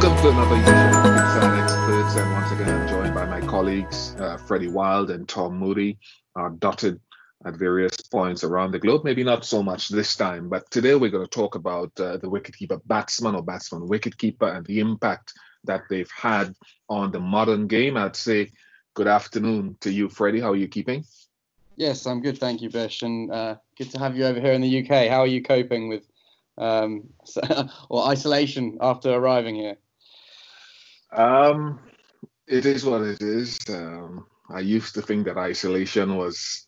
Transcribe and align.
Welcome 0.00 0.22
to 0.22 0.28
another 0.28 0.54
edition 0.54 0.94
of 0.94 1.06
Inside 1.06 1.60
Experts, 1.60 2.14
and 2.14 2.30
once 2.30 2.52
again, 2.52 2.68
I'm 2.68 2.86
joined 2.86 3.14
by 3.16 3.24
my 3.24 3.40
colleagues 3.40 4.14
uh, 4.20 4.36
Freddie 4.36 4.68
Wilde 4.68 5.10
and 5.10 5.28
Tom 5.28 5.58
Moody, 5.58 5.98
uh, 6.36 6.50
dotted 6.60 7.00
at 7.44 7.56
various 7.56 7.96
points 8.02 8.44
around 8.44 8.70
the 8.70 8.78
globe. 8.78 9.02
Maybe 9.02 9.24
not 9.24 9.44
so 9.44 9.60
much 9.60 9.88
this 9.88 10.14
time, 10.14 10.48
but 10.48 10.70
today 10.70 10.94
we're 10.94 11.10
going 11.10 11.26
to 11.26 11.28
talk 11.28 11.56
about 11.56 11.90
uh, 11.98 12.16
the 12.16 12.30
wicketkeeper 12.30 12.80
batsman 12.86 13.34
or 13.34 13.42
batsman 13.42 13.88
wicketkeeper 13.88 14.56
and 14.56 14.64
the 14.66 14.78
impact 14.78 15.32
that 15.64 15.82
they've 15.90 16.10
had 16.16 16.54
on 16.88 17.10
the 17.10 17.18
modern 17.18 17.66
game. 17.66 17.96
I'd 17.96 18.14
say 18.14 18.52
good 18.94 19.08
afternoon 19.08 19.78
to 19.80 19.90
you, 19.90 20.08
Freddie. 20.08 20.38
How 20.38 20.52
are 20.52 20.56
you 20.56 20.68
keeping? 20.68 21.04
Yes, 21.74 22.06
I'm 22.06 22.22
good, 22.22 22.38
thank 22.38 22.62
you, 22.62 22.70
Bish, 22.70 23.02
and 23.02 23.32
uh, 23.32 23.56
good 23.76 23.90
to 23.90 23.98
have 23.98 24.16
you 24.16 24.26
over 24.26 24.40
here 24.40 24.52
in 24.52 24.60
the 24.60 24.78
UK. 24.80 25.08
How 25.10 25.22
are 25.22 25.26
you 25.26 25.42
coping 25.42 25.88
with 25.88 26.06
um, 26.56 27.08
or 27.88 28.06
isolation 28.06 28.78
after 28.80 29.12
arriving 29.12 29.56
here? 29.56 29.76
Um, 31.12 31.80
it 32.46 32.66
is 32.66 32.84
what 32.84 33.02
it 33.02 33.22
is. 33.22 33.58
Um, 33.68 34.26
I 34.50 34.60
used 34.60 34.94
to 34.94 35.02
think 35.02 35.26
that 35.26 35.36
isolation 35.36 36.16
was 36.16 36.66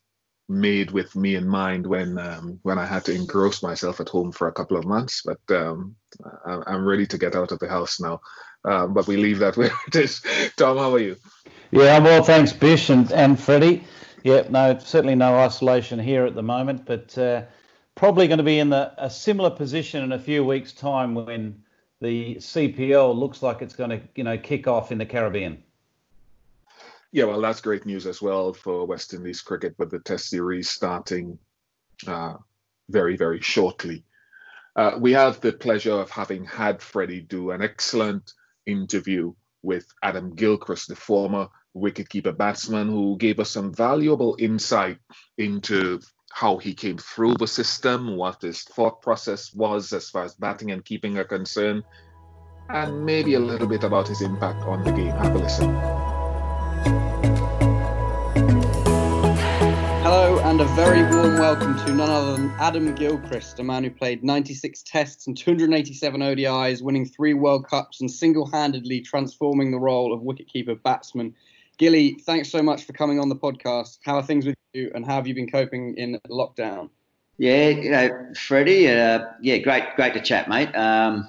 made 0.48 0.90
with 0.90 1.14
me 1.14 1.36
in 1.36 1.46
mind 1.46 1.86
when 1.86 2.18
um, 2.18 2.58
when 2.62 2.76
I 2.76 2.84
had 2.84 3.04
to 3.04 3.14
engross 3.14 3.62
myself 3.62 4.00
at 4.00 4.08
home 4.08 4.32
for 4.32 4.48
a 4.48 4.52
couple 4.52 4.76
of 4.76 4.84
months. 4.84 5.22
But 5.24 5.56
um, 5.56 5.96
I'm 6.44 6.84
ready 6.84 7.06
to 7.06 7.18
get 7.18 7.36
out 7.36 7.52
of 7.52 7.58
the 7.60 7.68
house 7.68 8.00
now. 8.00 8.20
Um, 8.64 8.92
but 8.92 9.06
we 9.06 9.16
leave 9.16 9.38
that 9.38 9.56
where 9.56 9.70
it 9.86 9.96
is. 9.96 10.22
Tom, 10.56 10.76
how 10.76 10.94
are 10.94 10.98
you? 10.98 11.16
Yeah, 11.70 11.98
well, 12.00 12.22
thanks, 12.22 12.52
Bish 12.52 12.90
and, 12.90 13.10
and 13.12 13.38
Freddie. 13.38 13.84
Yeah, 14.22 14.42
no, 14.50 14.78
certainly 14.78 15.14
no 15.14 15.36
isolation 15.38 15.98
here 15.98 16.26
at 16.26 16.34
the 16.34 16.42
moment, 16.42 16.84
but 16.84 17.16
uh, 17.16 17.44
probably 17.94 18.28
going 18.28 18.38
to 18.38 18.44
be 18.44 18.58
in 18.58 18.68
the, 18.68 18.92
a 18.98 19.08
similar 19.08 19.50
position 19.50 20.02
in 20.02 20.12
a 20.12 20.18
few 20.18 20.44
weeks' 20.44 20.72
time 20.72 21.14
when 21.14 21.62
the 22.00 22.36
CPL 22.36 23.14
looks 23.14 23.42
like 23.42 23.62
it's 23.62 23.74
going 23.74 23.90
to, 23.90 24.00
you 24.14 24.24
know, 24.24 24.38
kick 24.38 24.66
off 24.66 24.90
in 24.92 24.98
the 24.98 25.06
Caribbean. 25.06 25.62
Yeah, 27.12 27.24
well, 27.24 27.40
that's 27.40 27.60
great 27.60 27.86
news 27.86 28.06
as 28.06 28.22
well 28.22 28.52
for 28.52 28.86
West 28.86 29.14
Indies 29.14 29.40
cricket 29.40 29.74
with 29.78 29.90
the 29.90 29.98
Test 29.98 30.28
series 30.28 30.70
starting 30.70 31.38
uh, 32.06 32.34
very, 32.88 33.16
very 33.16 33.40
shortly. 33.40 34.04
Uh, 34.76 34.92
we 34.98 35.12
have 35.12 35.40
the 35.40 35.52
pleasure 35.52 35.92
of 35.92 36.10
having 36.10 36.44
had 36.44 36.80
Freddie 36.80 37.22
do 37.22 37.50
an 37.50 37.62
excellent 37.62 38.32
interview 38.66 39.34
with 39.62 39.86
Adam 40.02 40.34
Gilchrist, 40.34 40.88
the 40.88 40.96
former 40.96 41.48
wicketkeeper 41.76 42.36
batsman, 42.36 42.88
who 42.88 43.16
gave 43.18 43.40
us 43.40 43.50
some 43.50 43.74
valuable 43.74 44.36
insight 44.38 44.98
into 45.36 46.00
how 46.30 46.56
he 46.56 46.72
came 46.72 46.96
through 46.96 47.34
the 47.34 47.46
system, 47.46 48.16
what 48.16 48.40
his 48.40 48.62
thought 48.62 49.02
process 49.02 49.52
was 49.52 49.92
as 49.92 50.08
far 50.08 50.24
as 50.24 50.34
batting 50.34 50.70
and 50.70 50.84
keeping 50.84 51.18
are 51.18 51.24
concerned, 51.24 51.82
and 52.70 53.04
maybe 53.04 53.34
a 53.34 53.40
little 53.40 53.66
bit 53.66 53.84
about 53.84 54.08
his 54.08 54.22
impact 54.22 54.62
on 54.62 54.82
the 54.84 54.92
game. 54.92 55.10
Have 55.10 55.34
a 55.34 55.38
listen. 55.38 55.74
Hello, 60.02 60.38
and 60.44 60.60
a 60.60 60.64
very 60.76 61.02
warm 61.02 61.38
welcome 61.38 61.76
to 61.84 61.92
none 61.92 62.08
other 62.08 62.36
than 62.36 62.50
Adam 62.58 62.94
Gilchrist, 62.94 63.58
a 63.58 63.64
man 63.64 63.84
who 63.84 63.90
played 63.90 64.24
96 64.24 64.82
tests 64.84 65.26
and 65.26 65.36
287 65.36 66.20
ODIs, 66.20 66.80
winning 66.80 67.06
three 67.06 67.34
World 67.34 67.66
Cups 67.68 68.00
and 68.00 68.10
single 68.10 68.46
handedly 68.50 69.00
transforming 69.00 69.72
the 69.72 69.78
role 69.78 70.14
of 70.14 70.20
wicketkeeper 70.20 70.80
batsman. 70.82 71.34
Gilly, 71.80 72.18
thanks 72.26 72.50
so 72.50 72.62
much 72.62 72.84
for 72.84 72.92
coming 72.92 73.18
on 73.18 73.30
the 73.30 73.34
podcast. 73.34 74.00
How 74.04 74.16
are 74.16 74.22
things 74.22 74.44
with 74.44 74.54
you, 74.74 74.92
and 74.94 75.02
how 75.02 75.14
have 75.14 75.26
you 75.26 75.34
been 75.34 75.50
coping 75.50 75.96
in 75.96 76.20
lockdown? 76.28 76.90
Yeah, 77.38 77.68
you 77.68 77.90
know, 77.90 78.32
Freddie, 78.36 78.86
uh, 78.86 79.20
yeah, 79.40 79.56
great, 79.56 79.84
great 79.96 80.12
to 80.12 80.20
chat, 80.20 80.46
mate. 80.46 80.70
Um, 80.76 81.26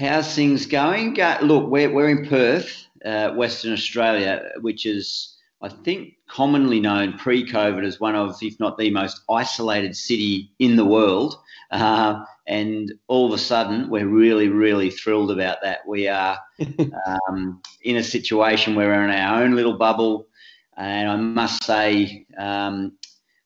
how's 0.00 0.34
things 0.34 0.64
going? 0.64 1.14
look, 1.42 1.68
we're, 1.68 1.92
we're 1.92 2.08
in 2.08 2.26
Perth, 2.26 2.86
uh, 3.04 3.32
Western 3.32 3.74
Australia, 3.74 4.48
which 4.62 4.86
is 4.86 5.36
I 5.60 5.68
think, 5.68 6.14
commonly 6.28 6.78
known 6.78 7.18
pre 7.18 7.44
COVID 7.44 7.84
as 7.84 7.98
one 7.98 8.14
of, 8.14 8.36
if 8.40 8.60
not 8.60 8.78
the 8.78 8.90
most 8.90 9.22
isolated 9.28 9.96
city 9.96 10.52
in 10.58 10.76
the 10.76 10.84
world. 10.84 11.36
Uh, 11.70 12.24
and 12.46 12.92
all 13.08 13.26
of 13.26 13.32
a 13.32 13.38
sudden, 13.38 13.90
we're 13.90 14.06
really, 14.06 14.48
really 14.48 14.90
thrilled 14.90 15.30
about 15.30 15.58
that. 15.62 15.80
We 15.86 16.08
are 16.08 16.38
um, 17.28 17.60
in 17.82 17.96
a 17.96 18.04
situation 18.04 18.74
where 18.74 18.88
we're 18.88 19.04
in 19.04 19.10
our 19.10 19.42
own 19.42 19.54
little 19.54 19.76
bubble. 19.76 20.28
And 20.76 21.10
I 21.10 21.16
must 21.16 21.64
say, 21.64 22.24
um, 22.38 22.96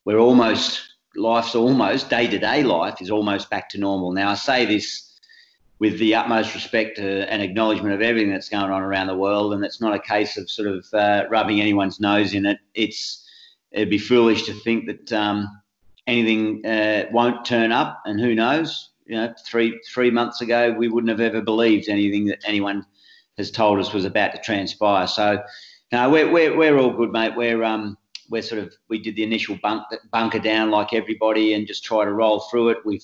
we're 0.04 0.18
almost, 0.18 0.80
life's 1.16 1.54
almost, 1.54 2.10
day 2.10 2.26
to 2.26 2.38
day 2.38 2.62
life 2.62 3.00
is 3.00 3.10
almost 3.10 3.48
back 3.48 3.70
to 3.70 3.78
normal. 3.78 4.12
Now, 4.12 4.30
I 4.30 4.34
say 4.34 4.66
this 4.66 5.11
with 5.82 5.98
the 5.98 6.15
utmost 6.15 6.54
respect 6.54 7.00
and 7.00 7.43
acknowledgement 7.43 7.93
of 7.93 8.00
everything 8.00 8.31
that's 8.31 8.48
going 8.48 8.70
on 8.70 8.82
around 8.82 9.09
the 9.09 9.16
world. 9.16 9.53
And 9.53 9.65
it's 9.65 9.81
not 9.81 9.93
a 9.93 9.98
case 9.98 10.37
of 10.37 10.48
sort 10.48 10.69
of 10.69 10.87
uh, 10.94 11.25
rubbing 11.28 11.60
anyone's 11.60 11.98
nose 11.98 12.34
in 12.34 12.47
it. 12.47 12.59
It's 12.75 13.28
it'd 13.72 13.91
be 13.91 13.98
foolish 13.98 14.44
to 14.44 14.54
think 14.54 14.87
that 14.87 15.12
um, 15.12 15.48
anything 16.06 16.65
uh, 16.65 17.06
won't 17.10 17.44
turn 17.44 17.72
up, 17.72 18.00
and 18.04 18.20
who 18.20 18.32
knows? 18.32 18.91
You 19.06 19.16
know, 19.16 19.34
three 19.44 19.76
three 19.93 20.12
months 20.12 20.41
ago, 20.41 20.70
we 20.70 20.87
wouldn't 20.87 21.10
have 21.10 21.20
ever 21.20 21.43
believed 21.43 21.88
anything 21.88 22.26
that 22.26 22.44
anyone 22.47 22.87
has 23.37 23.50
told 23.50 23.81
us 23.81 23.93
was 23.93 24.04
about 24.04 24.32
to 24.37 24.41
transpire. 24.41 25.09
So, 25.09 25.43
no, 25.91 26.09
we're 26.09 26.31
we're, 26.31 26.56
we're 26.56 26.78
all 26.78 26.97
good, 26.97 27.10
mate. 27.10 27.34
We're 27.34 27.64
um 27.64 27.99
we're 28.31 28.43
sort 28.43 28.62
of 28.62 28.72
we 28.88 29.00
did 29.00 29.16
the 29.16 29.25
initial 29.25 29.59
bunk, 29.60 29.82
bunker 30.12 30.38
down 30.38 30.70
like 30.70 30.93
everybody 30.93 31.54
and 31.54 31.66
just 31.66 31.82
try 31.82 32.04
to 32.04 32.12
roll 32.12 32.38
through 32.38 32.69
it. 32.69 32.78
We've 32.84 33.03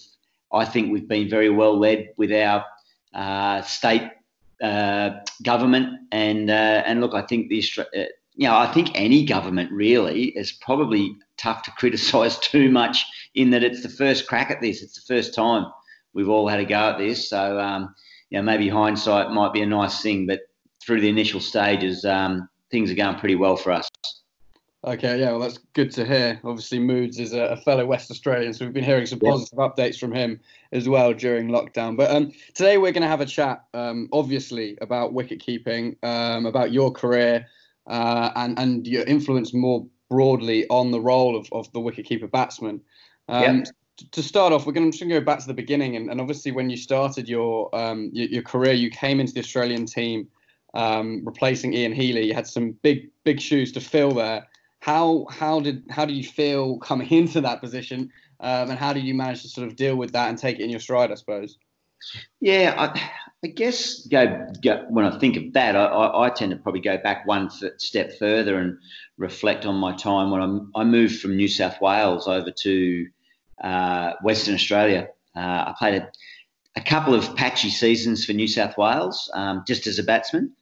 I 0.52 0.64
think 0.64 0.92
we've 0.92 1.08
been 1.08 1.28
very 1.28 1.50
well 1.50 1.78
led 1.78 2.10
with 2.16 2.32
our 2.32 2.64
uh, 3.14 3.62
state 3.62 4.10
uh, 4.62 5.10
government, 5.42 6.00
and 6.12 6.50
uh, 6.50 6.82
and 6.86 7.00
look, 7.00 7.14
I 7.14 7.22
think 7.22 7.48
the 7.48 7.62
uh, 7.78 8.04
you 8.34 8.48
know 8.48 8.56
I 8.56 8.66
think 8.72 8.90
any 8.94 9.24
government 9.24 9.70
really 9.72 10.26
is 10.30 10.52
probably 10.52 11.16
tough 11.36 11.62
to 11.64 11.70
criticise 11.78 12.38
too 12.38 12.70
much 12.70 13.04
in 13.34 13.50
that 13.50 13.62
it's 13.62 13.82
the 13.82 13.88
first 13.88 14.26
crack 14.26 14.50
at 14.50 14.60
this. 14.60 14.82
It's 14.82 14.94
the 14.94 15.14
first 15.14 15.34
time 15.34 15.66
we've 16.14 16.28
all 16.28 16.48
had 16.48 16.60
a 16.60 16.64
go 16.64 16.90
at 16.90 16.98
this, 16.98 17.28
so 17.28 17.60
um, 17.60 17.94
you 18.30 18.38
know 18.38 18.42
maybe 18.42 18.68
hindsight 18.68 19.30
might 19.30 19.52
be 19.52 19.62
a 19.62 19.66
nice 19.66 20.02
thing, 20.02 20.26
but 20.26 20.40
through 20.82 21.00
the 21.00 21.08
initial 21.08 21.40
stages, 21.40 22.04
um, 22.04 22.48
things 22.70 22.90
are 22.90 22.94
going 22.94 23.16
pretty 23.16 23.36
well 23.36 23.56
for 23.56 23.72
us. 23.72 23.88
Okay, 24.84 25.18
yeah, 25.18 25.30
well, 25.30 25.40
that's 25.40 25.58
good 25.72 25.90
to 25.92 26.04
hear. 26.04 26.40
Obviously, 26.44 26.78
Moods 26.78 27.18
is 27.18 27.32
a, 27.32 27.56
fellow 27.56 27.84
West 27.84 28.12
Australian, 28.12 28.54
so 28.54 28.64
we've 28.64 28.74
been 28.74 28.84
hearing 28.84 29.06
some 29.06 29.18
positive 29.18 29.58
updates 29.58 29.98
from 29.98 30.12
him 30.12 30.38
as 30.70 30.88
well 30.88 31.12
during 31.12 31.48
lockdown. 31.48 31.96
But 31.96 32.12
um, 32.12 32.30
today 32.54 32.78
we're 32.78 32.92
going 32.92 33.02
to 33.02 33.08
have 33.08 33.20
a 33.20 33.26
chat, 33.26 33.64
um, 33.74 34.08
obviously, 34.12 34.78
about 34.80 35.12
wicket 35.12 35.40
keeping, 35.40 35.96
um, 36.04 36.46
about 36.46 36.70
your 36.70 36.92
career, 36.92 37.44
uh, 37.88 38.30
and 38.36 38.56
and 38.56 38.86
your 38.86 39.02
influence 39.04 39.52
more 39.52 39.84
broadly 40.08 40.64
on 40.68 40.92
the 40.92 41.00
role 41.00 41.36
of, 41.36 41.48
of 41.50 41.70
the 41.72 41.80
wicketkeeper 41.80 42.30
batsman. 42.30 42.80
Um, 43.28 43.64
to 44.12 44.22
start 44.22 44.52
off, 44.52 44.64
we're 44.64 44.72
going 44.74 44.92
to 44.92 45.06
go 45.06 45.20
back 45.20 45.40
to 45.40 45.46
the 45.48 45.54
beginning, 45.54 45.96
and, 45.96 46.08
and 46.08 46.20
obviously, 46.20 46.52
when 46.52 46.70
you 46.70 46.76
started 46.76 47.28
your, 47.28 47.74
um, 47.74 48.10
your, 48.12 48.28
your 48.28 48.42
career, 48.42 48.74
you 48.74 48.90
came 48.90 49.18
into 49.18 49.32
the 49.32 49.40
Australian 49.40 49.86
team 49.86 50.28
um, 50.74 51.22
replacing 51.24 51.74
Ian 51.74 51.92
Healy. 51.92 52.26
You 52.26 52.34
had 52.34 52.46
some 52.46 52.72
big 52.82 53.10
big 53.24 53.40
shoes 53.40 53.72
to 53.72 53.80
fill 53.80 54.12
there. 54.12 54.46
How 54.80 55.26
how 55.30 55.60
did 55.60 55.84
how 55.90 56.04
did 56.04 56.16
you 56.16 56.24
feel 56.24 56.78
coming 56.78 57.10
into 57.12 57.40
that 57.42 57.60
position, 57.60 58.10
um, 58.40 58.70
and 58.70 58.78
how 58.78 58.92
did 58.92 59.04
you 59.04 59.14
manage 59.14 59.42
to 59.42 59.48
sort 59.48 59.68
of 59.68 59.76
deal 59.76 59.96
with 59.96 60.12
that 60.12 60.28
and 60.28 60.38
take 60.38 60.58
it 60.58 60.62
in 60.62 60.70
your 60.70 60.80
stride? 60.80 61.10
I 61.10 61.14
suppose. 61.14 61.58
Yeah, 62.40 62.74
I, 62.78 63.10
I 63.44 63.48
guess 63.48 64.06
go, 64.06 64.46
go, 64.62 64.84
when 64.88 65.04
I 65.04 65.18
think 65.18 65.36
of 65.36 65.52
that, 65.52 65.76
I, 65.76 65.84
I, 65.84 66.26
I, 66.26 66.30
tend 66.30 66.52
to 66.52 66.56
probably 66.56 66.80
go 66.80 66.96
back 66.98 67.26
one 67.26 67.50
step 67.78 68.18
further 68.18 68.58
and 68.58 68.78
reflect 69.16 69.66
on 69.66 69.74
my 69.76 69.94
time 69.96 70.30
when 70.30 70.40
I'm, 70.40 70.70
I 70.74 70.84
moved 70.84 71.20
from 71.20 71.36
New 71.36 71.48
South 71.48 71.80
Wales 71.80 72.28
over 72.28 72.50
to 72.50 73.08
uh, 73.62 74.12
Western 74.22 74.54
Australia. 74.54 75.08
Uh, 75.36 75.40
I 75.66 75.74
played 75.78 76.02
a, 76.02 76.10
a, 76.76 76.80
couple 76.80 77.14
of 77.14 77.34
patchy 77.36 77.70
seasons 77.70 78.24
for 78.24 78.32
New 78.32 78.48
South 78.48 78.76
Wales 78.78 79.30
um, 79.34 79.64
just 79.66 79.86
as 79.86 79.98
a 79.98 80.04
batsman. 80.04 80.52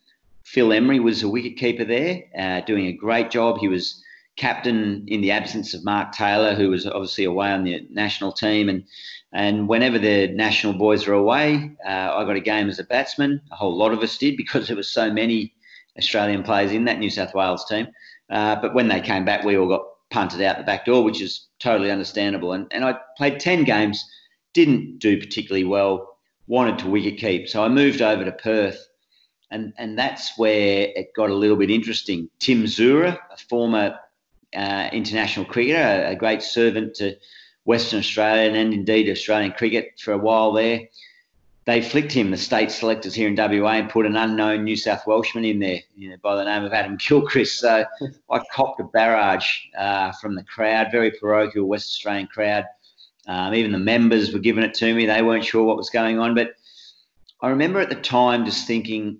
Phil 0.44 0.72
Emery 0.72 1.00
was 1.00 1.22
a 1.22 1.28
wicket 1.28 1.56
keeper 1.56 1.84
there, 1.84 2.22
uh, 2.38 2.60
doing 2.60 2.86
a 2.86 2.92
great 2.92 3.30
job. 3.30 3.58
He 3.58 3.68
was 3.68 4.02
captain 4.36 5.04
in 5.08 5.22
the 5.22 5.30
absence 5.30 5.74
of 5.74 5.84
Mark 5.84 6.12
Taylor, 6.12 6.54
who 6.54 6.70
was 6.70 6.86
obviously 6.86 7.24
away 7.24 7.50
on 7.50 7.64
the 7.64 7.86
national 7.90 8.32
team. 8.32 8.68
And 8.68 8.84
and 9.32 9.68
whenever 9.68 9.98
the 9.98 10.28
national 10.28 10.74
boys 10.74 11.06
were 11.06 11.14
away, 11.14 11.76
uh, 11.84 12.14
I 12.14 12.24
got 12.24 12.36
a 12.36 12.40
game 12.40 12.68
as 12.68 12.78
a 12.78 12.84
batsman. 12.84 13.40
A 13.50 13.56
whole 13.56 13.76
lot 13.76 13.92
of 13.92 14.00
us 14.00 14.16
did 14.16 14.36
because 14.38 14.68
there 14.68 14.76
were 14.76 14.82
so 14.82 15.10
many 15.10 15.54
Australian 15.98 16.42
players 16.42 16.72
in 16.72 16.84
that 16.84 16.98
New 16.98 17.10
South 17.10 17.34
Wales 17.34 17.64
team. 17.64 17.88
Uh, 18.30 18.56
but 18.56 18.74
when 18.74 18.88
they 18.88 19.00
came 19.00 19.24
back, 19.24 19.44
we 19.44 19.56
all 19.56 19.68
got 19.68 19.82
punted 20.10 20.42
out 20.42 20.58
the 20.58 20.64
back 20.64 20.84
door, 20.84 21.02
which 21.02 21.20
is 21.20 21.48
totally 21.58 21.90
understandable. 21.90 22.52
And 22.52 22.66
and 22.70 22.84
I 22.84 22.96
played 23.16 23.40
ten 23.40 23.64
games, 23.64 24.04
didn't 24.52 24.98
do 24.98 25.18
particularly 25.18 25.64
well. 25.64 26.16
Wanted 26.48 26.78
to 26.80 26.88
wicket 26.88 27.18
keep, 27.18 27.48
so 27.48 27.64
I 27.64 27.68
moved 27.68 28.02
over 28.02 28.24
to 28.24 28.32
Perth. 28.32 28.86
And, 29.48 29.72
and 29.78 29.96
that's 29.96 30.36
where 30.36 30.88
it 30.96 31.14
got 31.14 31.30
a 31.30 31.34
little 31.34 31.56
bit 31.56 31.70
interesting. 31.70 32.28
Tim 32.40 32.64
Zoehrer, 32.64 33.16
a 33.32 33.36
former 33.48 33.96
uh, 34.56 34.88
international 34.92 35.44
cricketer, 35.44 36.04
a, 36.06 36.16
great 36.16 36.42
servant 36.42 36.94
to 36.94 37.16
Western 37.64 37.98
Australia 37.98 38.52
and 38.52 38.72
indeed 38.72 39.08
Australian 39.10 39.52
cricket 39.52 40.00
for 40.00 40.12
a 40.12 40.18
while 40.18 40.52
there. 40.52 40.88
they 41.66 41.82
flicked 41.82 42.12
him, 42.12 42.30
the 42.30 42.36
state 42.36 42.70
selectors 42.70 43.14
here 43.14 43.28
in 43.28 43.36
WA, 43.36 43.72
and 43.72 43.90
put 43.90 44.06
an 44.06 44.16
unknown 44.16 44.64
New 44.64 44.76
South 44.76 45.06
Welshman 45.06 45.44
in 45.44 45.58
there, 45.58 45.80
you 45.96 46.08
know, 46.08 46.16
by 46.22 46.36
the 46.36 46.44
name 46.44 46.64
of 46.64 46.72
Adam 46.72 46.96
Gilchrist. 47.08 47.58
So 47.60 47.84
I 48.30 48.40
copped 48.52 48.80
a 48.80 48.84
barrage 48.84 49.58
uh, 49.76 50.12
from 50.12 50.34
the 50.34 50.44
crowd, 50.44 50.88
very 50.90 51.10
parochial 51.10 51.66
West 51.66 51.88
Australian 51.88 52.28
crowd. 52.28 52.64
Um, 53.28 53.54
even 53.54 53.72
the 53.72 53.78
members 53.78 54.32
were 54.32 54.38
giving 54.38 54.64
it 54.64 54.74
to 54.74 54.94
me; 54.94 55.04
they 55.04 55.22
weren't 55.22 55.44
sure 55.44 55.64
what 55.64 55.76
was 55.76 55.90
going 55.90 56.18
on. 56.18 56.34
But 56.34 56.54
I 57.40 57.48
remember 57.48 57.80
at 57.80 57.90
the 57.90 57.96
time 57.96 58.44
just 58.44 58.66
thinking, 58.66 59.18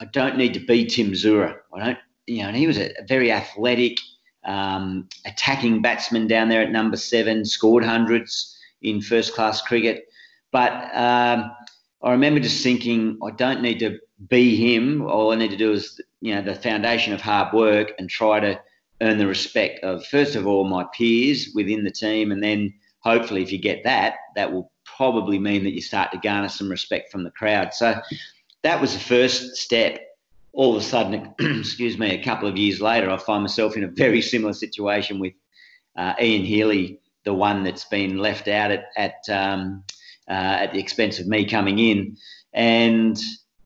I 0.00 0.04
don't 0.06 0.36
need 0.36 0.54
to 0.54 0.60
be 0.60 0.84
Tim 0.84 1.12
Zoehrer. 1.12 1.58
I 1.72 1.84
don't, 1.84 1.98
you 2.26 2.42
know, 2.42 2.48
and 2.48 2.56
he 2.56 2.66
was 2.66 2.78
a 2.78 2.92
very 3.06 3.30
athletic, 3.30 3.98
um, 4.44 5.08
attacking 5.24 5.82
batsman 5.82 6.26
down 6.26 6.48
there 6.48 6.62
at 6.62 6.72
number 6.72 6.96
seven, 6.96 7.44
scored 7.44 7.84
hundreds 7.84 8.58
in 8.82 9.00
first 9.00 9.34
class 9.34 9.62
cricket 9.62 10.08
but 10.52 10.72
um, 10.94 11.50
I 12.02 12.12
remember 12.12 12.38
just 12.38 12.62
thinking, 12.62 13.18
I 13.24 13.30
don't 13.30 13.62
need 13.62 13.80
to 13.80 13.98
be 14.28 14.54
him. 14.54 15.02
All 15.02 15.32
I 15.32 15.36
need 15.36 15.50
to 15.50 15.56
do 15.56 15.72
is, 15.72 16.00
you 16.20 16.34
know, 16.34 16.42
the 16.42 16.54
foundation 16.54 17.12
of 17.12 17.20
hard 17.20 17.52
work 17.52 17.92
and 17.98 18.08
try 18.08 18.38
to 18.38 18.60
earn 19.00 19.18
the 19.18 19.26
respect 19.26 19.82
of, 19.82 20.06
first 20.06 20.36
of 20.36 20.46
all, 20.46 20.64
my 20.64 20.84
peers 20.94 21.50
within 21.54 21.82
the 21.82 21.90
team. 21.90 22.30
And 22.30 22.42
then 22.42 22.72
hopefully, 23.00 23.42
if 23.42 23.50
you 23.50 23.58
get 23.58 23.82
that, 23.84 24.16
that 24.36 24.52
will 24.52 24.70
probably 24.84 25.38
mean 25.38 25.64
that 25.64 25.72
you 25.72 25.80
start 25.80 26.12
to 26.12 26.18
garner 26.18 26.48
some 26.48 26.68
respect 26.68 27.10
from 27.10 27.24
the 27.24 27.30
crowd. 27.30 27.72
So 27.72 27.98
that 28.62 28.80
was 28.80 28.92
the 28.92 29.00
first 29.00 29.56
step. 29.56 30.00
All 30.52 30.76
of 30.76 30.82
a 30.82 30.84
sudden, 30.84 31.34
excuse 31.38 31.98
me, 31.98 32.10
a 32.10 32.22
couple 32.22 32.48
of 32.48 32.56
years 32.56 32.80
later, 32.80 33.10
I 33.10 33.16
find 33.16 33.42
myself 33.42 33.76
in 33.76 33.84
a 33.84 33.88
very 33.88 34.20
similar 34.20 34.52
situation 34.52 35.18
with 35.18 35.32
uh, 35.96 36.14
Ian 36.20 36.44
Healy, 36.44 37.00
the 37.24 37.32
one 37.32 37.62
that's 37.64 37.84
been 37.86 38.18
left 38.18 38.48
out 38.48 38.70
at, 38.70 38.84
at 38.96 39.28
um, 39.28 39.84
uh, 40.28 40.32
at 40.60 40.72
the 40.72 40.78
expense 40.78 41.18
of 41.18 41.26
me 41.26 41.44
coming 41.44 41.78
in. 41.78 42.16
And 42.52 43.18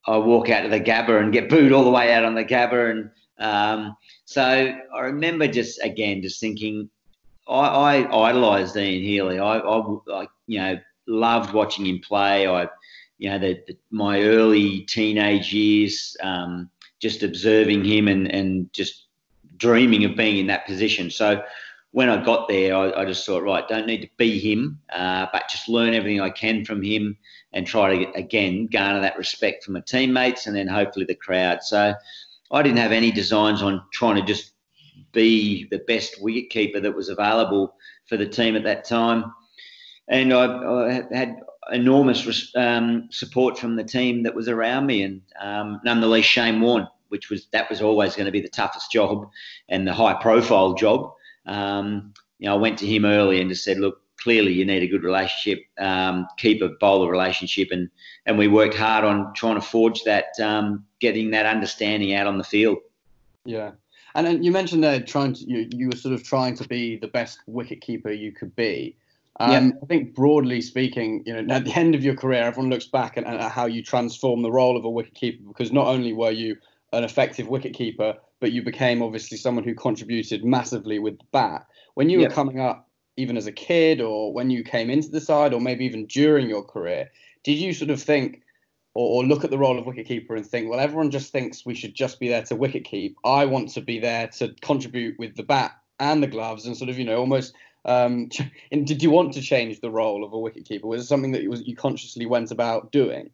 I 0.07 0.17
walk 0.19 0.49
out 0.51 0.63
to 0.63 0.69
the 0.69 0.81
Gabba 0.81 1.21
and 1.21 1.33
get 1.33 1.49
booed 1.49 1.73
all 1.73 1.85
the 1.85 1.91
way 1.91 2.13
out 2.13 2.25
on 2.25 2.35
the 2.35 2.45
Gabba. 2.45 2.91
And 2.91 3.11
um, 3.39 3.97
so 4.25 4.43
I 4.43 5.01
remember 5.01 5.47
just, 5.47 5.83
again, 5.83 6.23
just 6.23 6.41
thinking, 6.41 6.89
I, 7.49 8.05
I 8.05 8.31
idolised 8.31 8.77
Ian 8.77 9.03
Healy. 9.03 9.39
I, 9.39 9.59
I, 9.59 9.97
I, 10.13 10.27
you 10.47 10.59
know, 10.59 10.79
loved 11.07 11.53
watching 11.53 11.87
him 11.87 12.01
play. 12.01 12.47
I, 12.47 12.69
you 13.19 13.31
know, 13.31 13.39
the, 13.39 13.61
the, 13.67 13.77
my 13.91 14.23
early 14.23 14.81
teenage 14.81 15.53
years, 15.53 16.17
um, 16.23 16.71
just 17.01 17.23
observing 17.23 17.85
him 17.85 18.09
and, 18.09 18.31
and 18.31 18.73
just 18.73 19.07
dreaming 19.57 20.05
of 20.05 20.17
being 20.17 20.39
in 20.39 20.47
that 20.49 20.67
position. 20.67 21.11
So 21.11 21.43
when 21.93 22.09
I 22.09 22.23
got 22.23 22.49
there, 22.49 22.77
I, 22.77 23.03
I, 23.03 23.05
just 23.05 23.25
thought, 23.25 23.43
right, 23.43 23.67
don't 23.69 23.87
need 23.87 24.03
to 24.03 24.09
be 24.17 24.39
him, 24.39 24.79
uh, 24.93 25.27
but 25.33 25.49
just 25.49 25.69
learn 25.69 25.95
everything 25.95 26.21
I 26.21 26.31
can 26.31 26.65
from 26.65 26.83
him 26.83 27.17
and 27.53 27.67
try 27.67 27.97
to, 27.97 28.13
again, 28.13 28.67
garner 28.67 29.01
that 29.01 29.17
respect 29.17 29.65
from 29.65 29.75
my 29.75 29.81
teammates 29.81 30.47
and 30.47 30.55
then 30.55 30.69
hopefully 30.69 31.07
the 31.07 31.15
crowd. 31.15 31.63
So 31.63 31.95
I 32.51 32.63
didn't 32.63 32.79
have 32.79 32.93
any 32.93 33.11
designs 33.11 33.63
on 33.63 33.83
trying 33.93 34.17
to 34.17 34.23
just 34.23 34.53
be 35.13 35.67
the 35.71 35.79
best 35.87 36.21
wicket 36.21 36.51
keeper 36.51 36.81
that 36.81 36.95
was 36.95 37.09
available 37.09 37.75
for 38.07 38.17
the 38.17 38.29
team 38.29 38.57
at 38.57 38.65
that 38.65 38.85
time. 38.85 39.33
And 40.09 40.33
I, 40.33 40.45
I 40.45 40.93
had 41.11 41.41
enormous 41.73 42.53
um, 42.57 43.09
support 43.11 43.59
from 43.59 43.77
the 43.77 43.85
team 43.85 44.23
that 44.23 44.35
was 44.35 44.49
around 44.49 44.87
me, 44.87 45.03
and 45.03 45.23
um, 45.41 45.81
none 45.85 46.01
the 46.01 46.07
least 46.07 46.29
Shane 46.29 46.61
Warne, 46.61 46.87
which 47.09 47.31
was 47.31 47.47
that 47.53 47.69
was 47.71 47.83
always 47.83 48.15
going 48.15 48.27
to 48.27 48.33
be 48.33 48.41
the 48.41 48.49
toughest 48.49 48.91
job 48.93 49.31
and 49.69 49.87
the 49.87 49.95
high 49.95 50.15
profile 50.15 50.75
job 50.75 51.13
um, 51.47 52.13
you 52.39 52.49
know, 52.49 52.55
I 52.55 52.59
went 52.59 52.79
to 52.79 52.87
him 52.87 53.05
early 53.05 53.41
and 53.41 53.49
just 53.49 53.65
said, 53.65 53.79
look, 53.79 54.03
clearly 54.19 54.53
you 54.53 54.65
need 54.65 54.83
a 54.83 54.89
good 54.89 55.05
relationship, 55.05 55.65
um, 55.79 56.27
keep 56.37 56.61
a 56.63 56.71
bowler 56.81 57.11
relationship, 57.11 57.69
and 57.71 57.89
and 58.27 58.37
we 58.37 58.49
worked 58.49 58.75
hard 58.75 59.05
on 59.05 59.33
trying 59.35 59.55
to 59.55 59.61
forge 59.61 60.03
that, 60.05 60.39
um, 60.43 60.85
getting 61.01 61.31
that 61.31 61.47
understanding 61.47 62.15
out 62.15 62.27
on 62.27 62.39
the 62.39 62.45
field. 62.45 62.79
Yeah, 63.45 63.73
and 64.15 64.27
then 64.27 64.43
you 64.43 64.51
mentioned 64.51 64.83
there 64.83 65.01
trying 65.01 65.35
to 65.35 65.45
you, 65.49 65.69
you 65.71 65.87
were 65.89 65.97
sort 65.97 66.15
of 66.15 66.23
trying 66.25 66.57
to 66.57 66.69
be 66.69 66.97
the 66.97 67.09
best 67.09 67.39
wicket 67.47 67.81
keeper 67.81 68.11
you 68.11 68.33
could 68.33 68.55
be. 68.57 68.97
Um, 69.39 69.51
yeah. 69.51 69.71
I 69.83 69.87
think 69.87 70.15
broadly 70.15 70.61
speaking, 70.61 71.23
you 71.27 71.43
know, 71.43 71.55
at 71.55 71.65
the 71.65 71.73
end 71.73 71.95
of 71.95 72.03
your 72.03 72.17
career, 72.17 72.43
everyone 72.43 72.71
looks 72.71 72.87
back 72.87 73.19
at, 73.19 73.25
at 73.25 73.51
how 73.51 73.67
you 73.67 73.83
transformed 73.83 74.45
the 74.45 74.51
role 74.51 74.77
of 74.77 74.85
a 74.85 74.91
wicket 74.91 75.15
keeper 75.15 75.43
because 75.47 75.73
not 75.73 75.87
only 75.87 76.13
were 76.13 76.31
you 76.31 76.57
an 76.93 77.05
effective 77.05 77.49
wicket 77.49 77.75
keeper, 77.75 78.15
but 78.41 78.53
you 78.53 78.63
became 78.63 79.03
obviously 79.03 79.37
someone 79.37 79.65
who 79.65 79.75
contributed 79.75 80.45
massively 80.45 80.99
with 80.99 81.19
the 81.19 81.25
bat. 81.33 81.67
When 81.95 82.09
you 82.09 82.21
yep. 82.21 82.31
were 82.31 82.35
coming 82.35 82.61
up, 82.61 82.89
even 83.17 83.37
as 83.37 83.47
a 83.47 83.53
kid, 83.53 84.01
or 84.01 84.33
when 84.33 84.51
you 84.51 84.63
came 84.63 84.91
into 84.91 85.09
the 85.09 85.21
side, 85.21 85.55
or 85.55 85.61
maybe 85.61 85.85
even 85.85 86.07
during 86.07 86.49
your 86.49 86.63
career, 86.63 87.11
did 87.45 87.59
you 87.59 87.73
sort 87.73 87.91
of 87.91 88.03
think 88.03 88.43
or, 88.95 89.23
or 89.23 89.27
look 89.27 89.45
at 89.45 89.51
the 89.51 89.59
role 89.59 89.79
of 89.79 89.85
wicketkeeper 89.85 90.37
and 90.37 90.47
think, 90.47 90.71
well, 90.71 90.81
everyone 90.81 91.11
just 91.11 91.31
thinks 91.31 91.67
we 91.67 91.75
should 91.75 91.95
just 91.95 92.19
be 92.19 92.29
there 92.29 92.43
to 92.45 92.57
wicket 92.57 92.85
keep. 92.85 93.17
I 93.25 93.45
want 93.45 93.69
to 93.71 93.83
be 93.83 93.99
there 93.99 94.29
to 94.39 94.55
contribute 94.63 95.19
with 95.19 95.37
the 95.37 95.43
bat 95.43 95.73
and 96.01 96.23
the 96.23 96.27
gloves, 96.27 96.67
and 96.67 96.77
sort 96.77 96.91
of, 96.91 96.99
you 96.99 97.05
know, 97.05 97.19
almost. 97.19 97.55
Um, 97.87 98.29
did 98.71 99.03
you 99.03 99.11
want 99.11 99.33
to 99.35 99.41
change 99.41 99.81
the 99.81 99.91
role 99.91 100.25
of 100.25 100.33
a 100.33 100.37
wicketkeeper? 100.37 100.83
Was 100.83 101.03
it 101.03 101.07
something 101.07 101.33
that 101.33 101.43
you, 101.43 101.51
was, 101.51 101.67
you 101.67 101.77
consciously 101.77 102.27
went 102.27 102.51
about 102.51 102.93
doing? 102.93 103.31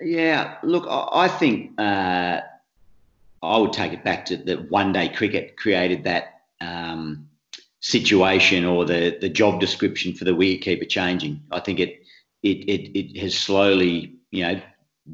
Yeah, 0.00 0.56
look, 0.62 0.86
I 0.88 1.28
think 1.28 1.78
uh, 1.78 2.40
I 3.42 3.58
would 3.58 3.72
take 3.72 3.92
it 3.92 4.04
back 4.04 4.26
to 4.26 4.36
that 4.36 4.70
one 4.70 4.92
day 4.92 5.08
cricket 5.08 5.56
created 5.56 6.04
that 6.04 6.42
um, 6.60 7.28
situation 7.80 8.64
or 8.64 8.84
the, 8.84 9.16
the 9.20 9.28
job 9.28 9.60
description 9.60 10.14
for 10.14 10.24
the 10.24 10.32
wicketkeeper 10.32 10.88
changing. 10.88 11.42
I 11.52 11.60
think 11.60 11.80
it, 11.80 12.02
it, 12.42 12.68
it, 12.68 12.98
it 12.98 13.20
has 13.20 13.36
slowly, 13.36 14.16
you 14.30 14.44
know, 14.44 14.60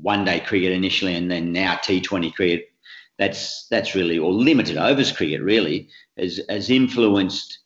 one 0.02 0.24
day 0.24 0.40
cricket 0.40 0.72
initially 0.72 1.14
and 1.16 1.30
then 1.30 1.52
now 1.52 1.74
T20 1.74 2.32
cricket. 2.34 2.70
That's, 3.18 3.66
that's 3.68 3.94
really, 3.94 4.18
or 4.18 4.32
limited 4.32 4.78
overs 4.78 5.12
cricket 5.12 5.42
really, 5.42 5.88
has, 6.16 6.40
has 6.48 6.70
influenced 6.70 7.58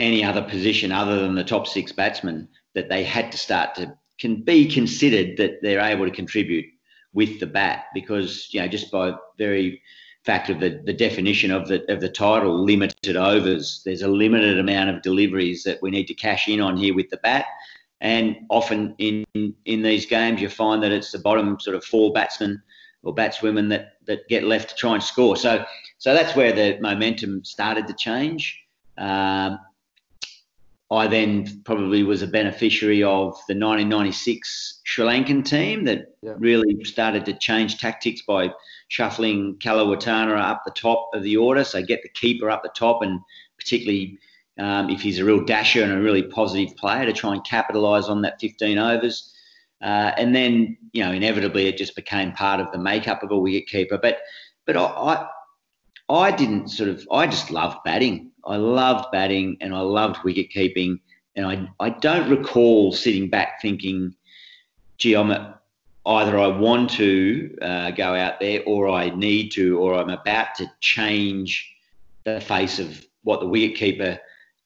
any 0.00 0.24
other 0.24 0.42
position 0.42 0.90
other 0.90 1.20
than 1.20 1.34
the 1.34 1.44
top 1.44 1.66
six 1.66 1.92
batsmen 1.92 2.48
that 2.74 2.88
they 2.88 3.04
had 3.04 3.30
to 3.30 3.38
start 3.38 3.74
to 3.74 3.94
can 4.18 4.42
be 4.42 4.68
considered 4.68 5.36
that 5.36 5.62
they're 5.62 5.80
able 5.80 6.04
to 6.04 6.10
contribute 6.10 6.66
with 7.12 7.40
the 7.40 7.46
bat 7.46 7.84
because 7.94 8.48
you 8.52 8.60
know 8.60 8.68
just 8.68 8.90
by 8.90 9.12
very 9.38 9.80
fact 10.24 10.50
of 10.50 10.60
the, 10.60 10.82
the 10.84 10.92
definition 10.92 11.50
of 11.50 11.68
the 11.68 11.90
of 11.92 12.00
the 12.00 12.08
title 12.08 12.64
limited 12.64 13.16
overs. 13.16 13.82
There's 13.84 14.02
a 14.02 14.08
limited 14.08 14.58
amount 14.58 14.90
of 14.90 15.02
deliveries 15.02 15.62
that 15.64 15.80
we 15.82 15.90
need 15.90 16.06
to 16.08 16.14
cash 16.14 16.48
in 16.48 16.60
on 16.60 16.76
here 16.76 16.94
with 16.94 17.10
the 17.10 17.16
bat. 17.18 17.46
And 18.00 18.36
often 18.48 18.94
in 18.98 19.24
in 19.34 19.82
these 19.82 20.06
games 20.06 20.40
you 20.40 20.48
find 20.48 20.82
that 20.82 20.92
it's 20.92 21.12
the 21.12 21.18
bottom 21.18 21.58
sort 21.60 21.76
of 21.76 21.84
four 21.84 22.12
batsmen 22.12 22.62
or 23.02 23.14
batswomen 23.14 23.68
that 23.70 23.94
that 24.06 24.28
get 24.28 24.44
left 24.44 24.70
to 24.70 24.74
try 24.74 24.94
and 24.94 25.02
score. 25.02 25.36
So 25.36 25.64
so 25.98 26.14
that's 26.14 26.36
where 26.36 26.52
the 26.52 26.78
momentum 26.80 27.44
started 27.44 27.86
to 27.86 27.94
change. 27.94 28.58
Um, 28.98 29.58
I 30.92 31.06
then 31.06 31.62
probably 31.64 32.02
was 32.02 32.20
a 32.20 32.26
beneficiary 32.26 33.02
of 33.02 33.34
the 33.46 33.54
1996 33.54 34.80
Sri 34.84 35.04
Lankan 35.04 35.44
team 35.44 35.84
that 35.84 36.16
yeah. 36.20 36.34
really 36.36 36.82
started 36.84 37.24
to 37.26 37.32
change 37.32 37.78
tactics 37.78 38.22
by 38.22 38.52
shuffling 38.88 39.56
Kaluwitharana 39.60 40.36
up 40.36 40.62
the 40.64 40.72
top 40.72 41.10
of 41.14 41.22
the 41.22 41.36
order. 41.36 41.62
So 41.62 41.80
get 41.80 42.02
the 42.02 42.08
keeper 42.08 42.50
up 42.50 42.64
the 42.64 42.70
top, 42.74 43.02
and 43.02 43.20
particularly 43.56 44.18
um, 44.58 44.90
if 44.90 45.00
he's 45.00 45.20
a 45.20 45.24
real 45.24 45.44
dasher 45.44 45.84
and 45.84 45.92
a 45.92 46.00
really 46.00 46.24
positive 46.24 46.76
player, 46.76 47.06
to 47.06 47.12
try 47.12 47.34
and 47.34 47.44
capitalise 47.44 48.06
on 48.06 48.22
that 48.22 48.40
15 48.40 48.76
overs. 48.76 49.32
Uh, 49.80 50.12
and 50.16 50.34
then, 50.34 50.76
you 50.92 51.04
know, 51.04 51.12
inevitably 51.12 51.68
it 51.68 51.78
just 51.78 51.94
became 51.94 52.32
part 52.32 52.60
of 52.60 52.70
the 52.72 52.78
makeup 52.78 53.22
of 53.22 53.30
a 53.30 53.38
wicket 53.38 53.68
keeper. 53.68 53.96
But, 53.96 54.18
but 54.66 54.76
I, 54.76 54.82
I, 54.84 55.28
I 56.10 56.30
didn't 56.32 56.68
sort 56.68 56.88
of. 56.88 57.06
I 57.12 57.26
just 57.26 57.50
loved 57.50 57.78
batting. 57.84 58.29
I 58.44 58.56
loved 58.56 59.10
batting 59.12 59.56
and 59.60 59.74
I 59.74 59.80
loved 59.80 60.22
wicket 60.24 60.50
keeping. 60.50 61.00
And 61.36 61.46
I, 61.46 61.68
I 61.78 61.90
don't 61.90 62.28
recall 62.30 62.92
sitting 62.92 63.28
back 63.28 63.60
thinking, 63.60 64.14
gee, 64.98 65.14
I'm 65.14 65.30
a, 65.30 65.58
either 66.06 66.38
I 66.38 66.46
want 66.46 66.90
to 66.90 67.56
uh, 67.62 67.90
go 67.92 68.14
out 68.14 68.40
there 68.40 68.62
or 68.66 68.88
I 68.88 69.10
need 69.10 69.50
to 69.52 69.78
or 69.78 69.94
I'm 69.94 70.10
about 70.10 70.54
to 70.56 70.70
change 70.80 71.72
the 72.24 72.40
face 72.40 72.78
of 72.78 73.06
what 73.22 73.40
the 73.40 73.46
wicketkeeper, 73.46 74.18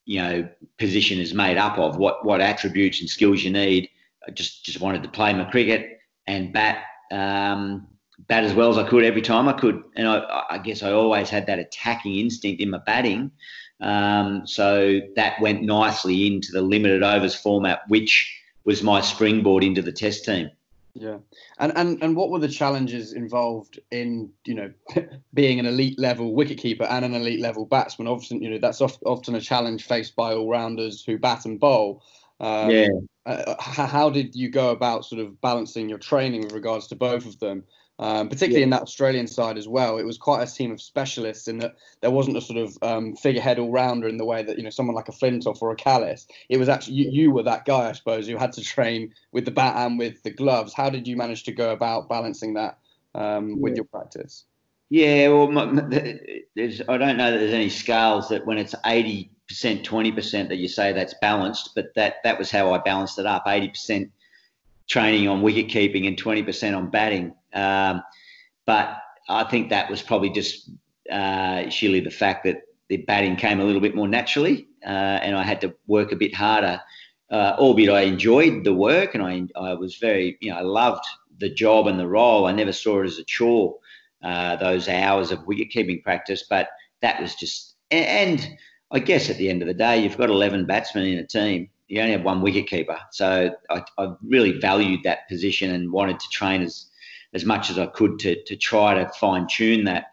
you 0.04 0.22
know, 0.22 0.48
position 0.78 1.18
is 1.18 1.34
made 1.34 1.58
up 1.58 1.78
of, 1.78 1.96
what, 1.96 2.24
what 2.24 2.40
attributes 2.40 3.00
and 3.00 3.08
skills 3.08 3.42
you 3.42 3.50
need. 3.50 3.88
I 4.26 4.30
just, 4.30 4.64
just 4.64 4.80
wanted 4.80 5.02
to 5.02 5.08
play 5.08 5.32
my 5.34 5.44
cricket 5.44 5.98
and 6.26 6.52
bat 6.52 6.84
um, 7.10 7.86
bat 8.28 8.44
as 8.44 8.54
well 8.54 8.70
as 8.70 8.78
I 8.78 8.88
could 8.88 9.04
every 9.04 9.22
time 9.22 9.48
I 9.48 9.52
could. 9.52 9.82
And 9.96 10.08
I, 10.08 10.44
I 10.50 10.58
guess 10.58 10.82
I 10.82 10.92
always 10.92 11.30
had 11.30 11.46
that 11.46 11.58
attacking 11.58 12.16
instinct 12.16 12.62
in 12.62 12.70
my 12.70 12.78
batting. 12.78 13.30
Um, 13.80 14.46
so 14.46 15.00
that 15.16 15.40
went 15.40 15.62
nicely 15.62 16.26
into 16.26 16.52
the 16.52 16.62
limited 16.62 17.02
overs 17.02 17.34
format, 17.34 17.80
which 17.88 18.32
was 18.64 18.82
my 18.82 19.00
springboard 19.00 19.64
into 19.64 19.82
the 19.82 19.92
test 19.92 20.24
team. 20.24 20.50
Yeah, 20.94 21.18
and 21.58 21.76
and 21.76 22.00
and 22.04 22.14
what 22.14 22.30
were 22.30 22.38
the 22.38 22.48
challenges 22.48 23.14
involved 23.14 23.80
in 23.90 24.30
you 24.44 24.54
know 24.54 24.72
being 25.34 25.58
an 25.58 25.66
elite 25.66 25.98
level 25.98 26.32
wicketkeeper 26.32 26.86
and 26.88 27.04
an 27.04 27.14
elite 27.14 27.40
level 27.40 27.66
batsman? 27.66 28.06
Obviously, 28.06 28.38
you 28.38 28.50
know 28.50 28.58
that's 28.58 28.80
often 28.80 29.34
a 29.34 29.40
challenge 29.40 29.84
faced 29.84 30.14
by 30.14 30.32
all 30.32 30.48
rounders 30.48 31.04
who 31.04 31.18
bat 31.18 31.46
and 31.46 31.58
bowl. 31.58 32.02
Um, 32.38 32.70
yeah. 32.70 32.88
Uh, 33.26 33.54
how 33.58 34.10
did 34.10 34.36
you 34.36 34.50
go 34.50 34.70
about 34.70 35.04
sort 35.04 35.20
of 35.20 35.40
balancing 35.40 35.88
your 35.88 35.98
training 35.98 36.42
with 36.42 36.52
regards 36.52 36.86
to 36.88 36.96
both 36.96 37.26
of 37.26 37.40
them? 37.40 37.64
Um, 38.00 38.28
particularly 38.28 38.58
yeah. 38.58 38.64
in 38.64 38.70
that 38.70 38.82
Australian 38.82 39.28
side 39.28 39.56
as 39.56 39.68
well. 39.68 39.98
It 39.98 40.04
was 40.04 40.18
quite 40.18 40.42
a 40.42 40.52
team 40.52 40.72
of 40.72 40.82
specialists 40.82 41.46
in 41.46 41.58
that 41.58 41.76
there 42.00 42.10
wasn't 42.10 42.36
a 42.36 42.40
sort 42.40 42.58
of 42.58 42.76
um, 42.82 43.14
figurehead 43.14 43.60
all 43.60 43.70
rounder 43.70 44.08
in 44.08 44.16
the 44.16 44.24
way 44.24 44.42
that 44.42 44.56
you 44.56 44.64
know 44.64 44.70
someone 44.70 44.96
like 44.96 45.08
a 45.08 45.12
Flintoff 45.12 45.62
or 45.62 45.70
a 45.70 45.76
Kallis. 45.76 46.26
It 46.48 46.56
was 46.56 46.68
actually 46.68 46.94
you, 46.94 47.10
you 47.10 47.30
were 47.30 47.44
that 47.44 47.66
guy, 47.66 47.88
I 47.88 47.92
suppose, 47.92 48.26
who 48.26 48.36
had 48.36 48.52
to 48.54 48.62
train 48.62 49.14
with 49.30 49.44
the 49.44 49.52
bat 49.52 49.76
and 49.76 49.96
with 49.96 50.20
the 50.24 50.30
gloves. 50.30 50.74
How 50.74 50.90
did 50.90 51.06
you 51.06 51.16
manage 51.16 51.44
to 51.44 51.52
go 51.52 51.70
about 51.70 52.08
balancing 52.08 52.54
that 52.54 52.78
um, 53.14 53.50
yeah. 53.50 53.56
with 53.60 53.76
your 53.76 53.84
practice? 53.84 54.44
Yeah, 54.90 55.28
well, 55.28 55.72
there's, 56.54 56.80
I 56.88 56.98
don't 56.98 57.16
know 57.16 57.30
that 57.30 57.38
there's 57.38 57.54
any 57.54 57.70
scales 57.70 58.28
that 58.28 58.46
when 58.46 58.58
it's 58.58 58.74
80%, 58.84 59.28
20% 59.50 60.48
that 60.48 60.56
you 60.56 60.68
say 60.68 60.92
that's 60.92 61.14
balanced, 61.20 61.70
but 61.74 61.94
that, 61.94 62.16
that 62.22 62.38
was 62.38 62.50
how 62.50 62.72
I 62.72 62.78
balanced 62.78 63.18
it 63.18 63.26
up 63.26 63.44
80% 63.46 64.10
training 64.86 65.26
on 65.28 65.42
wicket 65.42 65.68
keeping 65.68 66.06
and 66.06 66.16
20% 66.22 66.76
on 66.76 66.90
batting. 66.90 67.34
Um, 67.54 68.02
but 68.66 68.98
I 69.28 69.44
think 69.44 69.70
that 69.70 69.90
was 69.90 70.02
probably 70.02 70.30
just 70.30 70.70
uh, 71.10 71.68
surely 71.70 72.00
the 72.00 72.10
fact 72.10 72.44
that 72.44 72.62
the 72.88 72.98
batting 72.98 73.36
came 73.36 73.60
a 73.60 73.64
little 73.64 73.80
bit 73.80 73.94
more 73.94 74.08
naturally 74.08 74.68
uh, 74.84 75.18
and 75.22 75.36
I 75.36 75.42
had 75.42 75.60
to 75.62 75.74
work 75.86 76.12
a 76.12 76.16
bit 76.16 76.34
harder. 76.34 76.80
Uh, 77.30 77.56
albeit 77.58 77.90
I 77.90 78.02
enjoyed 78.02 78.64
the 78.64 78.74
work 78.74 79.14
and 79.14 79.24
I, 79.24 79.44
I 79.56 79.74
was 79.74 79.96
very, 79.96 80.36
you 80.40 80.50
know, 80.50 80.58
I 80.58 80.62
loved 80.62 81.04
the 81.38 81.48
job 81.48 81.86
and 81.86 81.98
the 81.98 82.06
role. 82.06 82.46
I 82.46 82.52
never 82.52 82.72
saw 82.72 83.00
it 83.02 83.06
as 83.06 83.18
a 83.18 83.24
chore. 83.24 83.76
Uh, 84.22 84.56
those 84.56 84.88
hours 84.88 85.30
of 85.32 85.46
wicket 85.46 85.68
keeping 85.68 86.00
practice. 86.00 86.44
But 86.48 86.68
that 87.02 87.20
was 87.20 87.34
just, 87.34 87.74
and 87.90 88.56
I 88.90 88.98
guess 88.98 89.28
at 89.28 89.36
the 89.36 89.50
end 89.50 89.60
of 89.60 89.68
the 89.68 89.74
day, 89.74 90.02
you've 90.02 90.16
got 90.16 90.30
11 90.30 90.64
batsmen 90.64 91.06
in 91.06 91.18
a 91.18 91.26
team. 91.26 91.68
You 91.88 92.00
only 92.00 92.12
have 92.12 92.22
one 92.22 92.40
wicket 92.40 92.66
keeper. 92.66 92.98
So 93.10 93.54
I, 93.68 93.82
I 93.98 94.12
really 94.26 94.58
valued 94.60 95.00
that 95.04 95.28
position 95.28 95.72
and 95.72 95.92
wanted 95.92 96.20
to 96.20 96.28
train 96.30 96.62
as, 96.62 96.86
as 97.34 97.44
much 97.44 97.70
as 97.70 97.78
I 97.78 97.86
could 97.86 98.18
to, 98.20 98.42
to 98.44 98.56
try 98.56 98.94
to 98.94 99.10
fine 99.18 99.46
tune 99.46 99.84
that. 99.84 100.06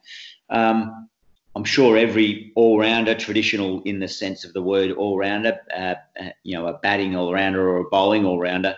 Um, 0.49 1.07
I'm 1.55 1.63
sure 1.63 1.97
every 1.97 2.51
all 2.55 2.79
rounder, 2.79 3.13
traditional 3.13 3.81
in 3.83 3.99
the 3.99 4.07
sense 4.07 4.45
of 4.45 4.53
the 4.53 4.61
word 4.61 4.91
all 4.91 5.17
rounder, 5.17 5.59
uh, 5.75 5.95
uh, 6.19 6.29
you 6.43 6.55
know, 6.55 6.67
a 6.67 6.77
batting 6.79 7.15
all 7.15 7.33
rounder 7.33 7.69
or 7.69 7.79
a 7.79 7.89
bowling 7.89 8.25
all 8.25 8.39
rounder, 8.39 8.75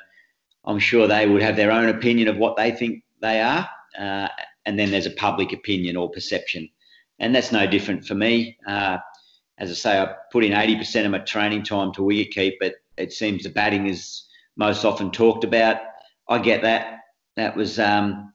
I'm 0.66 0.80
sure 0.80 1.08
they 1.08 1.28
would 1.28 1.42
have 1.42 1.56
their 1.56 1.72
own 1.72 1.90
opinion 1.90 2.28
of 2.28 2.38
what 2.38 2.58
they 2.58 2.72
think 2.72 3.04
they 3.22 3.42
are. 3.42 3.70
Uh, 3.98 4.28
and 4.66 4.80
then 4.80 4.92
there's 4.92 5.06
a 5.06 5.12
public 5.12 5.54
opinion 5.54 5.98
or 5.98 6.10
perception. 6.10 6.70
And 7.20 7.36
that's 7.36 7.52
no 7.52 7.68
different 7.68 8.06
for 8.06 8.16
me. 8.16 8.58
Uh, 8.66 8.98
as 9.60 9.70
I 9.70 9.74
say, 9.74 10.00
I 10.00 10.16
put 10.32 10.44
in 10.44 10.54
80% 10.54 11.06
of 11.06 11.12
my 11.12 11.20
training 11.20 11.64
time 11.64 11.92
to 11.94 12.04
wicket 12.04 12.34
keep, 12.34 12.56
but 12.60 12.76
it 12.98 13.14
seems 13.14 13.44
the 13.44 13.50
batting 13.50 13.88
is 13.88 14.24
most 14.56 14.84
often 14.84 15.12
talked 15.12 15.44
about. 15.44 15.78
I 16.28 16.40
get 16.40 16.64
that. 16.64 17.00
That 17.36 17.56
was, 17.56 17.78
um, 17.78 18.33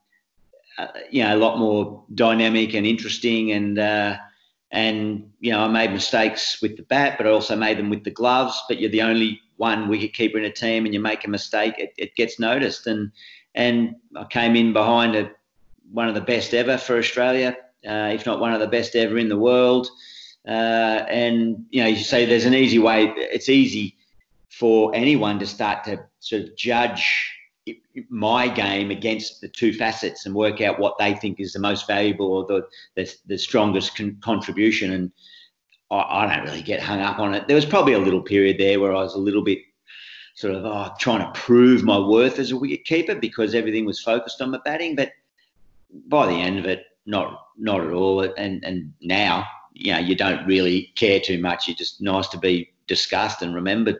uh, 0.78 0.86
you 1.10 1.22
know, 1.22 1.34
a 1.34 1.36
lot 1.36 1.58
more 1.58 2.04
dynamic 2.14 2.74
and 2.74 2.86
interesting. 2.86 3.52
And, 3.52 3.78
uh, 3.78 4.16
and, 4.70 5.30
you 5.40 5.50
know, 5.50 5.60
I 5.60 5.68
made 5.68 5.92
mistakes 5.92 6.62
with 6.62 6.76
the 6.76 6.84
bat, 6.84 7.16
but 7.18 7.26
I 7.26 7.30
also 7.30 7.56
made 7.56 7.78
them 7.78 7.90
with 7.90 8.04
the 8.04 8.10
gloves. 8.10 8.62
But 8.68 8.78
you're 8.80 8.90
the 8.90 9.02
only 9.02 9.40
one 9.56 9.88
wicket 9.88 10.12
keeper 10.14 10.38
in 10.38 10.44
a 10.44 10.52
team 10.52 10.84
and 10.84 10.94
you 10.94 11.00
make 11.00 11.24
a 11.24 11.30
mistake, 11.30 11.74
it, 11.78 11.92
it 11.98 12.14
gets 12.14 12.38
noticed. 12.38 12.86
And, 12.86 13.10
and 13.54 13.96
I 14.16 14.24
came 14.24 14.54
in 14.56 14.72
behind 14.72 15.16
a 15.16 15.30
one 15.90 16.08
of 16.08 16.14
the 16.14 16.20
best 16.20 16.54
ever 16.54 16.76
for 16.76 16.98
Australia, 16.98 17.56
uh, 17.86 18.10
if 18.12 18.26
not 18.26 18.40
one 18.40 18.52
of 18.52 18.60
the 18.60 18.66
best 18.66 18.94
ever 18.94 19.18
in 19.18 19.28
the 19.28 19.38
world. 19.38 19.88
Uh, 20.46 21.04
and 21.08 21.66
you 21.70 21.82
know, 21.82 21.88
you 21.88 21.96
say 21.96 22.24
there's 22.24 22.44
an 22.44 22.54
easy 22.54 22.78
way. 22.78 23.12
It's 23.16 23.48
easy 23.48 23.96
for 24.50 24.94
anyone 24.94 25.38
to 25.38 25.46
start 25.46 25.84
to 25.84 25.98
sort 26.20 26.42
of 26.42 26.56
judge 26.56 27.37
my 28.08 28.48
game 28.48 28.90
against 28.90 29.40
the 29.40 29.48
two 29.48 29.72
facets 29.72 30.26
and 30.26 30.34
work 30.34 30.60
out 30.60 30.78
what 30.78 30.98
they 30.98 31.14
think 31.14 31.40
is 31.40 31.52
the 31.52 31.58
most 31.58 31.86
valuable 31.86 32.32
or 32.32 32.46
the 32.46 32.66
the, 32.94 33.12
the 33.26 33.38
strongest 33.38 33.96
con- 33.96 34.18
contribution. 34.20 34.92
And 34.92 35.12
I, 35.90 36.24
I, 36.24 36.36
don't 36.36 36.44
really 36.44 36.62
get 36.62 36.80
hung 36.80 37.00
up 37.00 37.18
on 37.18 37.34
it. 37.34 37.46
There 37.46 37.56
was 37.56 37.64
probably 37.64 37.94
a 37.94 37.98
little 37.98 38.22
period 38.22 38.58
there 38.58 38.80
where 38.80 38.94
I 38.94 39.02
was 39.02 39.14
a 39.14 39.18
little 39.18 39.42
bit 39.42 39.58
sort 40.34 40.54
of 40.54 40.64
oh, 40.64 40.94
trying 41.00 41.20
to 41.20 41.38
prove 41.38 41.82
my 41.82 41.98
worth 41.98 42.38
as 42.38 42.52
a 42.52 42.56
wicket 42.56 42.84
keeper 42.84 43.14
because 43.14 43.54
everything 43.54 43.84
was 43.84 44.00
focused 44.00 44.40
on 44.40 44.52
my 44.52 44.60
batting, 44.64 44.94
but 44.94 45.10
by 46.06 46.26
the 46.26 46.40
end 46.40 46.58
of 46.58 46.66
it, 46.66 46.84
not 47.06 47.48
not 47.56 47.80
at 47.80 47.92
all. 47.92 48.20
And 48.20 48.64
and 48.64 48.92
now, 49.00 49.44
you 49.72 49.92
know, 49.92 49.98
you 49.98 50.14
don't 50.14 50.46
really 50.46 50.92
care 50.96 51.20
too 51.20 51.40
much. 51.40 51.68
It's 51.68 51.78
just 51.78 52.00
nice 52.00 52.28
to 52.28 52.38
be 52.38 52.72
discussed 52.86 53.42
and 53.42 53.54
remembered. 53.54 53.98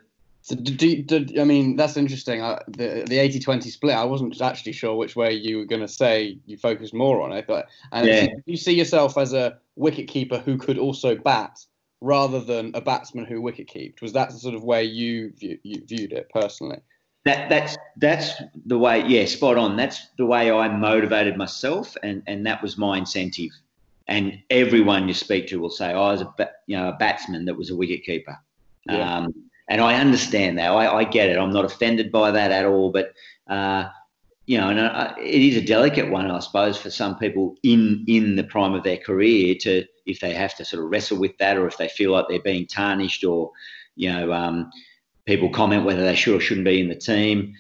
So 0.49 0.57
do, 0.57 1.03
do, 1.03 1.27
I 1.39 1.45
mean 1.45 1.77
that's 1.77 1.99
interesting. 1.99 2.41
Uh, 2.41 2.59
the 2.69 3.05
the 3.07 3.19
80-20 3.19 3.65
split. 3.65 3.95
I 3.95 4.05
wasn't 4.05 4.41
actually 4.41 4.73
sure 4.73 4.97
which 4.97 5.15
way 5.15 5.35
you 5.35 5.59
were 5.59 5.67
going 5.67 5.83
to 5.83 5.89
say 5.89 6.39
you 6.47 6.57
focused 6.57 6.95
more 6.95 7.21
on 7.21 7.33
it, 7.33 7.47
but 7.47 7.67
and 7.93 8.09
yeah. 8.09 8.29
you 8.47 8.57
see 8.57 8.73
yourself 8.73 9.19
as 9.19 9.35
a 9.35 9.59
wicket 9.77 10.09
keeper 10.09 10.39
who 10.39 10.57
could 10.57 10.79
also 10.79 11.17
bat 11.17 11.59
rather 12.01 12.41
than 12.41 12.71
a 12.73 12.81
batsman 12.81 13.27
who 13.27 13.43
wicket 13.43 13.69
kept. 13.69 14.01
Was 14.01 14.15
that 14.15 14.31
the 14.31 14.39
sort 14.39 14.55
of 14.55 14.65
way 14.65 14.85
you, 14.85 15.35
view, 15.37 15.59
you 15.65 15.83
viewed 15.87 16.13
it 16.13 16.31
personally? 16.31 16.79
that 17.25 17.51
that's 17.51 17.77
that's 17.97 18.41
the 18.65 18.79
way 18.79 19.05
yeah 19.07 19.27
spot 19.27 19.59
on 19.59 19.77
that's 19.77 20.07
the 20.17 20.25
way 20.25 20.53
i 20.53 20.69
motivated 20.69 21.37
myself 21.37 21.97
and 22.05 22.23
and 22.29 22.47
that 22.47 22.63
was 22.63 22.79
my 22.79 22.97
incentive 22.97 23.51
and 24.07 24.41
everyone 24.51 25.09
you 25.09 25.13
speak 25.13 25.49
to 25.49 25.59
will 25.59 25.69
say 25.69 25.93
oh, 25.93 26.05
i 26.05 26.13
was 26.13 26.23
a 26.23 26.51
you 26.67 26.77
know 26.77 26.89
a 26.89 26.93
batsman 26.93 27.45
that 27.45 27.57
was 27.57 27.71
a 27.71 27.77
wicket 27.77 28.05
keeper 28.05 28.39
yeah. 28.87 29.17
um, 29.17 29.35
and 29.69 29.81
i 29.81 29.95
understand 29.95 30.59
that 30.59 30.71
I, 30.71 30.99
I, 30.99 31.05
get 31.05 31.29
it 31.29 31.39
i'm 31.39 31.53
not 31.53 31.65
offended 31.65 32.11
by 32.11 32.31
that 32.31 32.51
at 32.51 32.65
all 32.65 32.91
but 32.91 33.13
uh, 33.49 33.89
you 34.47 34.59
know 34.59 34.69
and 34.69 34.79
uh, 34.79 35.15
it 35.19 35.43
is 35.43 35.57
a 35.57 35.65
delicate 35.65 36.11
one 36.11 36.31
i 36.31 36.39
suppose 36.41 36.79
for 36.79 36.91
some 36.91 37.19
people 37.19 37.57
in 37.63 38.05
in 38.07 38.37
the 38.37 38.45
prime 38.45 38.75
of 38.75 38.83
their 38.83 38.97
career 38.97 39.55
to 39.61 39.85
if 40.07 40.21
they 40.21 40.33
have 40.33 40.55
to 40.57 40.65
sort 40.65 40.85
of 40.85 40.91
wrestle 40.91 41.19
with 41.19 41.37
that 41.39 41.57
or 41.57 41.67
if 41.67 41.77
they 41.77 41.89
feel 41.89 42.13
like 42.13 42.27
they're 42.29 42.41
being 42.41 42.67
tarnished 42.67 43.25
or 43.25 43.53
you 43.97 44.13
know 44.13 44.33
um, 44.33 44.71
people 45.29 45.51
comment 45.51 45.85
whether 45.85 46.03
they 46.03 46.15
should 46.15 46.35
or 46.35 46.41
shouldn't 46.41 46.65
be 46.65 46.81
in 46.81 46.89
the 46.89 46.95
team. 46.95 47.55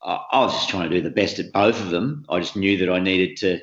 I, 0.00 0.20
I 0.30 0.38
was 0.40 0.52
just 0.52 0.68
trying 0.68 0.88
to 0.88 0.96
do 0.96 1.02
the 1.02 1.10
best 1.10 1.40
at 1.40 1.52
both 1.52 1.80
of 1.80 1.90
them. 1.90 2.24
I 2.28 2.38
just 2.38 2.56
knew 2.56 2.78
that 2.78 2.88
I 2.88 3.00
needed 3.00 3.36
to 3.38 3.60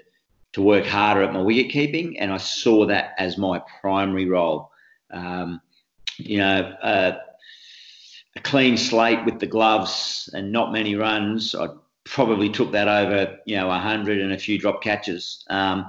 to 0.53 0.61
work 0.61 0.85
harder 0.85 1.23
at 1.23 1.33
my 1.33 1.41
wicket 1.41 1.71
keeping, 1.71 2.19
and 2.19 2.31
I 2.31 2.37
saw 2.37 2.85
that 2.87 3.13
as 3.17 3.37
my 3.37 3.61
primary 3.81 4.27
role. 4.27 4.71
Um, 5.11 5.61
you 6.17 6.37
know, 6.39 6.73
uh, 6.81 7.19
a 8.37 8.41
clean 8.41 8.77
slate 8.77 9.25
with 9.25 9.39
the 9.39 9.47
gloves 9.47 10.29
and 10.33 10.51
not 10.51 10.71
many 10.71 10.95
runs. 10.95 11.55
I 11.55 11.67
probably 12.03 12.49
took 12.49 12.71
that 12.71 12.87
over, 12.87 13.37
you 13.45 13.57
know, 13.57 13.69
hundred 13.71 14.21
and 14.21 14.31
a 14.31 14.37
few 14.37 14.57
drop 14.59 14.81
catches. 14.81 15.43
Um, 15.49 15.85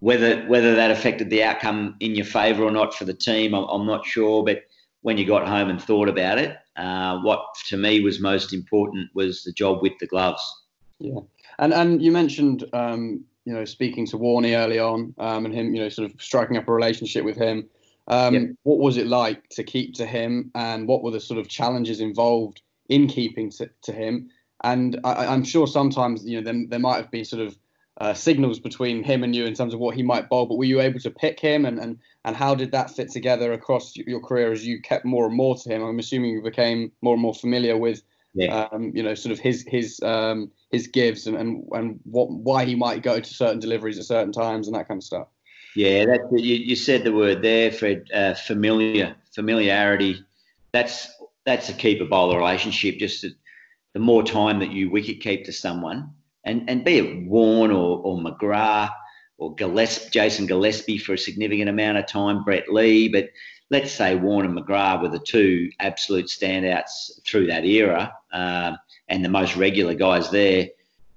whether 0.00 0.42
whether 0.46 0.74
that 0.74 0.90
affected 0.90 1.28
the 1.28 1.42
outcome 1.44 1.96
in 2.00 2.14
your 2.14 2.24
favour 2.24 2.64
or 2.64 2.70
not 2.70 2.94
for 2.94 3.04
the 3.04 3.14
team, 3.14 3.54
I'm, 3.54 3.64
I'm, 3.64 3.86
not 3.86 4.06
sure. 4.06 4.42
But 4.42 4.62
when 5.02 5.18
you 5.18 5.26
got 5.26 5.46
home 5.46 5.68
and 5.68 5.80
thought 5.80 6.08
about 6.08 6.38
it, 6.38 6.56
uh, 6.76 7.18
what 7.20 7.44
to 7.68 7.76
me 7.76 8.00
was 8.00 8.18
most 8.18 8.54
important 8.54 9.10
was 9.14 9.44
the 9.44 9.52
job 9.52 9.82
with 9.82 9.92
the 10.00 10.06
gloves. 10.06 10.42
Yeah, 10.98 11.20
and 11.58 11.74
and 11.74 12.02
you 12.02 12.12
mentioned 12.12 12.64
um, 12.72 13.24
you 13.44 13.52
know 13.52 13.66
speaking 13.66 14.06
to 14.06 14.18
Warney 14.18 14.56
early 14.56 14.78
on 14.78 15.14
um, 15.18 15.44
and 15.44 15.54
him 15.54 15.74
you 15.74 15.82
know 15.82 15.90
sort 15.90 16.10
of 16.10 16.20
striking 16.20 16.56
up 16.56 16.66
a 16.66 16.72
relationship 16.72 17.24
with 17.24 17.36
him. 17.36 17.68
Um, 18.08 18.34
yep. 18.34 18.42
What 18.62 18.78
was 18.78 18.96
it 18.96 19.06
like 19.06 19.48
to 19.50 19.62
keep 19.62 19.94
to 19.94 20.06
him, 20.06 20.50
and 20.54 20.88
what 20.88 21.02
were 21.02 21.10
the 21.10 21.20
sort 21.20 21.38
of 21.38 21.48
challenges 21.48 22.00
involved 22.00 22.62
in 22.88 23.06
keeping 23.06 23.50
to, 23.52 23.70
to 23.82 23.92
him? 23.92 24.30
And 24.62 25.00
I, 25.04 25.26
I'm 25.26 25.44
sure 25.44 25.66
sometimes 25.66 26.24
you 26.24 26.40
know 26.40 26.44
there, 26.44 26.64
there 26.68 26.78
might 26.78 26.96
have 26.96 27.10
been 27.10 27.24
sort 27.24 27.46
of 27.46 27.56
uh, 28.00 28.14
signals 28.14 28.58
between 28.58 29.02
him 29.04 29.22
and 29.22 29.36
you 29.36 29.44
in 29.44 29.54
terms 29.54 29.74
of 29.74 29.80
what 29.80 29.94
he 29.94 30.02
might 30.02 30.28
bowl. 30.28 30.46
But 30.46 30.56
were 30.56 30.64
you 30.64 30.80
able 30.80 31.00
to 31.00 31.10
pick 31.10 31.38
him, 31.38 31.64
and 31.64 31.78
and 31.78 31.98
and 32.24 32.34
how 32.34 32.54
did 32.54 32.72
that 32.72 32.90
fit 32.90 33.10
together 33.10 33.52
across 33.52 33.94
your 33.96 34.20
career 34.20 34.52
as 34.52 34.66
you 34.66 34.80
kept 34.80 35.04
more 35.04 35.26
and 35.26 35.36
more 35.36 35.56
to 35.56 35.68
him? 35.68 35.82
I'm 35.82 35.98
assuming 35.98 36.30
you 36.30 36.42
became 36.42 36.90
more 37.02 37.14
and 37.14 37.22
more 37.22 37.34
familiar 37.34 37.76
with, 37.76 38.02
yeah. 38.34 38.68
um, 38.72 38.92
you 38.94 39.02
know, 39.02 39.14
sort 39.14 39.32
of 39.32 39.38
his 39.38 39.64
his 39.68 40.00
um, 40.02 40.50
his 40.72 40.86
gives 40.86 41.26
and 41.26 41.36
and 41.36 41.64
and 41.72 42.00
what 42.04 42.30
why 42.30 42.64
he 42.64 42.74
might 42.74 43.02
go 43.02 43.20
to 43.20 43.34
certain 43.34 43.60
deliveries 43.60 43.98
at 43.98 44.04
certain 44.04 44.32
times 44.32 44.66
and 44.66 44.74
that 44.74 44.88
kind 44.88 44.98
of 44.98 45.04
stuff. 45.04 45.28
Yeah, 45.76 46.04
that 46.06 46.20
you, 46.32 46.56
you 46.56 46.76
said 46.76 47.04
the 47.04 47.12
word 47.12 47.42
there, 47.42 47.70
Fred. 47.70 48.04
Uh, 48.12 48.34
familiar 48.34 49.14
familiarity. 49.32 50.24
That's 50.72 51.08
that's 51.44 51.68
a 51.68 51.74
keeper 51.74 52.04
bowler 52.04 52.38
relationship. 52.38 52.98
Just 52.98 53.24
the 53.92 54.00
more 54.00 54.22
time 54.22 54.58
that 54.60 54.72
you 54.72 54.90
wicket 54.90 55.20
keep 55.20 55.44
to 55.44 55.52
someone, 55.52 56.12
and, 56.44 56.68
and 56.68 56.84
be 56.84 56.98
it 56.98 57.26
Warne 57.26 57.70
or, 57.70 57.98
or 57.98 58.18
McGrath 58.18 58.92
or 59.38 59.54
Gillespie, 59.54 60.10
Jason 60.10 60.46
Gillespie 60.46 60.98
for 60.98 61.14
a 61.14 61.18
significant 61.18 61.68
amount 61.68 61.98
of 61.98 62.06
time, 62.06 62.44
Brett 62.44 62.70
Lee, 62.70 63.08
but 63.08 63.30
let's 63.70 63.92
say 63.92 64.14
Warne 64.14 64.44
and 64.44 64.56
McGrath 64.58 65.02
were 65.02 65.08
the 65.08 65.18
two 65.18 65.70
absolute 65.80 66.26
standouts 66.26 67.22
through 67.24 67.46
that 67.46 67.64
era 67.64 68.12
uh, 68.32 68.76
and 69.08 69.24
the 69.24 69.28
most 69.28 69.56
regular 69.56 69.94
guys 69.94 70.30
there. 70.30 70.68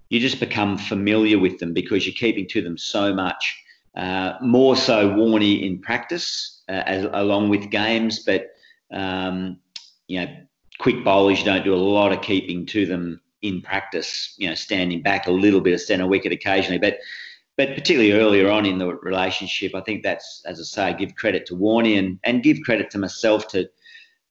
You 0.09 0.19
just 0.19 0.39
become 0.39 0.77
familiar 0.77 1.39
with 1.39 1.59
them 1.59 1.73
because 1.73 2.05
you're 2.05 2.13
keeping 2.13 2.47
to 2.49 2.61
them 2.61 2.77
so 2.77 3.13
much. 3.13 3.62
Uh, 3.95 4.33
more 4.41 4.75
so 4.75 5.11
Warney 5.11 5.63
in 5.63 5.79
practice, 5.79 6.63
uh, 6.67 6.83
as, 6.85 7.05
along 7.13 7.49
with 7.49 7.69
games, 7.69 8.23
but 8.25 8.47
um, 8.91 9.59
you 10.07 10.19
know 10.21 10.35
quick 10.79 11.03
bowlers, 11.03 11.43
don't 11.43 11.63
do 11.63 11.73
a 11.73 11.75
lot 11.75 12.11
of 12.11 12.21
keeping 12.21 12.65
to 12.67 12.85
them 12.85 13.21
in 13.41 13.61
practice. 13.61 14.33
You 14.37 14.49
know, 14.49 14.55
standing 14.55 15.01
back 15.01 15.27
a 15.27 15.31
little 15.31 15.61
bit 15.61 15.73
of 15.73 15.81
centre 15.81 16.07
wicket 16.07 16.31
occasionally, 16.31 16.79
but 16.79 16.97
but 17.55 17.75
particularly 17.75 18.13
earlier 18.13 18.49
on 18.49 18.65
in 18.65 18.79
the 18.79 18.95
relationship, 18.95 19.75
I 19.75 19.81
think 19.81 20.01
that's 20.01 20.41
as 20.45 20.59
I 20.59 20.63
say, 20.63 20.97
give 20.97 21.15
credit 21.15 21.45
to 21.47 21.55
Warney 21.55 21.99
and 21.99 22.19
and 22.23 22.41
give 22.41 22.61
credit 22.65 22.89
to 22.91 22.97
myself 22.97 23.47
to 23.49 23.69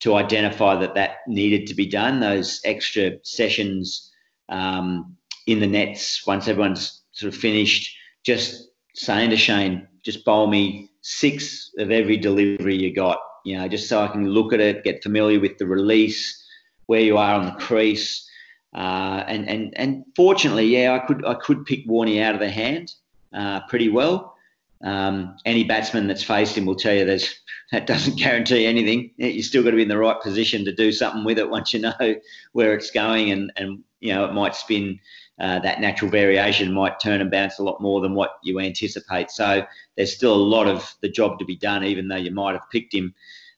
to 0.00 0.16
identify 0.16 0.74
that 0.80 0.96
that 0.96 1.18
needed 1.28 1.68
to 1.68 1.74
be 1.74 1.86
done. 1.86 2.18
Those 2.18 2.60
extra 2.64 3.12
sessions 3.22 4.10
um, 4.48 5.16
in 5.46 5.60
the 5.60 5.66
nets 5.68 6.26
once 6.26 6.48
everyone's 6.48 7.02
sort 7.12 7.32
of 7.32 7.38
finished, 7.38 7.96
just 8.24 8.71
saying 8.94 9.30
to 9.30 9.36
Shane, 9.36 9.86
just 10.02 10.24
bowl 10.24 10.46
me 10.46 10.90
six 11.02 11.70
of 11.78 11.90
every 11.90 12.16
delivery 12.16 12.76
you 12.76 12.94
got, 12.94 13.18
you 13.44 13.56
know, 13.56 13.68
just 13.68 13.88
so 13.88 14.00
I 14.00 14.08
can 14.08 14.28
look 14.28 14.52
at 14.52 14.60
it, 14.60 14.84
get 14.84 15.02
familiar 15.02 15.40
with 15.40 15.58
the 15.58 15.66
release, 15.66 16.42
where 16.86 17.00
you 17.00 17.16
are 17.16 17.34
on 17.34 17.46
the 17.46 17.52
crease. 17.52 18.28
Uh, 18.74 19.24
and, 19.26 19.48
and, 19.48 19.72
and 19.76 20.04
fortunately, 20.16 20.66
yeah, 20.66 20.94
I 20.94 21.06
could, 21.06 21.24
I 21.24 21.34
could 21.34 21.64
pick 21.66 21.86
Warney 21.86 22.22
out 22.22 22.34
of 22.34 22.40
the 22.40 22.50
hand 22.50 22.92
uh, 23.32 23.60
pretty 23.68 23.88
well. 23.88 24.36
Um, 24.84 25.36
any 25.44 25.62
batsman 25.62 26.08
that's 26.08 26.24
faced 26.24 26.58
him 26.58 26.66
will 26.66 26.74
tell 26.74 26.94
you 26.94 27.04
there's, 27.04 27.32
that 27.72 27.86
doesn't 27.86 28.18
guarantee 28.18 28.66
anything. 28.66 29.12
You 29.16 29.42
still 29.42 29.62
got 29.62 29.70
to 29.70 29.76
be 29.76 29.82
in 29.82 29.88
the 29.88 29.98
right 29.98 30.20
position 30.20 30.64
to 30.64 30.74
do 30.74 30.92
something 30.92 31.24
with 31.24 31.38
it 31.38 31.48
once 31.48 31.72
you 31.72 31.80
know 31.80 31.94
where 32.52 32.74
it's 32.74 32.90
going, 32.90 33.30
and, 33.30 33.52
and 33.56 33.82
you 34.00 34.12
know 34.12 34.24
it 34.24 34.34
might 34.34 34.54
spin 34.54 34.98
uh, 35.40 35.58
that 35.60 35.80
natural 35.80 36.10
variation 36.10 36.72
might 36.72 37.00
turn 37.00 37.20
and 37.20 37.30
bounce 37.30 37.58
a 37.58 37.62
lot 37.62 37.80
more 37.80 38.00
than 38.00 38.14
what 38.14 38.38
you 38.42 38.60
anticipate. 38.60 39.30
So 39.30 39.64
there's 39.96 40.14
still 40.14 40.34
a 40.34 40.36
lot 40.36 40.68
of 40.68 40.94
the 41.00 41.08
job 41.08 41.38
to 41.38 41.44
be 41.44 41.56
done, 41.56 41.84
even 41.84 42.08
though 42.08 42.16
you 42.16 42.30
might 42.30 42.52
have 42.52 42.70
picked 42.70 42.94
him. 42.94 43.14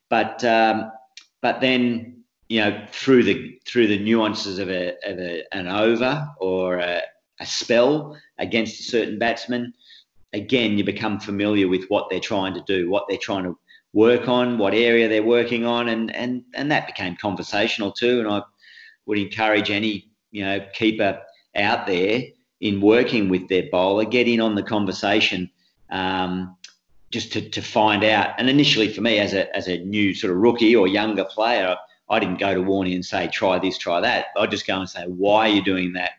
But 0.09 0.45
um, 0.45 0.93
but 1.43 1.61
then 1.61 2.23
you 2.49 2.61
know 2.61 2.87
through 2.93 3.25
the 3.25 3.59
through 3.67 3.89
the 3.89 3.99
nuances 3.99 4.59
of, 4.59 4.71
a, 4.71 4.95
of 5.05 5.19
a, 5.19 5.45
an 5.53 5.69
over 5.69 6.29
or 6.39 6.79
a, 6.79 7.03
a 7.41 7.47
spell 7.47 8.17
against 8.39 8.81
a 8.81 8.85
certain 8.85 9.19
batsman, 9.19 9.75
again 10.33 10.79
you 10.79 10.85
become 10.85 11.19
familiar 11.19 11.67
with 11.67 11.85
what 11.89 12.09
they're 12.09 12.21
trying 12.21 12.55
to 12.55 12.63
do, 12.67 12.89
what 12.89 13.05
they're 13.09 13.19
trying 13.19 13.45
to 13.45 13.59
work 13.93 14.29
on, 14.29 14.59
what 14.59 14.75
area 14.75 15.09
they're 15.09 15.23
working 15.23 15.67
on, 15.67 15.89
and 15.89 16.15
and 16.15 16.45
and 16.55 16.71
that 16.71 16.87
became 16.87 17.17
conversational 17.17 17.91
too. 17.91 18.21
And 18.21 18.29
I 18.29 18.43
would 19.07 19.19
encourage 19.19 19.71
any 19.71 20.11
you 20.31 20.45
know 20.45 20.65
keeper 20.73 21.21
out 21.57 21.87
there 21.87 22.23
in 22.61 22.81
working 22.81 23.29
with 23.29 23.49
their 23.49 23.65
bowler, 23.71 24.05
get 24.05 24.29
in 24.29 24.41
on 24.41 24.55
the 24.55 24.63
conversation 24.63 25.51
um, 25.91 26.57
just 27.11 27.33
to, 27.33 27.49
to 27.51 27.63
find 27.63 28.05
out. 28.05 28.35
And 28.39 28.49
initially, 28.49 28.89
for 28.93 29.01
me, 29.01 29.19
as 29.19 29.35
a, 29.35 29.55
as 29.57 29.69
a 29.69 29.79
new 29.85 30.15
sort 30.15 30.33
of 30.33 30.39
rookie 30.39 30.75
or 30.75 30.89
younger 30.89 31.25
player, 31.25 31.77
I 32.09 32.19
didn't 32.19 32.39
go 32.39 32.55
to 32.55 32.61
Warney 32.61 32.95
and 32.95 33.05
say, 33.05 33.29
try 33.29 33.59
this, 33.59 33.79
try 33.79 34.01
that. 34.01 34.27
I'd 34.37 34.51
just 34.51 34.67
go 34.67 34.79
and 34.79 34.89
say, 34.89 35.05
why 35.05 35.49
are 35.49 35.53
you 35.53 35.63
doing 35.63 35.93
that? 35.95 36.13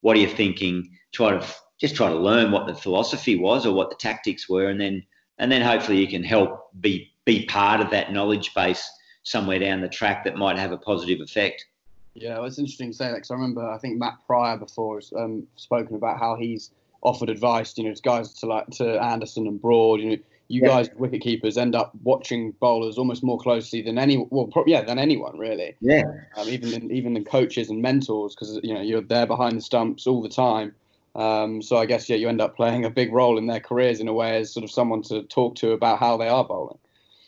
What 0.00 0.16
are 0.16 0.20
you 0.20 0.28
thinking? 0.28 0.90
Try 1.12 1.38
to 1.38 1.46
just 1.80 1.96
try 1.96 2.08
to 2.08 2.14
learn 2.14 2.52
what 2.52 2.66
the 2.66 2.74
philosophy 2.74 3.36
was 3.36 3.64
or 3.64 3.72
what 3.72 3.90
the 3.90 3.96
tactics 3.96 4.48
were, 4.48 4.68
and 4.68 4.80
then 4.80 5.02
and 5.38 5.50
then 5.50 5.62
hopefully 5.62 5.98
you 5.98 6.06
can 6.06 6.22
help 6.22 6.70
be 6.80 7.12
be 7.24 7.46
part 7.46 7.80
of 7.80 7.90
that 7.90 8.12
knowledge 8.12 8.52
base 8.54 8.88
somewhere 9.22 9.58
down 9.58 9.80
the 9.80 9.88
track 9.88 10.24
that 10.24 10.36
might 10.36 10.58
have 10.58 10.72
a 10.72 10.78
positive 10.78 11.20
effect. 11.20 11.64
Yeah, 12.14 12.38
well, 12.38 12.46
it's 12.46 12.58
interesting 12.58 12.90
to 12.90 12.96
say 12.96 13.06
that 13.06 13.14
because 13.14 13.30
I 13.30 13.34
remember 13.34 13.68
I 13.68 13.78
think 13.78 13.98
Matt 13.98 14.18
Prior 14.26 14.56
before 14.56 14.96
has 14.96 15.12
um, 15.16 15.46
spoken 15.56 15.96
about 15.96 16.18
how 16.18 16.36
he's 16.36 16.70
offered 17.02 17.30
advice, 17.30 17.76
you 17.78 17.84
know, 17.84 17.94
to 17.94 18.02
guys 18.02 18.32
to 18.34 18.46
like 18.46 18.66
to 18.72 19.02
Anderson 19.02 19.46
and 19.46 19.60
Broad. 19.60 20.00
You 20.00 20.10
know, 20.10 20.16
you 20.48 20.62
yeah. 20.62 20.68
guys 20.68 20.90
wicket 20.96 21.22
keepers 21.22 21.56
end 21.56 21.76
up 21.76 21.92
watching 22.02 22.52
bowlers 22.60 22.98
almost 22.98 23.22
more 23.22 23.38
closely 23.38 23.82
than 23.82 23.98
any 23.98 24.26
well, 24.30 24.48
pro- 24.48 24.64
yeah, 24.66 24.82
than 24.82 24.98
anyone 24.98 25.38
really. 25.38 25.76
Yeah. 25.80 26.02
Um, 26.36 26.48
even 26.48 26.90
even 26.90 27.14
the 27.14 27.22
coaches 27.22 27.70
and 27.70 27.80
mentors 27.80 28.34
because 28.34 28.58
you 28.62 28.74
know 28.74 28.80
you're 28.80 29.00
there 29.00 29.26
behind 29.26 29.56
the 29.56 29.62
stumps 29.62 30.06
all 30.06 30.20
the 30.20 30.28
time. 30.28 30.74
Um, 31.14 31.62
so 31.62 31.76
I 31.76 31.86
guess 31.86 32.08
yeah, 32.08 32.16
you 32.16 32.28
end 32.28 32.40
up 32.40 32.56
playing 32.56 32.84
a 32.84 32.90
big 32.90 33.12
role 33.12 33.38
in 33.38 33.46
their 33.46 33.60
careers 33.60 34.00
in 34.00 34.08
a 34.08 34.12
way 34.12 34.38
as 34.38 34.52
sort 34.52 34.64
of 34.64 34.70
someone 34.70 35.02
to 35.02 35.22
talk 35.24 35.54
to 35.56 35.72
about 35.72 36.00
how 36.00 36.16
they 36.16 36.28
are 36.28 36.44
bowling. 36.44 36.78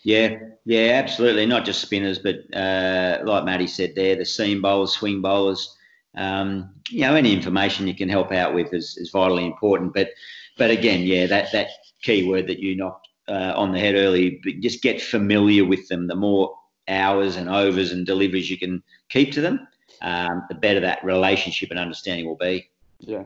Yeah, 0.05 0.39
yeah, 0.65 1.01
absolutely. 1.03 1.47
Not 1.47 1.65
just 1.65 1.81
spinners, 1.81 2.19
but 2.19 2.37
uh, 2.55 3.21
like 3.25 3.45
Matty 3.45 3.67
said 3.67 3.95
there, 3.95 4.17
the 4.17 4.25
seam 4.25 4.61
bowlers, 4.61 4.93
swing 4.93 5.21
bowlers. 5.21 5.77
Um, 6.17 6.71
you 6.91 7.03
know, 7.03 7.15
any 7.15 7.33
information 7.33 7.87
you 7.87 7.95
can 7.95 8.09
help 8.09 8.33
out 8.33 8.55
with 8.55 8.75
is, 8.75 8.97
is 8.97 9.11
vitally 9.11 9.47
important. 9.47 9.95
But, 9.95 10.11
but 10.59 10.71
again, 10.71 11.03
yeah, 11.03 11.27
that 11.27 11.53
that 11.53 11.69
key 12.03 12.29
word 12.29 12.49
that 12.49 12.59
you 12.59 12.77
knocked 12.77 13.09
uh, 13.29 13.53
on 13.57 13.73
the 13.73 13.79
head 13.79 13.95
early, 13.95 14.41
but 14.45 14.55
just 14.61 14.83
get 14.83 15.01
familiar 15.01 15.65
with 15.65 15.87
them. 15.89 16.09
The 16.09 16.17
more 16.17 16.57
hours 16.89 17.37
and 17.37 17.49
overs 17.49 17.93
and 17.93 18.05
deliveries 18.05 18.51
you 18.51 18.59
can 18.59 18.83
keep 19.09 19.33
to 19.33 19.41
them, 19.41 19.67
um, 20.03 20.43
the 20.49 20.57
better 20.57 20.81
that 20.81 21.05
relationship 21.05 21.71
and 21.71 21.79
understanding 21.79 22.27
will 22.27 22.37
be. 22.37 22.69
Yeah, 22.99 23.25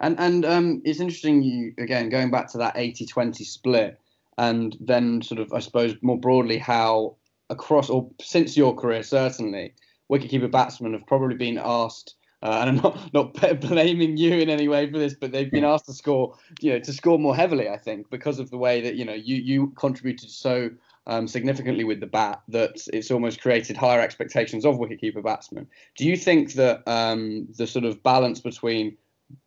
and 0.00 0.18
and 0.18 0.44
um, 0.44 0.82
it's 0.84 1.00
interesting. 1.00 1.42
You 1.42 1.72
again 1.78 2.08
going 2.08 2.30
back 2.30 2.50
to 2.52 2.58
that 2.58 2.74
80-20 2.74 3.36
split 3.44 3.98
and 4.38 4.76
then 4.80 5.22
sort 5.22 5.40
of 5.40 5.52
I 5.52 5.60
suppose 5.60 5.94
more 6.02 6.18
broadly 6.18 6.58
how 6.58 7.16
across 7.50 7.90
or 7.90 8.10
since 8.20 8.56
your 8.56 8.74
career 8.74 9.02
certainly 9.02 9.74
wicketkeeper 10.10 10.50
batsmen 10.50 10.92
have 10.92 11.06
probably 11.06 11.36
been 11.36 11.60
asked 11.62 12.14
uh, 12.42 12.58
and 12.60 12.70
I'm 12.70 12.76
not 12.76 13.14
not 13.14 13.60
blaming 13.60 14.16
you 14.16 14.34
in 14.34 14.50
any 14.50 14.68
way 14.68 14.90
for 14.90 14.98
this, 14.98 15.14
but 15.14 15.32
they've 15.32 15.50
been 15.50 15.64
asked 15.64 15.86
to 15.86 15.94
score, 15.94 16.36
you 16.60 16.70
know, 16.72 16.78
to 16.78 16.92
score 16.92 17.18
more 17.18 17.34
heavily. 17.34 17.68
I 17.68 17.78
think 17.78 18.10
because 18.10 18.38
of 18.38 18.50
the 18.50 18.58
way 18.58 18.80
that 18.82 18.94
you 18.94 19.04
know 19.04 19.14
you 19.14 19.36
you 19.36 19.72
contributed 19.76 20.30
so 20.30 20.70
um, 21.06 21.26
significantly 21.26 21.84
with 21.84 22.00
the 22.00 22.06
bat 22.06 22.42
that 22.48 22.86
it's 22.92 23.10
almost 23.10 23.40
created 23.40 23.76
higher 23.76 24.00
expectations 24.00 24.64
of 24.64 24.76
wicketkeeper 24.76 25.24
batsmen. 25.24 25.66
Do 25.96 26.04
you 26.04 26.16
think 26.16 26.52
that 26.54 26.86
um, 26.86 27.48
the 27.56 27.66
sort 27.66 27.84
of 27.84 28.02
balance 28.02 28.40
between 28.40 28.96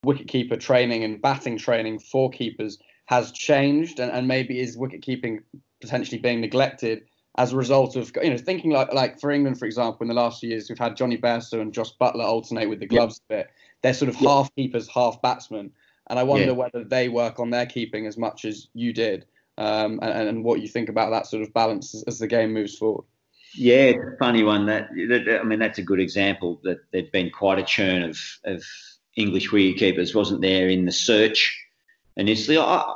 wicketkeeper 0.05 0.59
training 0.59 1.03
and 1.03 1.21
batting 1.21 1.57
training 1.57 1.99
for 1.99 2.29
keepers 2.29 2.79
has 3.09 3.31
changed 3.31 3.99
and, 3.99 4.11
and 4.11 4.27
maybe 4.27 4.59
is 4.59 4.77
wicket 4.77 5.01
keeping 5.01 5.41
potentially 5.81 6.19
being 6.19 6.39
neglected 6.39 7.01
as 7.39 7.53
a 7.53 7.55
result 7.55 7.95
of 7.95 8.11
you 8.21 8.29
know 8.29 8.37
thinking 8.37 8.69
like 8.69 8.93
like 8.93 9.19
for 9.19 9.31
England 9.31 9.57
for 9.57 9.65
example 9.65 10.03
in 10.03 10.07
the 10.07 10.13
last 10.13 10.39
few 10.39 10.49
years 10.49 10.69
we've 10.69 10.77
had 10.77 10.95
Jonny 10.95 11.17
Bairstow 11.17 11.59
and 11.59 11.73
Jos 11.73 11.95
Buttler 11.99 12.25
alternate 12.25 12.69
with 12.69 12.79
the 12.79 12.85
gloves 12.85 13.19
yeah. 13.27 13.37
a 13.37 13.39
bit 13.39 13.51
they're 13.81 13.95
sort 13.95 14.09
of 14.09 14.21
yeah. 14.21 14.29
half 14.29 14.55
keepers 14.55 14.87
half 14.87 15.19
batsmen 15.23 15.71
and 16.07 16.19
I 16.19 16.23
wonder 16.23 16.45
yeah. 16.45 16.51
whether 16.51 16.83
they 16.83 17.09
work 17.09 17.39
on 17.39 17.49
their 17.49 17.65
keeping 17.65 18.05
as 18.05 18.15
much 18.15 18.45
as 18.45 18.67
you 18.75 18.93
did 18.93 19.25
um, 19.57 19.99
and, 20.03 20.29
and, 20.29 20.43
what 20.45 20.61
you 20.61 20.69
think 20.69 20.87
about 20.87 21.09
that 21.09 21.25
sort 21.25 21.41
of 21.41 21.51
balance 21.53 21.93
as, 21.93 22.03
as 22.03 22.19
the 22.19 22.27
game 22.27 22.53
moves 22.53 22.77
forward. 22.77 23.03
Yeah, 23.53 23.91
it's 23.91 24.13
a 24.13 24.17
funny 24.17 24.41
one. 24.41 24.67
That, 24.67 24.87
that, 25.09 25.39
I 25.41 25.43
mean, 25.43 25.59
that's 25.59 25.79
a 25.79 25.83
good 25.83 25.99
example. 25.99 26.61
That 26.63 26.77
there'd 26.93 27.11
been 27.11 27.29
quite 27.29 27.59
a 27.59 27.63
churn 27.63 28.03
of 28.03 28.17
of 28.45 28.63
English 29.17 29.51
wicket 29.51 29.77
keepers, 29.77 30.15
wasn't 30.15 30.39
there, 30.39 30.69
in 30.69 30.85
the 30.85 30.93
search 30.93 31.59
initially. 32.19 32.57
I, 32.57 32.93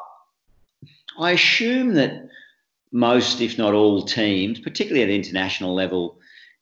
I 1.20 1.32
assume 1.32 1.94
that 1.96 2.28
most, 2.92 3.42
if 3.42 3.58
not 3.58 3.74
all, 3.74 4.04
teams, 4.04 4.60
particularly 4.60 5.04
at 5.04 5.10
international 5.10 5.74
level, 5.74 6.20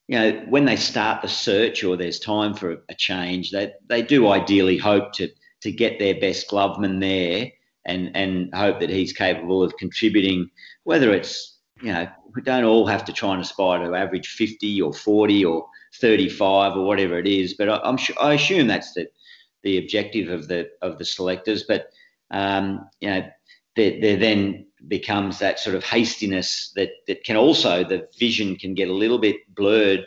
you 0.07 0.17
know, 0.17 0.45
when 0.49 0.65
they 0.65 0.75
start 0.75 1.21
the 1.21 1.27
search 1.27 1.83
or 1.83 1.97
there's 1.97 2.19
time 2.19 2.53
for 2.53 2.77
a 2.89 2.95
change, 2.95 3.51
they, 3.51 3.71
they 3.87 4.01
do 4.01 4.29
ideally 4.29 4.77
hope 4.77 5.13
to 5.13 5.29
to 5.61 5.71
get 5.71 5.99
their 5.99 6.19
best 6.19 6.49
gloveman 6.49 6.99
there 6.99 7.51
and 7.85 8.15
and 8.15 8.53
hope 8.53 8.79
that 8.79 8.89
he's 8.89 9.13
capable 9.13 9.63
of 9.63 9.75
contributing. 9.77 10.49
Whether 10.83 11.13
it's 11.13 11.59
you 11.81 11.91
know, 11.91 12.07
we 12.35 12.41
don't 12.41 12.63
all 12.63 12.85
have 12.85 13.05
to 13.05 13.13
try 13.13 13.33
and 13.33 13.41
aspire 13.41 13.79
to 13.79 13.95
average 13.95 14.27
50 14.27 14.81
or 14.81 14.93
40 14.93 15.45
or 15.45 15.67
35 15.99 16.77
or 16.77 16.85
whatever 16.85 17.17
it 17.17 17.27
is, 17.27 17.55
but 17.55 17.69
I, 17.69 17.79
am 17.87 17.97
I 18.21 18.33
assume 18.33 18.67
that's 18.67 18.93
the 18.93 19.07
the 19.63 19.77
objective 19.77 20.29
of 20.29 20.47
the 20.47 20.69
of 20.81 20.97
the 20.97 21.05
selectors. 21.05 21.63
But 21.63 21.89
um, 22.31 22.89
you 22.99 23.09
know, 23.09 23.27
there, 23.75 23.99
there 24.01 24.17
then 24.17 24.65
becomes 24.87 25.39
that 25.39 25.59
sort 25.59 25.75
of 25.75 25.83
hastiness 25.83 26.71
that, 26.75 26.89
that 27.07 27.23
can 27.23 27.37
also, 27.37 27.83
the 27.83 28.07
vision 28.17 28.55
can 28.55 28.73
get 28.73 28.89
a 28.89 28.93
little 28.93 29.19
bit 29.19 29.37
blurred 29.53 30.05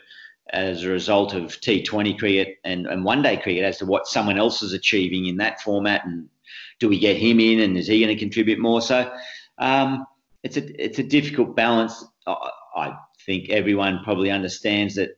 as 0.51 0.83
a 0.83 0.89
result 0.89 1.33
of 1.33 1.59
T20 1.61 2.19
cricket 2.19 2.57
and, 2.63 2.85
and 2.85 3.03
one 3.03 3.21
day 3.21 3.37
cricket 3.37 3.63
as 3.63 3.77
to 3.79 3.85
what 3.85 4.07
someone 4.07 4.37
else 4.37 4.61
is 4.61 4.73
achieving 4.73 5.25
in 5.25 5.37
that 5.37 5.61
format 5.61 6.05
and 6.05 6.29
do 6.79 6.89
we 6.89 6.99
get 6.99 7.17
him 7.17 7.39
in 7.39 7.61
and 7.61 7.77
is 7.77 7.87
he 7.87 7.99
going 8.03 8.15
to 8.15 8.19
contribute 8.19 8.59
more? 8.59 8.81
So 8.81 9.11
um, 9.57 10.05
it's, 10.43 10.57
a, 10.57 10.83
it's 10.83 10.99
a 10.99 11.03
difficult 11.03 11.55
balance. 11.55 12.03
I, 12.27 12.49
I 12.75 12.93
think 13.25 13.49
everyone 13.49 14.01
probably 14.03 14.29
understands 14.29 14.95
that 14.95 15.17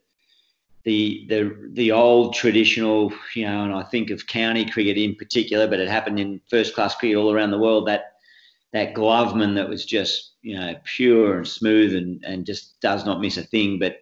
the 0.87 1.25
the 1.27 1.69
the 1.73 1.91
old 1.91 2.33
traditional, 2.33 3.11
you 3.35 3.43
know, 3.43 3.65
and 3.65 3.73
I 3.73 3.83
think 3.83 4.09
of 4.09 4.25
county 4.25 4.63
cricket 4.63 4.97
in 4.97 5.15
particular, 5.15 5.67
but 5.67 5.81
it 5.81 5.89
happened 5.89 6.17
in 6.17 6.39
first 6.49 6.73
class 6.73 6.95
cricket 6.95 7.17
all 7.17 7.33
around 7.33 7.51
the 7.51 7.57
world. 7.57 7.89
That 7.89 8.13
that 8.71 8.93
gloveman 8.93 9.55
that 9.55 9.67
was 9.67 9.85
just 9.85 10.35
you 10.43 10.57
know 10.57 10.75
pure 10.85 11.39
and 11.39 11.47
smooth 11.47 11.93
and, 11.93 12.23
and 12.23 12.45
just 12.45 12.79
does 12.79 13.05
not 13.05 13.19
miss 13.19 13.35
a 13.35 13.43
thing, 13.43 13.79
but 13.79 13.97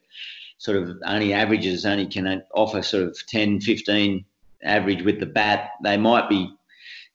sort 0.60 0.78
of 0.78 0.96
only 1.08 1.34
averages 1.34 1.88
only 1.88 2.06
can 2.06 2.44
offer 2.54 2.84
sort 2.84 3.08
of 3.08 3.18
10, 3.30 3.62
15 3.62 4.24
average 4.64 5.02
with 5.02 5.20
the 5.20 5.26
bat. 5.26 5.72
They 5.84 5.98
might 5.98 6.30
be 6.30 6.54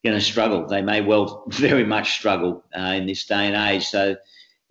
going 0.05 0.19
to 0.19 0.25
struggle. 0.25 0.67
They 0.67 0.83
may 0.83 1.01
well 1.01 1.45
very 1.49 1.85
much 1.85 2.19
struggle 2.19 2.65
uh, 2.77 2.95
in 2.97 3.07
this 3.07 3.25
day 3.25 3.47
and 3.47 3.55
age. 3.55 3.87
So 3.87 4.17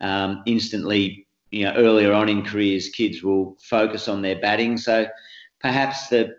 um, 0.01 0.43
instantly 0.45 1.25
you 1.51 1.65
know 1.65 1.73
earlier 1.73 2.13
on 2.13 2.29
in 2.29 2.43
careers, 2.43 2.89
kids 2.89 3.23
will 3.23 3.57
focus 3.61 4.07
on 4.07 4.21
their 4.21 4.39
batting. 4.39 4.77
So 4.77 5.07
perhaps 5.59 6.07
the 6.09 6.35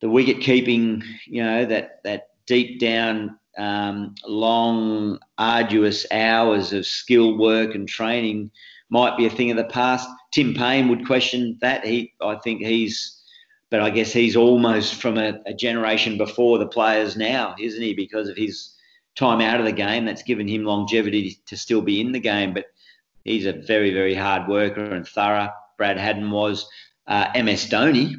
the 0.00 0.08
wicket 0.08 0.40
keeping, 0.40 1.02
you 1.26 1.42
know, 1.42 1.64
that 1.64 2.00
that 2.04 2.28
deep 2.46 2.80
down, 2.80 3.38
um, 3.58 4.14
long, 4.26 5.18
arduous 5.38 6.06
hours 6.12 6.72
of 6.72 6.86
skill 6.86 7.36
work 7.36 7.74
and 7.74 7.88
training 7.88 8.50
might 8.90 9.16
be 9.16 9.26
a 9.26 9.30
thing 9.30 9.50
of 9.50 9.56
the 9.56 9.64
past. 9.64 10.08
Tim 10.32 10.54
Paine 10.54 10.88
would 10.88 11.06
question 11.06 11.58
that. 11.60 11.84
He, 11.84 12.14
I 12.22 12.36
think 12.36 12.62
he's, 12.62 13.20
but 13.70 13.80
I 13.80 13.90
guess 13.90 14.12
he's 14.12 14.36
almost 14.36 14.94
from 14.94 15.18
a, 15.18 15.40
a 15.46 15.52
generation 15.52 16.16
before 16.16 16.58
the 16.58 16.66
players 16.66 17.16
now, 17.16 17.54
isn't 17.58 17.82
he? 17.82 17.94
Because 17.94 18.28
of 18.28 18.36
his 18.36 18.74
time 19.16 19.40
out 19.40 19.58
of 19.58 19.66
the 19.66 19.72
game, 19.72 20.04
that's 20.04 20.22
given 20.22 20.48
him 20.48 20.64
longevity 20.64 21.38
to 21.46 21.56
still 21.56 21.82
be 21.82 22.00
in 22.00 22.12
the 22.12 22.20
game. 22.20 22.54
But 22.54 22.66
he's 23.28 23.46
a 23.46 23.52
very, 23.52 23.92
very 23.92 24.14
hard 24.14 24.48
worker 24.48 24.94
and 24.94 25.06
thorough. 25.06 25.50
Brad 25.76 25.98
Haddin 25.98 26.30
was. 26.30 26.68
Uh, 27.06 27.30
MS 27.34 27.66
Dhoni, 27.70 28.16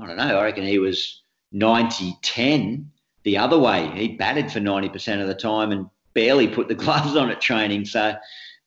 I 0.00 0.06
don't 0.06 0.16
know, 0.16 0.38
I 0.38 0.44
reckon 0.44 0.64
he 0.64 0.80
was 0.80 1.22
90 1.52 2.18
10 2.22 2.90
the 3.22 3.38
other 3.38 3.58
way. 3.58 3.88
He 3.94 4.16
batted 4.16 4.50
for 4.50 4.58
90% 4.58 5.20
of 5.20 5.28
the 5.28 5.34
time 5.34 5.70
and 5.70 5.86
barely 6.14 6.48
put 6.48 6.68
the 6.68 6.74
gloves 6.84 7.16
on 7.16 7.30
at 7.30 7.40
training. 7.40 7.84
So, 7.84 8.16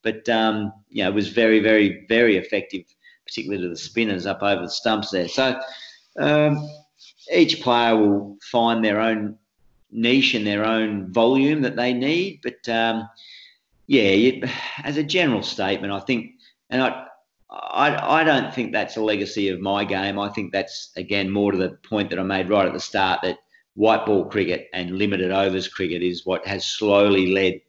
but, 0.02 0.26
um, 0.28 0.72
you 0.88 1.02
know, 1.02 1.10
it 1.10 1.14
was 1.14 1.28
very, 1.28 1.60
very, 1.60 2.06
very 2.08 2.36
effective, 2.36 2.84
particularly 3.26 3.64
to 3.64 3.68
the 3.68 3.76
spinners 3.76 4.24
up 4.24 4.42
over 4.42 4.62
the 4.62 4.70
stumps 4.70 5.10
there. 5.10 5.28
So, 5.28 5.60
um, 6.18 6.66
each 7.34 7.60
player 7.60 7.96
will 7.96 8.38
find 8.50 8.84
their 8.84 9.00
own 9.00 9.36
niche 9.90 10.34
and 10.34 10.46
their 10.46 10.64
own 10.64 11.12
volume 11.12 11.60
that 11.62 11.76
they 11.76 11.92
need. 11.92 12.40
But, 12.42 12.66
um, 12.68 13.08
yeah, 13.86 14.46
as 14.82 14.96
a 14.96 15.02
general 15.02 15.42
statement, 15.42 15.92
I 15.92 16.00
think, 16.00 16.32
and 16.70 16.82
I, 16.82 17.06
I, 17.50 18.20
I 18.20 18.24
don't 18.24 18.52
think 18.52 18.72
that's 18.72 18.96
a 18.96 19.02
legacy 19.02 19.48
of 19.48 19.60
my 19.60 19.84
game. 19.84 20.18
I 20.18 20.28
think 20.28 20.52
that's, 20.52 20.90
again, 20.96 21.30
more 21.30 21.52
to 21.52 21.58
the 21.58 21.78
point 21.88 22.10
that 22.10 22.18
I 22.18 22.22
made 22.22 22.48
right 22.48 22.66
at 22.66 22.72
the 22.72 22.80
start 22.80 23.20
that 23.22 23.38
white 23.74 24.06
ball 24.06 24.24
cricket 24.24 24.68
and 24.72 24.98
limited 24.98 25.30
overs 25.30 25.68
cricket 25.68 26.02
is 26.02 26.26
what 26.26 26.46
has 26.46 26.64
slowly 26.64 27.32
led 27.32 27.60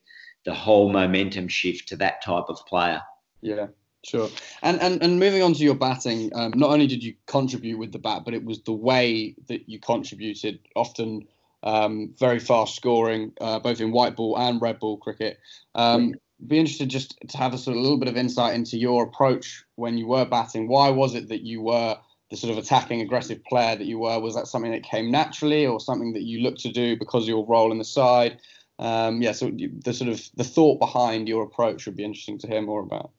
the 0.46 0.54
whole 0.54 0.92
momentum 0.92 1.48
shift 1.48 1.88
to 1.90 1.96
that 1.98 2.24
type 2.24 2.46
of 2.48 2.66
player. 2.66 3.02
Yeah, 3.42 3.68
sure. 4.04 4.30
And 4.64 4.82
and, 4.82 5.04
and 5.04 5.20
moving 5.20 5.44
on 5.44 5.54
to 5.54 5.64
your 5.64 5.76
batting, 5.76 6.32
um, 6.34 6.54
not 6.56 6.72
only 6.72 6.88
did 6.88 7.04
you 7.04 7.14
contribute 7.28 7.78
with 7.78 7.92
the 7.92 8.00
bat, 8.00 8.24
but 8.26 8.34
it 8.34 8.44
was 8.44 8.64
the 8.64 8.72
way 8.72 9.36
that 9.48 9.68
you 9.70 9.80
contributed, 9.80 10.60
often 10.76 11.28
um, 11.64 12.14
very 12.20 12.40
fast 12.40 12.76
scoring, 12.76 13.32
uh, 13.42 13.60
both 13.60 13.82
in 13.82 13.92
white 13.92 14.16
ball 14.16 14.38
and 14.38 14.62
red 14.62 14.80
ball 14.80 14.98
cricket. 14.98 15.38
Um, 15.76 16.14
be 16.46 16.60
interested 16.60 16.90
just 16.90 17.18
to 17.28 17.38
have 17.38 17.54
a 17.54 17.58
sort 17.58 17.76
of 17.76 17.82
little 17.82 17.98
bit 17.98 18.10
of 18.10 18.16
insight 18.16 18.54
into 18.54 18.78
your 18.78 19.04
approach 19.04 19.64
when 19.76 19.98
you 19.98 20.08
were 20.08 20.26
batting. 20.26 20.68
Why 20.68 20.90
was 20.90 21.16
it 21.16 21.30
that 21.30 21.42
you 21.42 21.62
were 21.62 21.98
the 22.30 22.38
sort 22.38 22.52
of 22.52 22.64
attacking, 22.64 23.02
aggressive 23.02 23.44
player 23.46 23.76
that 23.76 23.88
you 23.88 24.00
were? 24.00 24.20
Was 24.20 24.36
that 24.36 24.48
something 24.48 24.72
that 24.72 24.84
came 24.84 25.10
naturally, 25.10 25.66
or 25.66 25.80
something 25.80 26.14
that 26.14 26.24
you 26.24 26.42
looked 26.42 26.62
to 26.62 26.72
do 26.72 26.98
because 26.98 27.24
of 27.24 27.30
your 27.30 27.46
role 27.46 27.72
in 27.72 27.80
the 27.80 27.86
side? 27.86 28.40
Um, 28.80 29.22
yeah, 29.22 29.32
so 29.32 29.52
the 29.52 29.94
sort 29.94 30.12
of 30.12 30.22
the 30.36 30.44
thought 30.44 30.80
behind 30.80 31.28
your 31.28 31.44
approach 31.44 31.86
would 31.86 31.96
be 31.96 32.04
interesting 32.04 32.38
to 32.40 32.48
hear 32.48 32.62
more 32.62 32.82
about. 32.82 33.12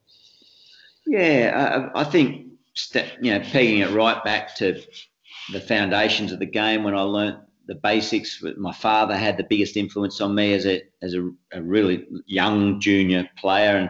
Yeah, 1.05 1.89
I, 1.93 2.01
I 2.01 2.03
think 2.05 2.47
you 3.21 3.33
know 3.33 3.39
pegging 3.41 3.79
it 3.79 3.91
right 3.91 4.23
back 4.23 4.55
to 4.57 4.81
the 5.51 5.59
foundations 5.59 6.31
of 6.31 6.39
the 6.39 6.45
game 6.45 6.83
when 6.83 6.95
I 6.95 7.01
learnt 7.01 7.39
the 7.69 7.75
basics. 7.75 8.43
My 8.57 8.73
father 8.73 9.15
had 9.15 9.37
the 9.37 9.43
biggest 9.43 9.77
influence 9.77 10.19
on 10.19 10.35
me 10.35 10.53
as 10.53 10.65
a 10.65 10.81
as 11.01 11.13
a, 11.13 11.29
a 11.53 11.61
really 11.61 12.05
young 12.25 12.81
junior 12.81 13.29
player, 13.37 13.77
and 13.77 13.89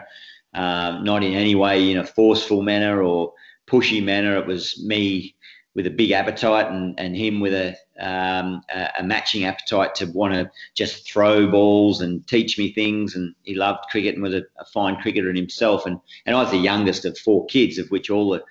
um, 0.54 1.02
not 1.02 1.24
in 1.24 1.32
any 1.32 1.54
way 1.54 1.90
in 1.90 1.96
a 1.96 2.06
forceful 2.06 2.62
manner 2.62 3.02
or 3.02 3.32
pushy 3.66 4.04
manner. 4.04 4.36
It 4.36 4.46
was 4.46 4.80
me 4.84 5.34
with 5.74 5.86
a 5.86 5.90
big 5.90 6.10
appetite 6.10 6.70
and, 6.70 6.98
and 6.98 7.16
him 7.16 7.38
with 7.40 7.54
a, 7.54 7.76
um, 8.00 8.60
a, 8.98 9.04
matching 9.04 9.44
appetite 9.44 9.94
to 9.94 10.06
want 10.06 10.34
to 10.34 10.50
just 10.74 11.08
throw 11.08 11.48
balls 11.48 12.00
and 12.00 12.26
teach 12.26 12.58
me 12.58 12.72
things. 12.72 13.14
And 13.14 13.34
he 13.44 13.54
loved 13.54 13.84
cricket 13.88 14.14
and 14.14 14.22
was 14.22 14.34
a, 14.34 14.42
a, 14.58 14.64
fine 14.64 14.96
cricketer 14.96 15.30
in 15.30 15.36
himself. 15.36 15.86
And, 15.86 16.00
and 16.26 16.34
I 16.34 16.42
was 16.42 16.50
the 16.50 16.58
youngest 16.58 17.04
of 17.04 17.16
four 17.16 17.46
kids, 17.46 17.78
of 17.78 17.88
which 17.90 18.10
all 18.10 18.30
the 18.30 18.42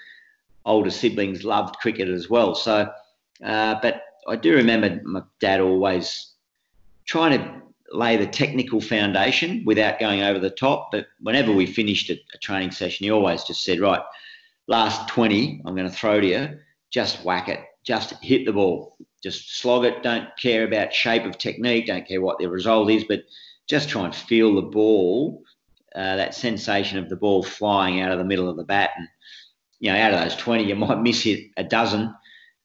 older 0.65 0.89
siblings 0.89 1.44
loved 1.44 1.76
cricket 1.80 2.08
as 2.08 2.30
well. 2.30 2.56
So, 2.56 2.89
uh, 3.44 3.76
but 3.82 4.02
I 4.27 4.36
do 4.36 4.53
remember 4.55 5.01
my 5.03 5.23
dad 5.39 5.62
always 5.62 6.34
trying 7.05 7.39
to 7.39 7.62
lay 7.91 8.17
the 8.17 8.27
technical 8.27 8.82
foundation 8.82 9.63
without 9.65 9.99
going 9.99 10.21
over 10.21 10.39
the 10.39 10.49
top. 10.49 10.89
But 10.91 11.08
whenever 11.21 11.51
we 11.51 11.65
finished 11.65 12.10
a, 12.10 12.13
a 12.34 12.38
training 12.38 12.71
session, 12.71 13.05
he 13.05 13.12
always 13.12 13.43
just 13.43 13.63
said, 13.63 13.79
right, 13.79 14.01
last 14.67 15.08
20, 15.10 15.63
I'm 15.65 15.75
going 15.75 15.89
to 15.89 15.95
throw 15.95 16.21
to 16.21 16.27
you, 16.27 16.60
just 16.91 17.23
whack 17.23 17.49
it, 17.49 17.62
just 17.84 18.13
hit 18.21 18.45
the 18.45 18.53
ball, 18.53 18.95
just 19.23 19.60
slog 19.60 19.86
it. 19.86 20.03
Don't 20.03 20.27
care 20.38 20.65
about 20.65 20.93
shape 20.93 21.25
of 21.25 21.38
technique, 21.38 21.88
don't 21.88 22.08
care 22.08 22.21
what 22.21 22.38
the 22.38 22.47
result 22.47 22.89
is, 22.89 23.03
but 23.03 23.23
just 23.67 23.89
try 23.89 24.05
and 24.05 24.15
feel 24.15 24.55
the 24.55 24.62
ball, 24.62 25.43
uh, 25.95 26.15
that 26.15 26.36
sensation 26.36 26.97
of 26.97 27.10
the 27.10 27.15
ball 27.15 27.43
flying 27.43 28.01
out 28.01 28.12
of 28.12 28.19
the 28.19 28.25
middle 28.25 28.49
of 28.49 28.58
the 28.58 28.63
bat. 28.63 28.91
And, 28.97 29.08
you 29.79 29.91
know, 29.91 29.97
out 29.97 30.13
of 30.13 30.21
those 30.21 30.36
20, 30.36 30.63
you 30.63 30.75
might 30.75 31.01
miss 31.01 31.23
hit 31.23 31.51
a 31.58 31.63
dozen, 31.63 32.13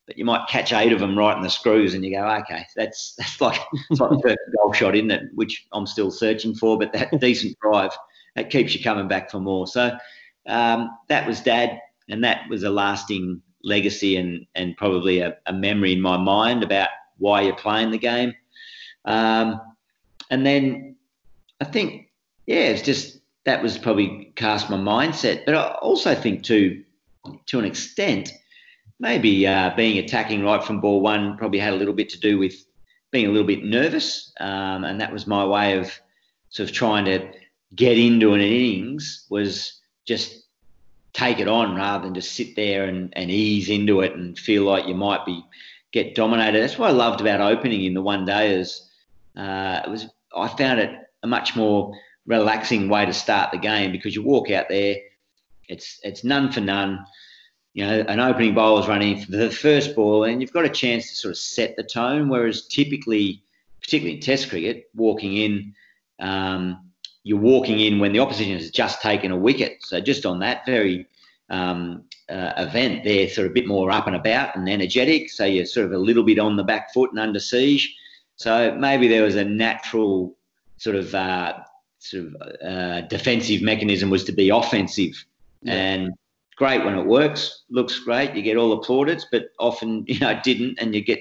but 0.06 0.18
you 0.18 0.24
might 0.24 0.48
catch 0.48 0.72
eight 0.72 0.92
of 0.92 1.00
them 1.00 1.16
right 1.16 1.36
in 1.36 1.42
the 1.42 1.50
screws 1.50 1.94
and 1.94 2.04
you 2.04 2.10
go, 2.10 2.26
okay, 2.26 2.64
that's 2.76 3.14
that's 3.18 3.40
like, 3.40 3.60
it's 3.90 4.00
like 4.00 4.10
the 4.10 4.18
perfect 4.18 4.40
goal 4.56 4.72
shot, 4.72 4.94
isn't 4.94 5.10
it? 5.10 5.22
Which 5.34 5.66
I'm 5.72 5.86
still 5.86 6.10
searching 6.10 6.54
for, 6.54 6.78
but 6.78 6.92
that 6.92 7.18
decent 7.20 7.56
drive, 7.60 7.92
that 8.36 8.50
keeps 8.50 8.74
you 8.74 8.82
coming 8.82 9.08
back 9.08 9.30
for 9.30 9.40
more. 9.40 9.66
So 9.66 9.96
um, 10.46 10.90
that 11.08 11.26
was 11.26 11.40
dad, 11.40 11.80
and 12.08 12.22
that 12.24 12.48
was 12.50 12.64
a 12.64 12.70
lasting 12.70 13.40
legacy 13.62 14.16
and, 14.16 14.46
and 14.54 14.76
probably 14.76 15.20
a, 15.20 15.36
a 15.46 15.52
memory 15.52 15.94
in 15.94 16.00
my 16.00 16.18
mind 16.18 16.62
about 16.62 16.90
why 17.16 17.40
you're 17.40 17.56
playing 17.56 17.90
the 17.90 17.98
game. 17.98 18.34
Um, 19.06 19.60
and 20.30 20.44
then 20.44 20.96
I 21.60 21.64
think, 21.64 22.10
yeah, 22.46 22.68
it's 22.68 22.82
just 22.82 23.20
that 23.44 23.62
was 23.62 23.78
probably 23.78 24.32
cast 24.36 24.68
my 24.68 24.76
mindset. 24.76 25.44
But 25.46 25.54
I 25.54 25.68
also 25.76 26.14
think, 26.14 26.42
too, 26.42 26.84
to 27.46 27.58
an 27.58 27.64
extent, 27.64 28.32
maybe 29.00 29.46
uh, 29.46 29.70
being 29.76 29.98
attacking 29.98 30.42
right 30.42 30.62
from 30.62 30.80
ball 30.80 31.00
one 31.00 31.37
probably 31.37 31.59
had 31.59 31.72
a 31.72 31.76
little 31.76 31.94
bit 31.94 32.09
to 32.11 32.20
do 32.20 32.38
with 32.38 32.54
being 33.11 33.26
a 33.26 33.30
little 33.30 33.46
bit 33.46 33.64
nervous, 33.64 34.33
um, 34.40 34.85
and 34.85 35.00
that 35.00 35.12
was 35.12 35.26
my 35.26 35.44
way 35.44 35.78
of 35.78 35.92
sort 36.48 36.68
of 36.68 36.74
trying 36.74 37.04
to 37.04 37.30
get 37.74 37.98
into 37.98 38.35
an 38.35 38.40
innings 38.40 39.26
was 39.30 39.80
just 40.07 40.44
take 41.12 41.38
it 41.38 41.48
on 41.48 41.74
rather 41.74 42.04
than 42.04 42.14
just 42.14 42.33
sit 42.33 42.54
there 42.57 42.85
and, 42.85 43.12
and 43.16 43.30
ease 43.30 43.68
into 43.68 44.00
it 44.00 44.14
and 44.14 44.38
feel 44.38 44.64
like 44.64 44.87
you 44.87 44.94
might 44.94 45.24
be 45.24 45.44
get 45.92 46.14
dominated. 46.14 46.61
That's 46.61 46.78
what 46.78 46.90
I 46.90 46.92
loved 46.92 47.20
about 47.20 47.40
opening 47.40 47.85
in 47.85 47.94
the 47.94 48.02
one 48.02 48.26
dayers. 48.26 48.80
Uh, 49.37 49.80
it 49.85 49.90
was 49.90 50.09
I 50.37 50.48
found 50.48 50.80
it 50.80 50.90
a 51.22 51.26
much 51.26 51.57
more 51.57 51.96
relaxing 52.26 52.88
way 52.88 53.07
to 53.07 53.12
start 53.12 53.52
the 53.52 53.59
game 53.59 53.92
because 53.92 54.14
you 54.14 54.22
walk 54.22 54.50
out 54.50 54.68
there, 54.68 54.96
it's 55.68 56.00
it's 56.02 56.24
none 56.24 56.50
for 56.50 56.61
none 56.61 57.04
you 57.74 57.84
know, 57.84 58.04
an 58.06 58.20
opening 58.20 58.54
bowler 58.54 58.80
is 58.80 58.88
running 58.88 59.20
for 59.20 59.32
the 59.32 59.50
first 59.50 59.96
ball, 59.96 60.24
and 60.24 60.40
you've 60.40 60.52
got 60.52 60.64
a 60.64 60.70
chance 60.70 61.08
to 61.08 61.14
sort 61.16 61.32
of 61.32 61.38
set 61.38 61.76
the 61.76 61.82
tone. 61.82 62.28
Whereas 62.28 62.66
typically, 62.66 63.42
particularly 63.80 64.16
in 64.16 64.22
Test 64.22 64.48
cricket, 64.48 64.88
walking 64.94 65.37
in, 65.37 65.74
um, 66.20 66.90
you're 67.24 67.38
walking 67.38 67.80
in 67.80 67.98
when 67.98 68.12
the 68.12 68.20
opposition 68.20 68.54
has 68.54 68.70
just 68.70 69.02
taken 69.02 69.32
a 69.32 69.37
wicket. 69.37 69.78
So 69.80 70.00
just 70.00 70.24
on 70.24 70.38
that 70.38 70.64
very 70.64 71.06
um, 71.50 72.04
uh, 72.28 72.52
event, 72.58 73.02
they're 73.02 73.28
sort 73.28 73.46
of 73.46 73.50
a 73.50 73.54
bit 73.54 73.66
more 73.66 73.90
up 73.90 74.06
and 74.06 74.14
about 74.14 74.54
and 74.54 74.68
energetic. 74.68 75.30
So 75.30 75.44
you're 75.44 75.66
sort 75.66 75.87
of 75.87 75.92
a 75.92 75.98
little 75.98 76.22
bit 76.22 76.38
on 76.38 76.54
the 76.54 76.62
back 76.64 76.94
foot 76.94 77.10
and 77.10 77.18
under 77.18 77.40
siege. 77.40 77.92
So 78.37 78.76
maybe 78.76 79.08
there 79.08 79.24
was 79.24 79.34
a 79.34 79.44
natural 79.44 80.37
sort 80.76 80.94
of 80.94 81.12
uh, 81.12 81.54
sort 81.98 82.26
of 82.26 82.37
uh, 82.64 83.00
defensive 83.02 83.62
mechanism 83.62 84.10
was 84.10 84.24
to 84.24 84.32
be 84.32 84.50
offensive, 84.50 85.24
yeah. 85.62 85.72
and 85.72 86.12
great 86.56 86.84
when 86.84 86.98
it 86.98 87.06
works, 87.06 87.62
looks 87.70 87.98
great, 88.00 88.34
you 88.34 88.42
get 88.42 88.56
all 88.56 88.70
the 88.70 88.78
plaudits, 88.78 89.26
but 89.30 89.46
often, 89.58 90.04
you 90.08 90.18
know, 90.18 90.30
it 90.30 90.42
didn't, 90.42 90.78
and 90.80 90.94
you 90.94 91.02
get 91.02 91.20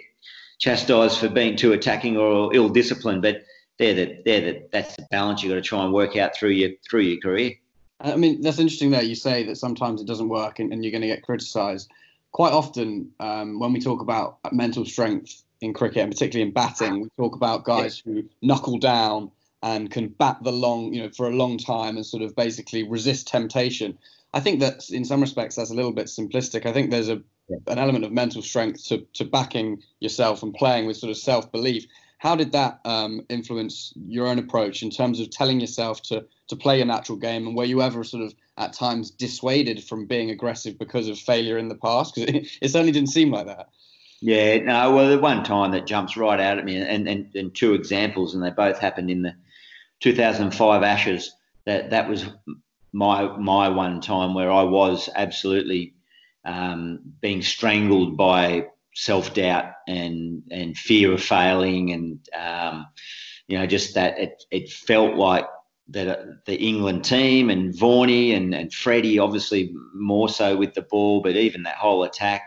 chastised 0.60 1.18
for 1.18 1.30
being 1.30 1.56
too 1.56 1.74
attacking 1.74 2.18
or 2.18 2.54
ill 2.56 2.70
disciplined. 2.70 3.22
But 3.22 3.44
they're 3.78 3.94
the, 3.94 4.22
they're 4.26 4.42
the, 4.42 4.68
that's 4.72 4.96
the 4.96 5.08
balance 5.12 5.44
you've 5.44 5.52
got 5.52 5.56
to 5.56 5.62
try 5.62 5.84
and 5.84 5.94
work 5.94 6.16
out 6.16 6.36
through 6.36 6.52
your 6.52 6.72
through 6.90 7.02
your 7.02 7.20
career. 7.20 7.54
I 8.00 8.16
mean, 8.18 8.42
that's 8.42 8.60
interesting 8.60 8.92
that 8.92 9.08
you 9.08 9.16
say 9.16 9.44
that 9.44 9.56
sometimes 9.56 10.02
it 10.02 10.08
doesn't 10.08 10.28
work 10.28 10.60
and, 10.60 10.74
and 10.74 10.84
you're 10.84 10.92
going 10.92 11.02
to 11.02 11.08
get 11.08 11.24
criticised. 11.24 11.90
Quite 12.32 12.52
often, 12.52 13.12
um, 13.20 13.60
when 13.60 13.72
we 13.72 13.80
talk 13.80 14.02
about 14.02 14.40
mental 14.52 14.86
strength 14.86 15.44
in 15.62 15.74
cricket, 15.74 16.04
and 16.04 16.12
particularly 16.12 16.48
in 16.48 16.54
batting, 16.54 17.02
we 17.02 17.10
talk 17.16 17.36
about 17.36 17.64
guys 17.64 18.00
who 18.00 18.24
knuckle 18.42 18.78
down 18.78 19.32
and 19.62 19.90
can 19.90 20.10
bat 20.10 20.38
the 20.42 20.52
long, 20.52 20.94
you 20.94 21.02
know, 21.02 21.10
for 21.16 21.28
a 21.28 21.36
long 21.36 21.58
time 21.58 21.96
and 21.96 22.06
sort 22.06 22.22
of 22.22 22.36
basically 22.36 22.84
resist 22.84 23.28
temptation. 23.28 23.98
I 24.34 24.40
think 24.40 24.60
that 24.62 24.90
in 24.90 25.06
some 25.06 25.22
respects 25.22 25.56
that's 25.56 25.70
a 25.70 25.76
little 25.76 25.92
bit 25.92 26.08
simplistic. 26.08 26.66
I 26.66 26.74
think 26.74 26.90
there's 26.90 27.10
a 27.10 27.22
an 27.68 27.78
element 27.78 28.06
of 28.06 28.12
mental 28.12 28.42
strength 28.42 28.86
to, 28.88 29.06
to 29.14 29.26
backing 29.26 29.84
yourself 30.00 30.44
and 30.44 30.54
playing 30.54 30.86
with 30.86 30.98
sort 30.98 31.12
of 31.12 31.18
self 31.18 31.52
belief. 31.52 31.86
How 32.18 32.36
did 32.38 32.54
that 32.54 32.80
um, 32.86 33.26
influence 33.30 33.94
your 34.08 34.28
own 34.28 34.40
approach 34.40 34.82
in 34.82 34.90
terms 34.90 35.20
of 35.20 35.30
telling 35.30 35.60
yourself 35.60 36.02
to 36.04 36.26
to 36.48 36.56
play 36.56 36.82
a 36.82 36.86
natural 36.86 37.18
game? 37.18 37.48
And 37.48 37.56
were 37.56 37.66
you 37.66 37.82
ever 37.82 38.04
sort 38.04 38.24
of 38.24 38.34
at 38.58 38.74
times 38.74 39.12
dissuaded 39.12 39.84
from 39.84 40.06
being 40.06 40.30
aggressive 40.30 40.78
because 40.80 41.08
of 41.10 41.20
failure 41.20 41.58
in 41.58 41.68
the 41.68 41.76
past? 41.76 42.16
Because 42.16 42.34
it, 42.34 42.48
it 42.62 42.70
certainly 42.70 42.94
didn't 42.94 43.10
seem 43.10 43.32
like 43.32 43.48
that. 43.48 43.68
Yeah, 44.22 44.58
no. 44.60 44.96
Well, 44.96 45.10
the 45.10 45.20
one 45.20 45.44
time 45.44 45.72
that 45.72 45.86
jumps 45.86 46.16
right 46.16 46.40
out 46.40 46.58
at 46.58 46.64
me, 46.64 46.78
and, 46.78 47.10
and, 47.10 47.36
and 47.36 47.54
two 47.54 47.74
examples, 47.74 48.34
and 48.34 48.42
they 48.42 48.52
both 48.52 48.80
happened 48.80 49.12
in 49.12 49.22
the 49.24 49.36
2005 50.00 50.82
Ashes. 50.82 51.36
That 51.66 51.90
that 51.90 52.10
was 52.10 52.26
my 52.94 53.36
my 53.38 53.70
one 53.70 54.00
time 54.00 54.34
where 54.34 54.52
I 54.52 54.64
was 54.64 55.10
absolutely 55.16 55.96
um, 56.46 57.00
being 57.20 57.42
strangled 57.42 58.16
by 58.16 58.68
self 58.96 59.34
doubt 59.34 59.74
and 59.88 60.44
and 60.52 60.78
fear 60.78 61.12
of 61.12 61.22
failing, 61.22 61.92
and 61.92 62.20
um, 62.40 62.88
you 63.48 63.58
know 63.58 63.66
just 63.66 63.96
that 63.96 64.20
it 64.20 64.44
it 64.52 64.70
felt 64.72 65.16
like 65.16 65.48
that 65.90 66.08
uh, 66.08 66.24
the 66.46 66.56
England 66.56 67.04
team 67.04 67.50
and 67.50 67.74
Vaughany 67.74 68.36
and 68.36 68.54
and 68.54 68.72
Freddie 68.72 69.20
obviously 69.20 69.74
more 69.94 70.30
so 70.30 70.56
with 70.56 70.74
the 70.76 70.84
ball, 70.84 71.22
but 71.22 71.36
even 71.36 71.64
that 71.64 71.76
whole 71.76 72.04
attack. 72.04 72.44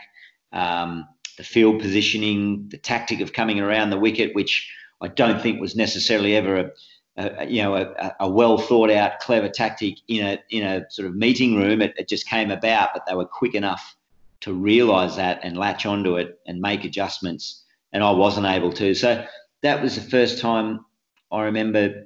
Um, 0.52 1.06
the 1.36 1.44
field 1.44 1.80
positioning, 1.80 2.66
the 2.70 2.78
tactic 2.78 3.20
of 3.20 3.34
coming 3.34 3.60
around 3.60 3.90
the 3.90 3.98
wicket, 3.98 4.34
which 4.34 4.72
I 5.02 5.08
don't 5.08 5.42
think 5.42 5.60
was 5.60 5.76
necessarily 5.76 6.34
ever 6.34 6.56
a, 6.56 6.70
a 7.16 7.46
you 7.46 7.62
know 7.62 7.76
a, 7.76 8.14
a, 8.20 8.28
well 8.28 8.58
thought 8.58 8.90
out, 8.90 9.20
clever 9.20 9.48
tactic 9.48 9.98
in 10.08 10.24
a 10.24 10.38
in 10.50 10.62
a 10.62 10.90
sort 10.90 11.08
of 11.08 11.14
meeting 11.14 11.56
room. 11.56 11.80
It, 11.82 11.94
it 11.96 12.08
just 12.08 12.28
came 12.28 12.50
about, 12.50 12.90
but 12.92 13.06
they 13.06 13.14
were 13.14 13.24
quick 13.24 13.54
enough 13.54 13.96
to 14.40 14.52
realise 14.52 15.16
that 15.16 15.40
and 15.42 15.56
latch 15.56 15.86
onto 15.86 16.16
it 16.16 16.38
and 16.46 16.60
make 16.60 16.84
adjustments, 16.84 17.62
and 17.92 18.04
I 18.04 18.10
wasn't 18.10 18.46
able 18.46 18.72
to. 18.74 18.94
So 18.94 19.24
that 19.62 19.82
was 19.82 19.94
the 19.94 20.10
first 20.10 20.40
time 20.40 20.84
I 21.32 21.42
remember 21.42 22.04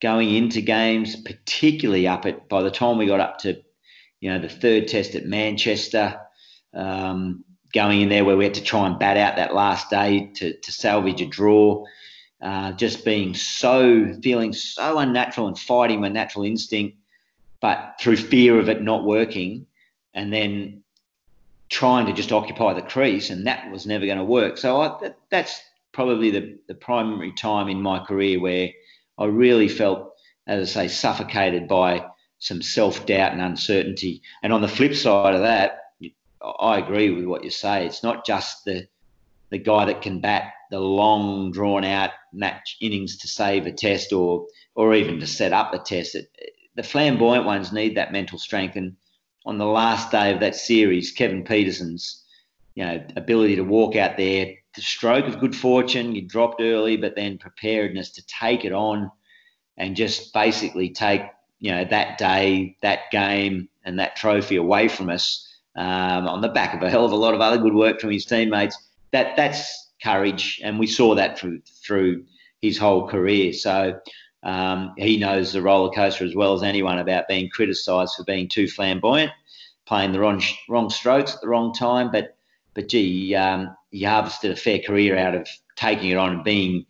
going 0.00 0.34
into 0.34 0.60
games, 0.60 1.16
particularly 1.16 2.06
up 2.06 2.24
at 2.26 2.48
by 2.48 2.62
the 2.62 2.70
time 2.70 2.98
we 2.98 3.06
got 3.06 3.20
up 3.20 3.38
to 3.38 3.60
you 4.20 4.30
know 4.30 4.38
the 4.38 4.48
third 4.48 4.88
test 4.88 5.14
at 5.14 5.26
Manchester. 5.26 6.20
Um, 6.74 7.44
going 7.72 8.00
in 8.00 8.08
there 8.08 8.24
where 8.24 8.36
we 8.36 8.44
had 8.44 8.54
to 8.54 8.62
try 8.62 8.86
and 8.86 8.98
bat 8.98 9.16
out 9.16 9.36
that 9.36 9.54
last 9.54 9.90
day 9.90 10.30
to, 10.34 10.54
to 10.58 10.72
salvage 10.72 11.20
a 11.20 11.26
draw. 11.26 11.84
Uh, 12.40 12.70
just 12.72 13.04
being 13.04 13.34
so, 13.34 14.12
feeling 14.22 14.52
so 14.52 14.98
unnatural 14.98 15.48
and 15.48 15.58
fighting 15.58 16.00
my 16.00 16.08
natural 16.08 16.44
instinct, 16.44 16.96
but 17.60 17.96
through 18.00 18.16
fear 18.16 18.60
of 18.60 18.68
it 18.68 18.80
not 18.80 19.04
working, 19.04 19.66
and 20.14 20.32
then 20.32 20.82
trying 21.68 22.06
to 22.06 22.12
just 22.12 22.32
occupy 22.32 22.72
the 22.74 22.82
crease, 22.82 23.30
and 23.30 23.46
that 23.46 23.70
was 23.72 23.86
never 23.86 24.06
going 24.06 24.18
to 24.18 24.24
work. 24.24 24.56
So 24.56 24.80
I, 24.80 24.96
that, 25.00 25.18
that's 25.30 25.60
probably 25.92 26.30
the, 26.30 26.58
the 26.68 26.74
primary 26.74 27.32
time 27.32 27.68
in 27.68 27.82
my 27.82 27.98
career 27.98 28.40
where 28.40 28.70
I 29.18 29.24
really 29.24 29.68
felt, 29.68 30.12
as 30.46 30.76
I 30.76 30.86
say, 30.86 30.88
suffocated 30.94 31.66
by 31.66 32.06
some 32.38 32.62
self 32.62 33.04
doubt 33.04 33.32
and 33.32 33.42
uncertainty. 33.42 34.22
And 34.44 34.52
on 34.52 34.62
the 34.62 34.68
flip 34.68 34.94
side 34.94 35.34
of 35.34 35.40
that, 35.40 35.80
I 36.40 36.78
agree 36.78 37.10
with 37.10 37.24
what 37.24 37.42
you 37.42 37.50
say. 37.50 37.84
It's 37.84 38.04
not 38.04 38.24
just 38.24 38.64
the 38.64 38.86
the 39.50 39.58
guy 39.58 39.86
that 39.86 40.02
can 40.02 40.20
bat 40.20 40.52
the 40.70 40.80
long, 40.80 41.50
drawn 41.50 41.84
out 41.84 42.10
match 42.32 42.76
innings 42.80 43.16
to 43.18 43.28
save 43.28 43.66
a 43.66 43.72
test 43.72 44.12
or 44.12 44.46
or 44.74 44.94
even 44.94 45.20
to 45.20 45.26
set 45.26 45.52
up 45.52 45.74
a 45.74 45.78
test. 45.78 46.14
It, 46.14 46.30
the 46.74 46.82
flamboyant 46.82 47.44
ones 47.44 47.72
need 47.72 47.96
that 47.96 48.12
mental 48.12 48.38
strength. 48.38 48.76
And 48.76 48.96
on 49.44 49.58
the 49.58 49.66
last 49.66 50.12
day 50.12 50.32
of 50.32 50.40
that 50.40 50.54
series, 50.54 51.10
Kevin 51.10 51.44
Pietersen's 51.44 52.24
you 52.74 52.84
know 52.84 53.04
ability 53.16 53.56
to 53.56 53.64
walk 53.64 53.96
out 53.96 54.16
there, 54.16 54.54
the 54.74 54.82
stroke 54.82 55.26
of 55.26 55.40
good 55.40 55.56
fortune, 55.56 56.14
you 56.14 56.22
dropped 56.22 56.60
early, 56.60 56.96
but 56.96 57.16
then 57.16 57.38
preparedness 57.38 58.10
to 58.12 58.26
take 58.26 58.64
it 58.64 58.72
on 58.72 59.10
and 59.76 59.96
just 59.96 60.32
basically 60.32 60.90
take 60.90 61.22
you 61.58 61.70
know 61.70 61.84
that 61.84 62.18
day, 62.18 62.76
that 62.82 63.10
game, 63.10 63.68
and 63.84 63.98
that 63.98 64.16
trophy 64.16 64.56
away 64.56 64.88
from 64.88 65.10
us 65.10 65.48
um, 65.74 66.28
on 66.28 66.40
the 66.40 66.48
back 66.48 66.74
of 66.74 66.82
a 66.82 66.90
hell 66.90 67.04
of 67.04 67.12
a 67.12 67.16
lot 67.16 67.34
of 67.34 67.40
other 67.40 67.58
good 67.58 67.74
work 67.74 68.00
from 68.00 68.10
his 68.10 68.24
teammates. 68.24 68.76
That 69.12 69.36
that's 69.36 69.90
courage, 70.02 70.60
and 70.62 70.78
we 70.78 70.86
saw 70.86 71.14
that 71.14 71.38
through 71.38 71.60
through 71.84 72.24
his 72.62 72.78
whole 72.78 73.08
career. 73.08 73.52
So 73.52 73.98
um, 74.42 74.94
he 74.96 75.16
knows 75.16 75.52
the 75.52 75.62
roller 75.62 75.90
coaster 75.90 76.24
as 76.24 76.34
well 76.34 76.54
as 76.54 76.62
anyone 76.62 76.98
about 76.98 77.28
being 77.28 77.48
criticised 77.50 78.14
for 78.16 78.24
being 78.24 78.48
too 78.48 78.68
flamboyant, 78.68 79.32
playing 79.86 80.12
the 80.12 80.20
wrong 80.20 80.42
wrong 80.68 80.90
strokes 80.90 81.34
at 81.34 81.40
the 81.40 81.48
wrong 81.48 81.72
time. 81.72 82.10
But 82.10 82.36
but 82.74 82.88
gee, 82.88 83.34
um, 83.34 83.76
he 83.90 84.04
harvested 84.04 84.50
a 84.50 84.56
fair 84.56 84.78
career 84.78 85.16
out 85.16 85.34
of 85.34 85.48
taking 85.76 86.10
it 86.10 86.16
on 86.16 86.34
and 86.34 86.44
being 86.44 86.86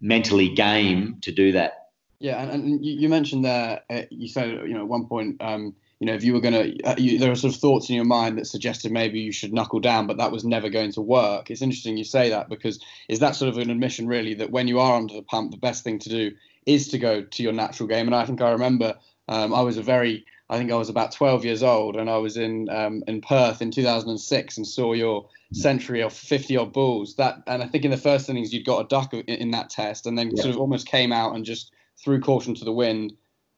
mentally 0.00 0.48
game 0.48 1.18
to 1.22 1.32
do 1.32 1.52
that. 1.52 1.90
Yeah, 2.18 2.42
and, 2.42 2.64
and 2.64 2.84
you 2.84 3.08
mentioned 3.08 3.44
there, 3.44 3.82
uh, 3.90 4.02
you 4.10 4.28
said 4.28 4.50
you 4.50 4.74
know 4.74 4.82
at 4.82 4.88
one 4.88 5.06
point 5.06 5.40
um, 5.40 5.74
you 6.02 6.06
know, 6.06 6.14
if 6.14 6.24
you 6.24 6.32
were 6.32 6.40
going 6.40 6.52
to, 6.52 6.82
uh, 6.82 6.96
there 7.20 7.30
are 7.30 7.36
sort 7.36 7.54
of 7.54 7.60
thoughts 7.60 7.88
in 7.88 7.94
your 7.94 8.04
mind 8.04 8.36
that 8.36 8.48
suggested 8.48 8.90
maybe 8.90 9.20
you 9.20 9.30
should 9.30 9.52
knuckle 9.52 9.78
down, 9.78 10.08
but 10.08 10.16
that 10.16 10.32
was 10.32 10.44
never 10.44 10.68
going 10.68 10.90
to 10.90 11.00
work. 11.00 11.48
It's 11.48 11.62
interesting 11.62 11.96
you 11.96 12.02
say 12.02 12.28
that 12.28 12.48
because 12.48 12.84
is 13.08 13.20
that 13.20 13.36
sort 13.36 13.48
of 13.50 13.58
an 13.58 13.70
admission 13.70 14.08
really 14.08 14.34
that 14.34 14.50
when 14.50 14.66
you 14.66 14.80
are 14.80 14.96
under 14.96 15.14
the 15.14 15.22
pump, 15.22 15.52
the 15.52 15.58
best 15.58 15.84
thing 15.84 16.00
to 16.00 16.08
do 16.08 16.32
is 16.66 16.88
to 16.88 16.98
go 16.98 17.22
to 17.22 17.42
your 17.44 17.52
natural 17.52 17.88
game. 17.88 18.08
And 18.08 18.16
I 18.16 18.26
think 18.26 18.42
I 18.42 18.50
remember 18.50 18.96
um, 19.28 19.54
I 19.54 19.60
was 19.60 19.76
a 19.76 19.82
very, 19.82 20.26
I 20.50 20.58
think 20.58 20.72
I 20.72 20.74
was 20.74 20.88
about 20.88 21.12
12 21.12 21.44
years 21.44 21.62
old 21.62 21.94
and 21.94 22.10
I 22.10 22.16
was 22.16 22.36
in 22.36 22.68
um, 22.70 23.04
in 23.06 23.20
Perth 23.20 23.62
in 23.62 23.70
2006 23.70 24.56
and 24.56 24.66
saw 24.66 24.94
your 24.94 25.28
century 25.52 26.00
of 26.02 26.12
50 26.12 26.56
odd 26.56 26.72
balls. 26.72 27.14
That 27.14 27.44
and 27.46 27.62
I 27.62 27.68
think 27.68 27.84
in 27.84 27.92
the 27.92 27.96
first 27.96 28.28
innings 28.28 28.52
you'd 28.52 28.66
got 28.66 28.84
a 28.84 28.88
duck 28.88 29.14
in, 29.14 29.20
in 29.20 29.52
that 29.52 29.70
test 29.70 30.06
and 30.06 30.18
then 30.18 30.32
yeah. 30.34 30.42
sort 30.42 30.56
of 30.56 30.60
almost 30.60 30.88
came 30.88 31.12
out 31.12 31.36
and 31.36 31.44
just 31.44 31.70
threw 32.02 32.20
caution 32.20 32.56
to 32.56 32.64
the 32.64 32.72
wind 32.72 33.12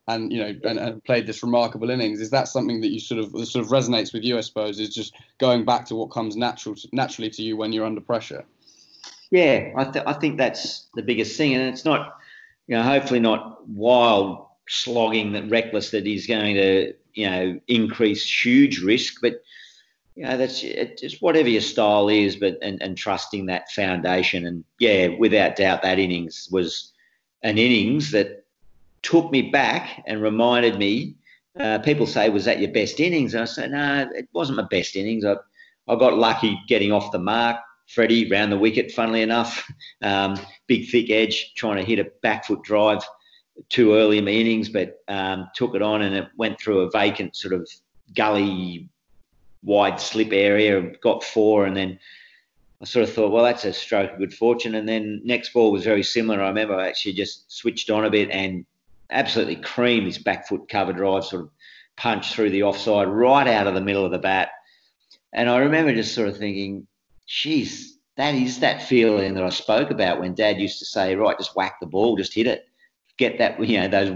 and 0.09 0.33
you 0.33 0.39
know 0.39 0.55
and, 0.65 0.79
and, 0.79 1.05
played 1.05 1.27
this 1.27 1.43
remarkable 1.43 1.91
innings 1.91 2.21
is 2.21 2.31
that 2.31 2.49
something 2.49 2.81
that 2.81 2.91
you 2.91 3.01
sort 3.01 3.21
of 3.21 3.31
sort 3.47 3.65
of 3.65 3.71
resonates 3.71 4.13
with 4.13 4.23
you 4.23 4.37
i 4.37 4.41
suppose 4.41 4.79
is 4.79 4.95
just 4.95 5.15
going 5.39 5.65
back 5.65 5.87
to 5.87 5.95
what 5.95 6.11
comes 6.11 6.37
natural 6.37 6.75
to, 6.75 6.89
naturally 6.93 7.31
to 7.31 7.43
you 7.43 7.57
when 7.57 7.73
you're 7.73 7.87
under 7.87 8.01
pressure? 8.01 8.45
Yeah 9.31 9.73
I, 9.77 9.85
th- 9.85 10.05
I 10.07 10.13
think 10.13 10.39
that's 10.39 10.89
the 10.95 11.03
biggest 11.03 11.37
thing 11.37 11.55
and 11.55 11.63
it's 11.73 11.85
not 11.85 12.19
you 12.67 12.77
know 12.77 12.83
hopefully 12.83 13.21
not 13.21 13.67
wild 13.69 14.47
slogging 14.69 15.33
that 15.33 15.49
reckless 15.51 15.91
that 15.91 16.07
is 16.07 16.27
going 16.27 16.55
to 16.57 16.93
you 17.15 17.31
know 17.31 17.61
increase 17.69 18.45
huge 18.45 18.81
risk 18.81 19.21
but 19.23 19.43
you 20.15 20.25
know 20.25 20.37
that's 20.37 20.61
just 20.61 21.21
whatever 21.21 21.49
your 21.49 21.61
style 21.61 22.09
is 22.09 22.37
but 22.37 22.59
and, 22.63 22.81
and 22.83 22.97
trusting 22.97 23.47
that 23.47 23.71
foundation 23.71 24.47
and 24.47 24.65
yeah 24.79 25.09
without 25.19 25.57
doubt 25.57 25.83
that 25.83 25.99
innings 25.99 26.49
was 26.53 26.93
an 27.43 27.59
innings 27.59 28.11
that 28.13 28.44
took 29.05 29.31
me 29.31 29.43
back 29.43 30.03
and 30.07 30.21
reminded 30.21 30.79
me. 30.79 31.15
Uh, 31.59 31.79
people 31.79 32.07
say, 32.07 32.29
"Was 32.31 32.47
that 32.47 32.59
your 32.59 32.73
best 32.73 32.99
innings?" 32.99 33.35
And 33.35 33.43
I 33.43 33.47
said, 33.47 33.71
"No, 33.71 34.09
it 34.13 34.29
wasn't 34.33 34.57
my 34.57 34.67
best 34.69 34.97
innings. 34.97 35.25
I, 35.25 35.37
I 35.87 35.95
got 35.95 36.19
lucky 36.19 36.59
getting 36.67 36.91
off 36.91 37.13
the 37.13 37.19
mark. 37.19 37.59
Freddie 37.87 38.29
round 38.31 38.51
the 38.51 38.59
wicket, 38.59 38.91
funnily 38.91 39.23
enough, 39.23 39.65
um, 40.03 40.39
big 40.67 40.89
thick 40.89 41.11
edge, 41.11 41.53
trying 41.55 41.77
to 41.77 41.85
hit 41.85 41.99
a 41.99 42.11
back 42.23 42.47
foot 42.47 42.63
drive 42.63 43.03
too 43.69 43.95
early 43.95 44.19
in 44.19 44.25
the 44.25 44.41
innings, 44.41 44.69
but 44.69 45.03
um, 45.07 45.49
took 45.55 45.75
it 45.75 45.83
on 45.83 46.03
and 46.03 46.17
it 46.17 46.29
went 46.37 46.61
through 46.61 46.81
a 46.81 46.91
vacant 46.91 47.37
sort 47.37 47.55
of 47.55 47.69
gully 48.15 48.89
wide 49.63 50.01
slip 50.01 50.33
area, 50.33 50.81
got 51.03 51.23
four, 51.23 51.67
and 51.67 51.77
then 51.77 51.99
I 52.83 52.85
sort 52.85 53.09
of 53.09 53.15
thought, 53.15 53.31
well, 53.31 53.45
that's 53.45 53.65
a 53.65 53.73
stroke 53.73 54.13
of 54.13 54.19
good 54.19 54.35
fortune. 54.35 54.75
And 54.75 54.89
then 54.89 55.21
next 55.25 55.53
ball 55.53 55.73
was 55.73 55.85
very 55.85 56.03
similar. 56.03 56.43
I 56.43 56.49
remember 56.49 56.75
I 56.75 56.89
actually 56.89 57.15
just 57.15 57.51
switched 57.51 57.91
on 57.91 58.05
a 58.05 58.11
bit 58.11 58.31
and 58.31 58.67
absolutely 59.11 59.57
creamed 59.57 60.07
this 60.07 60.19
back 60.19 60.49
foot 60.49 60.69
cover 60.69 60.93
drive, 60.93 61.25
sort 61.25 61.43
of 61.43 61.51
punch 61.97 62.33
through 62.33 62.51
the 62.51 62.63
offside 62.63 63.09
right 63.09 63.47
out 63.47 63.67
of 63.67 63.75
the 63.75 63.81
middle 63.81 64.05
of 64.05 64.11
the 64.11 64.19
bat. 64.19 64.51
And 65.33 65.49
I 65.49 65.59
remember 65.59 65.95
just 65.95 66.15
sort 66.15 66.29
of 66.29 66.37
thinking, 66.37 66.87
geez, 67.27 67.99
that 68.17 68.35
is 68.35 68.61
that 68.61 68.83
feeling 68.83 69.35
that 69.35 69.45
I 69.45 69.51
spoke 69.51 69.91
about 69.91 70.21
when 70.21 70.35
Dad 70.35 70.61
used 70.61 70.79
to 70.79 70.85
say, 70.85 71.17
right, 71.17 71.39
just 71.39 71.57
whack 71.57 71.81
the 71.81 71.87
ball, 71.87 72.17
just 72.17 72.35
hit 72.35 72.47
it, 72.47 72.69
get 73.17 73.39
that, 73.39 73.61
you 73.67 73.81
know, 73.81 73.89
those 73.89 74.11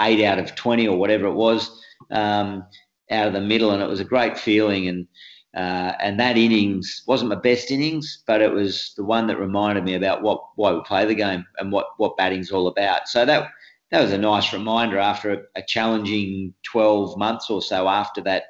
eight 0.00 0.24
out 0.24 0.38
of 0.38 0.54
twenty 0.54 0.86
or 0.86 0.98
whatever 0.98 1.26
it 1.26 1.34
was, 1.34 1.82
um, 2.10 2.64
out 3.10 3.26
of 3.26 3.32
the 3.32 3.40
middle, 3.40 3.70
and 3.70 3.82
it 3.82 3.88
was 3.88 4.00
a 4.00 4.04
great 4.04 4.38
feeling. 4.38 4.88
And 4.88 5.06
uh, 5.54 5.94
and 6.00 6.18
that 6.18 6.36
innings 6.36 7.04
wasn't 7.06 7.30
my 7.30 7.36
best 7.36 7.70
innings, 7.70 8.24
but 8.26 8.42
it 8.42 8.52
was 8.52 8.92
the 8.96 9.04
one 9.04 9.28
that 9.28 9.38
reminded 9.38 9.84
me 9.84 9.94
about 9.94 10.20
what 10.20 10.42
why 10.56 10.72
we 10.72 10.80
play 10.82 11.06
the 11.06 11.14
game 11.14 11.46
and 11.58 11.70
what 11.70 11.86
what 11.96 12.16
batting's 12.16 12.50
all 12.50 12.66
about. 12.66 13.08
So 13.08 13.24
that 13.24 13.50
that 13.90 14.02
was 14.02 14.12
a 14.12 14.18
nice 14.18 14.52
reminder 14.52 14.98
after 14.98 15.32
a, 15.32 15.42
a 15.56 15.62
challenging 15.62 16.54
12 16.64 17.16
months 17.16 17.50
or 17.50 17.62
so 17.62 17.88
after 17.88 18.20
that 18.22 18.44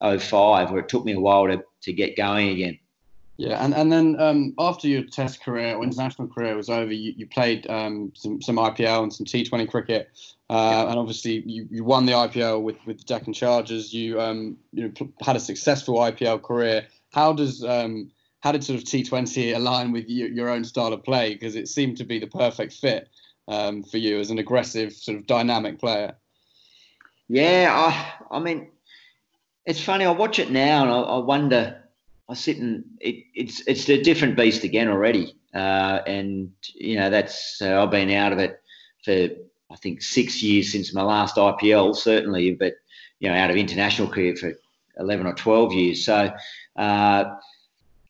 05, 0.00 0.70
where 0.70 0.80
it 0.80 0.88
took 0.88 1.04
me 1.04 1.12
a 1.12 1.20
while 1.20 1.46
to, 1.46 1.62
to 1.82 1.92
get 1.92 2.16
going 2.16 2.48
again. 2.48 2.78
Yeah, 3.36 3.64
and, 3.64 3.72
and 3.72 3.92
then 3.92 4.20
um, 4.20 4.54
after 4.58 4.88
your 4.88 5.04
Test 5.04 5.44
career 5.44 5.76
or 5.76 5.84
international 5.84 6.26
career 6.26 6.56
was 6.56 6.68
over, 6.68 6.92
you, 6.92 7.14
you 7.16 7.24
played 7.24 7.68
um, 7.70 8.10
some, 8.16 8.42
some 8.42 8.56
IPL 8.56 9.04
and 9.04 9.12
some 9.12 9.26
T20 9.26 9.70
cricket, 9.70 10.10
uh, 10.50 10.86
and 10.88 10.98
obviously 10.98 11.44
you, 11.46 11.68
you 11.70 11.84
won 11.84 12.04
the 12.04 12.12
IPL 12.12 12.62
with, 12.62 12.76
with 12.84 12.98
the 12.98 13.04
Deccan 13.04 13.32
Chargers. 13.32 13.94
You 13.94 14.20
um, 14.20 14.56
you 14.72 14.88
know, 14.88 15.08
had 15.22 15.36
a 15.36 15.40
successful 15.40 15.98
IPL 15.98 16.42
career. 16.42 16.88
How 17.12 17.32
does 17.32 17.62
um, 17.62 18.10
how 18.40 18.50
did 18.50 18.64
sort 18.64 18.78
of 18.78 18.84
T20 18.84 19.54
align 19.54 19.92
with 19.92 20.08
you, 20.08 20.26
your 20.26 20.48
own 20.48 20.64
style 20.64 20.92
of 20.92 21.04
play? 21.04 21.34
Because 21.34 21.54
it 21.54 21.68
seemed 21.68 21.96
to 21.98 22.04
be 22.04 22.18
the 22.18 22.26
perfect 22.26 22.72
fit 22.72 23.08
um, 23.48 23.82
for 23.82 23.96
you 23.96 24.20
as 24.20 24.30
an 24.30 24.38
aggressive, 24.38 24.92
sort 24.92 25.16
of 25.18 25.26
dynamic 25.26 25.80
player. 25.80 26.14
Yeah, 27.28 27.68
I, 28.30 28.36
I 28.36 28.38
mean, 28.38 28.68
it's 29.64 29.82
funny. 29.82 30.04
I 30.04 30.10
watch 30.10 30.38
it 30.38 30.50
now 30.50 30.82
and 30.82 30.90
I, 30.90 31.00
I 31.00 31.18
wonder. 31.18 31.82
I 32.30 32.34
sit 32.34 32.58
and 32.58 32.84
it, 33.00 33.24
it's 33.34 33.66
it's 33.66 33.88
a 33.88 34.02
different 34.02 34.36
beast 34.36 34.62
again 34.62 34.88
already. 34.88 35.34
Uh, 35.54 36.00
and 36.06 36.52
you 36.74 36.96
know 36.96 37.08
that's 37.08 37.60
uh, 37.62 37.82
I've 37.82 37.90
been 37.90 38.10
out 38.10 38.32
of 38.32 38.38
it 38.38 38.60
for 39.02 39.28
I 39.70 39.76
think 39.76 40.02
six 40.02 40.42
years 40.42 40.70
since 40.70 40.94
my 40.94 41.02
last 41.02 41.36
IPL 41.36 41.96
certainly, 41.96 42.52
but 42.52 42.74
you 43.18 43.28
know 43.28 43.34
out 43.34 43.50
of 43.50 43.56
international 43.56 44.08
cricket 44.08 44.38
for 44.38 44.52
eleven 44.98 45.26
or 45.26 45.32
twelve 45.32 45.72
years. 45.72 46.04
So 46.04 46.30
uh, 46.76 47.24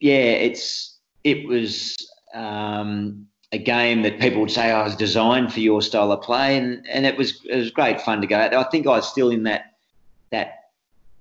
yeah, 0.01 0.15
it's 0.15 0.99
it 1.23 1.47
was 1.47 1.97
um, 2.35 3.29
a 3.53 3.59
game 3.59 4.03
that 4.03 4.21
people 4.21 4.41
would 4.41 4.51
say 4.51 4.71
I 4.71 4.81
oh, 4.81 4.85
was 4.85 4.97
designed 4.97 5.53
for 5.53 5.61
your 5.61 5.81
style 5.81 6.13
of 6.13 6.23
play, 6.23 6.59
and, 6.59 6.87
and 6.89 7.07
it 7.07 7.17
was 7.17 7.41
it 7.49 7.57
was 7.57 7.71
great 7.71 8.01
fun 8.01 8.21
to 8.21 8.27
go 8.27 8.37
out. 8.37 8.55
I 8.55 8.65
think 8.65 8.87
I 8.87 8.91
was 8.91 9.09
still 9.09 9.31
in 9.31 9.45
that 9.45 9.75
that 10.31 10.71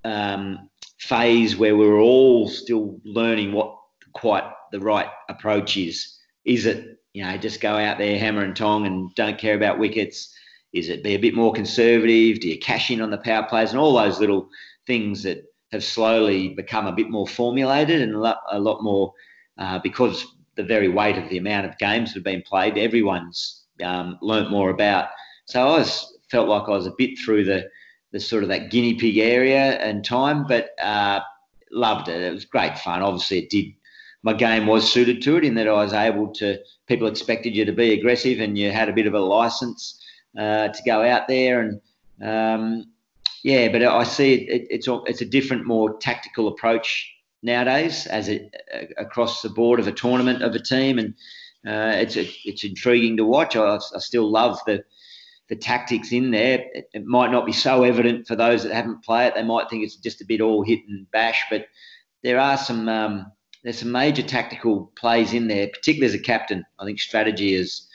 um, 0.04 0.68
phase 0.98 1.56
where 1.56 1.76
we 1.76 1.86
were 1.86 2.00
all 2.00 2.48
still 2.48 3.00
learning 3.04 3.52
what 3.52 3.76
quite 4.12 4.44
the 4.72 4.80
right 4.80 5.08
approach 5.28 5.76
is. 5.76 6.18
Is 6.44 6.66
it 6.66 6.98
you 7.14 7.24
know 7.24 7.36
just 7.38 7.60
go 7.60 7.76
out 7.76 7.98
there 7.98 8.18
hammer 8.18 8.42
and 8.42 8.54
tong 8.54 8.86
and 8.86 9.14
don't 9.14 9.38
care 9.38 9.54
about 9.54 9.78
wickets? 9.78 10.34
Is 10.74 10.90
it 10.90 11.02
be 11.02 11.14
a 11.14 11.18
bit 11.18 11.34
more 11.34 11.52
conservative? 11.52 12.40
Do 12.40 12.48
you 12.48 12.58
cash 12.58 12.90
in 12.90 13.00
on 13.00 13.10
the 13.10 13.18
power 13.18 13.46
plays 13.48 13.70
and 13.70 13.80
all 13.80 13.94
those 13.94 14.20
little 14.20 14.50
things 14.86 15.22
that 15.22 15.44
have 15.72 15.84
slowly 15.84 16.48
become 16.50 16.86
a 16.86 16.92
bit 16.92 17.08
more 17.08 17.26
formulated 17.26 18.02
and 18.02 18.14
a 18.14 18.18
lot, 18.18 18.40
a 18.50 18.58
lot 18.58 18.82
more 18.82 19.14
uh, 19.56 19.78
because 19.78 20.26
the 20.58 20.64
very 20.64 20.88
weight 20.88 21.16
of 21.16 21.28
the 21.30 21.38
amount 21.38 21.64
of 21.64 21.78
games 21.78 22.10
that 22.10 22.16
have 22.16 22.24
been 22.24 22.42
played, 22.42 22.76
everyone's 22.76 23.62
um, 23.82 24.18
learnt 24.20 24.50
more 24.50 24.70
about. 24.70 25.08
So 25.46 25.66
I 25.66 25.78
was 25.78 26.18
felt 26.30 26.48
like 26.48 26.64
I 26.64 26.72
was 26.72 26.86
a 26.86 26.94
bit 26.98 27.18
through 27.18 27.44
the 27.44 27.70
the 28.10 28.18
sort 28.20 28.42
of 28.42 28.48
that 28.48 28.70
guinea 28.70 28.94
pig 28.94 29.18
area 29.18 29.78
and 29.78 30.04
time, 30.04 30.46
but 30.46 30.70
uh, 30.82 31.20
loved 31.70 32.08
it. 32.08 32.20
It 32.20 32.32
was 32.32 32.44
great 32.44 32.78
fun. 32.78 33.02
Obviously, 33.02 33.38
it 33.38 33.50
did. 33.50 33.66
My 34.22 34.32
game 34.32 34.66
was 34.66 34.90
suited 34.90 35.22
to 35.22 35.36
it 35.36 35.44
in 35.44 35.54
that 35.54 35.68
I 35.68 35.72
was 35.72 35.92
able 35.92 36.32
to. 36.34 36.58
People 36.86 37.06
expected 37.06 37.54
you 37.54 37.64
to 37.64 37.72
be 37.72 37.92
aggressive, 37.92 38.40
and 38.40 38.58
you 38.58 38.72
had 38.72 38.88
a 38.88 38.92
bit 38.92 39.06
of 39.06 39.14
a 39.14 39.20
license 39.20 40.02
uh, 40.36 40.68
to 40.68 40.82
go 40.84 41.02
out 41.02 41.28
there 41.28 41.60
and. 41.60 41.80
Um, 42.20 42.84
yeah, 43.44 43.68
but 43.68 43.84
I 43.84 44.02
see 44.02 44.34
it, 44.34 44.48
it, 44.50 44.66
it's 44.68 44.88
it's 45.06 45.20
a 45.20 45.24
different, 45.24 45.64
more 45.64 45.96
tactical 45.98 46.48
approach 46.48 47.08
nowadays 47.42 48.06
as 48.06 48.28
it 48.28 48.54
uh, 48.74 48.84
across 48.96 49.42
the 49.42 49.48
board 49.48 49.80
of 49.80 49.88
a 49.88 49.92
tournament 49.92 50.42
of 50.42 50.54
a 50.54 50.62
team, 50.62 50.98
and 50.98 51.14
uh, 51.66 51.96
it's 51.96 52.16
it's 52.16 52.64
intriguing 52.64 53.16
to 53.16 53.24
watch. 53.24 53.56
I, 53.56 53.76
I, 53.76 53.98
still 53.98 54.30
love 54.30 54.58
the 54.66 54.84
the 55.48 55.56
tactics 55.56 56.12
in 56.12 56.30
there. 56.30 56.64
It, 56.72 56.90
it, 56.92 57.04
might 57.04 57.30
not 57.30 57.46
be 57.46 57.52
so 57.52 57.82
evident 57.82 58.26
for 58.26 58.36
those 58.36 58.62
that 58.62 58.72
haven't 58.72 59.04
played 59.04 59.28
it. 59.28 59.34
They 59.34 59.42
might 59.42 59.70
think 59.70 59.84
it's 59.84 59.96
just 59.96 60.20
a 60.20 60.26
bit 60.26 60.40
all 60.40 60.62
hit 60.62 60.80
and 60.88 61.10
bash, 61.10 61.44
but 61.50 61.66
there 62.22 62.38
are 62.38 62.56
some 62.56 62.88
um, 62.88 63.32
there's 63.62 63.78
some 63.78 63.92
major 63.92 64.22
tactical 64.22 64.92
plays 64.96 65.32
in 65.32 65.48
there. 65.48 65.68
Particularly 65.68 66.14
as 66.14 66.20
a 66.20 66.22
captain, 66.22 66.64
I 66.78 66.84
think 66.84 67.00
strategy 67.00 67.54
is 67.54 67.86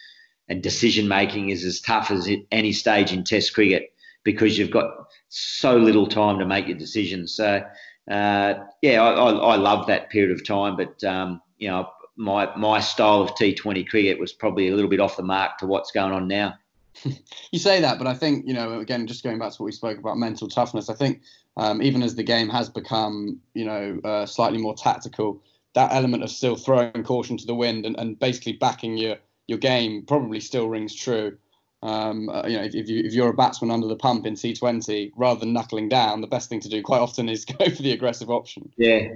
and 0.50 0.62
decision 0.62 1.08
making 1.08 1.50
is 1.50 1.64
as 1.64 1.80
tough 1.80 2.12
as 2.12 2.30
any 2.52 2.74
stage 2.74 3.14
in 3.14 3.24
Test 3.24 3.54
cricket 3.54 3.94
because 4.24 4.58
you've 4.58 4.72
got 4.72 5.08
so 5.30 5.78
little 5.78 6.08
time 6.08 6.40
to 6.40 6.46
make 6.46 6.68
your 6.68 6.78
decisions. 6.78 7.34
So 7.34 7.64
uh, 8.10 8.56
yeah, 8.82 9.02
I, 9.02 9.12
I, 9.12 9.32
I, 9.32 9.56
love 9.56 9.88
that 9.88 10.10
period 10.10 10.32
of 10.32 10.46
time, 10.46 10.76
but 10.76 11.04
um, 11.04 11.42
you 11.58 11.70
know, 11.70 11.90
my 12.18 12.54
my 12.56 12.80
style 12.80 13.22
of 13.22 13.32
T20 13.32 13.88
cricket 13.88 14.20
was 14.20 14.34
probably 14.34 14.68
a 14.68 14.76
little 14.76 14.90
bit 14.90 15.00
off 15.00 15.18
the 15.18 15.24
mark 15.24 15.58
to 15.60 15.68
what's 15.68 15.92
going 15.92 16.12
on 16.12 16.28
now. 16.28 16.56
you 17.52 17.60
say 17.60 17.80
that, 17.82 17.98
but 17.98 18.08
I 18.08 18.14
think 18.14 18.46
you 18.46 18.54
know, 18.54 18.80
again, 18.80 19.08
just 19.08 19.24
going 19.24 19.40
back 19.40 19.54
to 19.54 19.62
what 19.62 19.68
we 19.68 19.72
spoke 19.72 19.98
about 19.98 20.18
mental 20.18 20.48
toughness, 20.48 20.90
I 20.90 20.96
think 20.96 21.22
um, 21.56 21.82
even 21.82 22.04
as 22.04 22.16
the 22.16 22.24
game 22.24 22.50
has 22.50 22.70
become, 22.70 23.40
you 23.54 23.66
know, 23.66 24.00
uh, 24.04 24.26
slightly 24.26 24.58
more 24.58 24.76
tactical, 24.76 25.42
that 25.74 25.94
element 25.94 26.24
of 26.24 26.30
still 26.30 26.56
throwing 26.56 27.04
caution 27.04 27.38
to 27.38 27.46
the 27.46 27.56
wind 27.56 27.86
and, 27.86 27.98
and 27.98 28.20
basically 28.20 28.54
backing 28.54 28.98
your 28.98 29.18
your 29.48 29.58
game 29.58 30.04
probably 30.06 30.40
still 30.40 30.68
rings 30.68 30.96
true. 30.96 31.38
Um, 31.84 32.30
uh, 32.30 32.48
you 32.48 32.58
know, 32.58 32.64
if, 32.64 32.88
you, 32.88 33.04
if 33.04 33.14
you're 33.14 33.30
a 33.30 33.34
batsman 33.34 33.70
under 33.70 33.88
the 33.88 33.98
pump 33.98 34.26
in 34.26 34.36
T20, 34.36 35.12
rather 35.18 35.42
than 35.42 35.52
knuckling 35.52 35.90
down, 35.90 36.22
the 36.22 36.28
best 36.28 36.48
thing 36.48 36.62
to 36.62 36.70
do 36.70 36.82
quite 36.82 37.02
often 37.02 37.28
is 37.28 37.44
go 37.60 37.70
for 37.70 37.84
the 37.84 37.92
aggressive 37.92 38.30
option. 38.30 38.72
Yeah, 38.78 39.10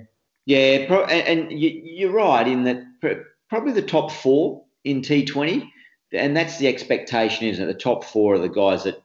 yeah, 0.46 0.86
pro- 0.86 1.06
and, 1.06 1.50
and 1.50 1.60
you, 1.60 2.10
are 2.10 2.12
right 2.12 2.46
in 2.46 2.66
that 2.66 2.84
probably 3.50 3.72
the 3.72 3.82
top 3.82 4.12
four 4.12 4.66
in 4.84 5.02
T20, 5.02 5.66
and 6.12 6.36
that's 6.36 6.58
the 6.58 6.68
expectation, 6.68 7.48
isn't 7.48 7.64
it? 7.64 7.68
The 7.68 7.80
top 7.80 8.04
four 8.04 8.36
are 8.36 8.40
the 8.40 8.50
guys 8.50 8.84
that, 8.84 9.02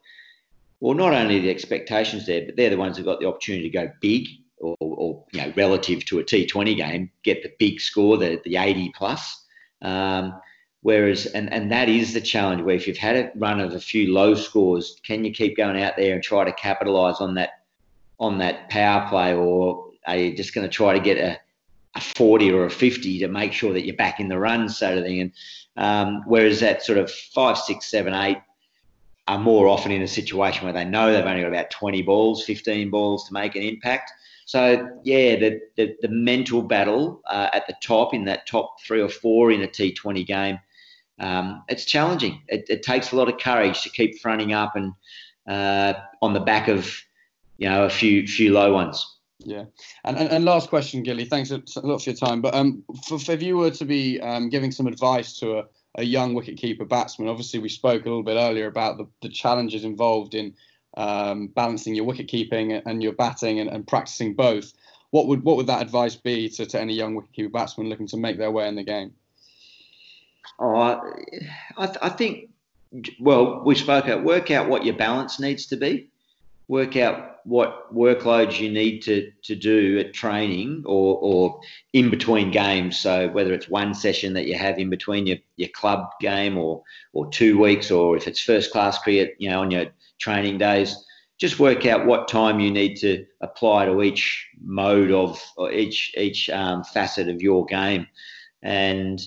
well, 0.80 0.94
not 0.94 1.14
only 1.14 1.38
the 1.38 1.50
expectations 1.50 2.26
there, 2.26 2.44
but 2.44 2.56
they're 2.56 2.70
the 2.70 2.76
ones 2.76 2.96
who've 2.96 3.06
got 3.06 3.20
the 3.20 3.28
opportunity 3.28 3.70
to 3.70 3.78
go 3.78 3.92
big 4.00 4.26
or, 4.58 4.76
or 4.80 5.24
you 5.32 5.40
know, 5.40 5.52
relative 5.56 6.04
to 6.06 6.18
a 6.18 6.24
T20 6.24 6.76
game, 6.76 7.10
get 7.22 7.44
the 7.44 7.52
big 7.60 7.80
score, 7.80 8.16
the, 8.16 8.40
the 8.44 8.56
80 8.56 8.92
plus. 8.96 9.44
Um, 9.82 10.34
Whereas, 10.82 11.26
and, 11.26 11.52
and 11.52 11.70
that 11.70 11.88
is 11.88 12.12
the 12.12 12.20
challenge 12.20 12.62
where 12.62 12.74
if 12.74 12.88
you've 12.88 12.96
had 12.96 13.16
a 13.16 13.32
run 13.36 13.60
of 13.60 13.72
a 13.72 13.80
few 13.80 14.12
low 14.12 14.34
scores, 14.34 15.00
can 15.04 15.24
you 15.24 15.32
keep 15.32 15.56
going 15.56 15.80
out 15.80 15.96
there 15.96 16.14
and 16.14 16.22
try 16.22 16.44
to 16.44 16.52
capitalise 16.52 17.20
on 17.20 17.34
that 17.34 17.50
on 18.18 18.38
that 18.38 18.68
power 18.68 19.08
play, 19.08 19.34
or 19.34 19.90
are 20.06 20.16
you 20.16 20.36
just 20.36 20.54
going 20.54 20.68
to 20.68 20.72
try 20.72 20.92
to 20.92 21.00
get 21.00 21.18
a, 21.18 21.38
a 21.96 22.00
40 22.00 22.52
or 22.52 22.66
a 22.66 22.70
50 22.70 23.18
to 23.20 23.28
make 23.28 23.52
sure 23.52 23.72
that 23.72 23.84
you're 23.84 23.96
back 23.96 24.20
in 24.20 24.28
the 24.28 24.38
run, 24.38 24.68
sort 24.68 24.98
of 24.98 25.04
thing? 25.04 25.20
And 25.20 25.32
um, 25.76 26.22
whereas 26.26 26.60
that 26.60 26.84
sort 26.84 26.98
of 26.98 27.10
five, 27.10 27.58
six, 27.58 27.90
seven, 27.90 28.14
eight 28.14 28.38
are 29.28 29.38
more 29.38 29.68
often 29.68 29.92
in 29.92 30.02
a 30.02 30.08
situation 30.08 30.64
where 30.64 30.72
they 30.72 30.84
know 30.84 31.12
they've 31.12 31.24
only 31.24 31.42
got 31.42 31.48
about 31.48 31.70
20 31.70 32.02
balls, 32.02 32.44
15 32.44 32.90
balls 32.90 33.26
to 33.28 33.32
make 33.32 33.54
an 33.54 33.62
impact. 33.62 34.12
So 34.46 34.88
yeah, 35.04 35.36
the 35.36 35.60
the, 35.76 35.96
the 36.02 36.08
mental 36.08 36.62
battle 36.62 37.22
uh, 37.28 37.48
at 37.52 37.68
the 37.68 37.74
top 37.82 38.14
in 38.14 38.24
that 38.24 38.46
top 38.46 38.80
three 38.84 39.00
or 39.00 39.08
four 39.08 39.52
in 39.52 39.62
a 39.62 39.68
T20 39.68 40.26
game 40.26 40.58
um, 41.18 41.62
it's 41.68 41.84
challenging. 41.84 42.42
It, 42.48 42.64
it, 42.68 42.82
takes 42.82 43.12
a 43.12 43.16
lot 43.16 43.28
of 43.28 43.38
courage 43.38 43.82
to 43.82 43.90
keep 43.90 44.20
fronting 44.20 44.52
up 44.52 44.74
and 44.76 44.92
uh, 45.48 45.94
on 46.20 46.32
the 46.32 46.40
back 46.40 46.68
of 46.68 47.00
you 47.58 47.68
know 47.68 47.84
a 47.84 47.90
few 47.90 48.26
few 48.26 48.52
low 48.52 48.72
ones. 48.72 49.06
Yeah, 49.44 49.64
and, 50.04 50.16
and, 50.16 50.28
and 50.30 50.44
last 50.44 50.68
question, 50.68 51.02
Gilly. 51.02 51.24
Thanks 51.24 51.50
a 51.50 51.60
lot 51.80 52.02
for 52.02 52.10
your 52.10 52.16
time. 52.16 52.40
But 52.40 52.54
um, 52.54 52.84
for, 53.06 53.18
if 53.32 53.42
you 53.42 53.56
were 53.56 53.70
to 53.72 53.84
be 53.84 54.20
um, 54.20 54.48
giving 54.48 54.70
some 54.70 54.86
advice 54.86 55.38
to 55.40 55.58
a, 55.58 55.64
a 55.96 56.04
young 56.04 56.34
wicketkeeper 56.34 56.88
batsman, 56.88 57.28
obviously 57.28 57.58
we 57.58 57.68
spoke 57.68 58.02
a 58.02 58.08
little 58.08 58.22
bit 58.22 58.36
earlier 58.36 58.66
about 58.66 58.98
the, 58.98 59.06
the 59.20 59.28
challenges 59.28 59.84
involved 59.84 60.34
in 60.34 60.54
um, 60.96 61.48
balancing 61.48 61.94
your 61.94 62.04
wicket 62.04 62.28
keeping 62.28 62.72
and 62.72 63.02
your 63.02 63.12
batting 63.12 63.60
and, 63.60 63.70
and, 63.70 63.86
practicing 63.86 64.34
both. 64.34 64.72
What 65.10 65.26
would 65.26 65.42
what 65.42 65.56
would 65.56 65.66
that 65.66 65.82
advice 65.82 66.16
be 66.16 66.48
to, 66.50 66.66
to 66.66 66.80
any 66.80 66.94
young 66.94 67.14
wicketkeeper 67.14 67.52
batsman 67.52 67.88
looking 67.88 68.06
to 68.08 68.16
make 68.16 68.38
their 68.38 68.50
way 68.50 68.68
in 68.68 68.76
the 68.76 68.84
game? 68.84 69.12
Oh, 70.58 70.76
I, 71.76 71.86
th- 71.86 71.98
I 72.02 72.08
think, 72.08 72.50
well, 73.20 73.62
we 73.64 73.74
spoke 73.74 74.08
out, 74.08 74.24
work 74.24 74.50
out 74.50 74.68
what 74.68 74.84
your 74.84 74.96
balance 74.96 75.40
needs 75.40 75.66
to 75.66 75.76
be, 75.76 76.08
work 76.68 76.96
out 76.96 77.36
what 77.44 77.92
workloads 77.92 78.60
you 78.60 78.70
need 78.70 79.00
to, 79.00 79.30
to 79.42 79.56
do 79.56 79.98
at 79.98 80.14
training 80.14 80.84
or, 80.86 81.18
or 81.20 81.60
in 81.92 82.10
between 82.10 82.50
games. 82.50 82.98
So 82.98 83.28
whether 83.28 83.52
it's 83.52 83.68
one 83.68 83.94
session 83.94 84.34
that 84.34 84.46
you 84.46 84.56
have 84.56 84.78
in 84.78 84.90
between 84.90 85.26
your, 85.26 85.38
your 85.56 85.70
club 85.70 86.10
game 86.20 86.56
or, 86.56 86.82
or 87.12 87.28
two 87.30 87.58
weeks, 87.58 87.90
or 87.90 88.16
if 88.16 88.28
it's 88.28 88.40
first 88.40 88.70
class 88.70 88.98
cricket, 88.98 89.34
you 89.38 89.50
know, 89.50 89.60
on 89.60 89.70
your 89.70 89.86
training 90.18 90.58
days, 90.58 91.04
just 91.38 91.58
work 91.58 91.86
out 91.86 92.06
what 92.06 92.28
time 92.28 92.60
you 92.60 92.70
need 92.70 92.94
to 92.94 93.26
apply 93.40 93.84
to 93.84 94.00
each 94.00 94.46
mode 94.62 95.10
of 95.10 95.42
each 95.72 96.14
each 96.16 96.48
um, 96.50 96.84
facet 96.84 97.28
of 97.28 97.42
your 97.42 97.64
game, 97.66 98.06
and 98.62 99.20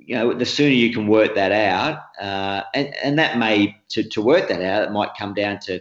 you 0.00 0.14
know, 0.14 0.32
the 0.32 0.46
sooner 0.46 0.70
you 0.70 0.92
can 0.92 1.06
work 1.06 1.34
that 1.34 1.52
out, 1.52 2.00
uh, 2.20 2.62
and, 2.74 2.94
and 3.02 3.18
that 3.18 3.38
may, 3.38 3.76
to, 3.90 4.02
to 4.02 4.22
work 4.22 4.48
that 4.48 4.62
out, 4.62 4.82
it 4.82 4.92
might 4.92 5.10
come 5.18 5.34
down 5.34 5.58
to 5.60 5.80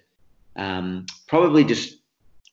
um, 0.56 1.06
probably 1.28 1.64
just 1.64 1.98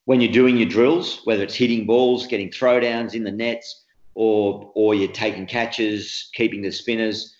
when 0.05 0.21
you're 0.21 0.33
doing 0.33 0.57
your 0.57 0.69
drills, 0.69 1.21
whether 1.25 1.43
it's 1.43 1.55
hitting 1.55 1.87
balls, 1.87 2.27
getting 2.27 2.49
throwdowns 2.49 3.15
in 3.15 3.25
the 3.25 3.33
nets, 3.33 3.85
or, 4.15 4.71
or 4.75 4.95
you're 4.95 5.13
taking 5.13 5.47
catches, 5.47 6.31
keeping 6.33 6.63
the 6.63 6.71
spinners, 6.71 7.35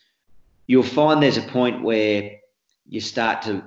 you'll 0.67 0.83
find 0.83 1.23
there's 1.23 1.39
a 1.39 1.43
point 1.43 1.83
where 1.83 2.33
you 2.89 3.01
start 3.01 3.43
to 3.43 3.65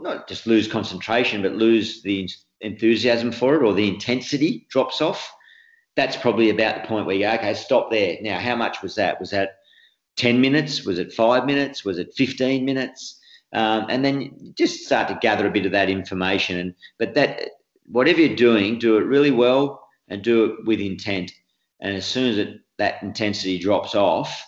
not 0.00 0.28
just 0.28 0.46
lose 0.46 0.68
concentration, 0.68 1.42
but 1.42 1.54
lose 1.54 2.02
the 2.02 2.28
enthusiasm 2.60 3.32
for 3.32 3.54
it 3.54 3.62
or 3.64 3.72
the 3.72 3.88
intensity 3.88 4.66
drops 4.68 5.00
off 5.00 5.32
that's 6.00 6.16
probably 6.16 6.48
about 6.48 6.80
the 6.80 6.88
point 6.88 7.04
where 7.04 7.14
you 7.14 7.26
go, 7.26 7.34
okay, 7.34 7.52
stop 7.52 7.90
there. 7.90 8.16
Now, 8.22 8.38
how 8.38 8.56
much 8.56 8.80
was 8.80 8.94
that? 8.94 9.20
Was 9.20 9.30
that 9.32 9.58
10 10.16 10.40
minutes? 10.40 10.86
Was 10.86 10.98
it 10.98 11.12
five 11.12 11.44
minutes? 11.44 11.84
Was 11.84 11.98
it 11.98 12.14
15 12.14 12.64
minutes? 12.64 13.20
Um, 13.52 13.84
and 13.90 14.02
then 14.02 14.54
just 14.56 14.86
start 14.86 15.08
to 15.08 15.18
gather 15.20 15.46
a 15.46 15.50
bit 15.50 15.66
of 15.66 15.72
that 15.72 15.90
information. 15.90 16.58
And 16.58 16.74
but 16.98 17.12
that 17.16 17.50
whatever 17.84 18.20
you're 18.20 18.34
doing, 18.34 18.78
do 18.78 18.96
it 18.96 19.04
really 19.04 19.30
well 19.30 19.86
and 20.08 20.22
do 20.22 20.44
it 20.44 20.66
with 20.66 20.80
intent. 20.80 21.32
and 21.80 21.94
as 21.94 22.06
soon 22.06 22.30
as 22.30 22.38
it, 22.38 22.60
that 22.78 23.02
intensity 23.02 23.58
drops 23.58 23.94
off, 23.94 24.46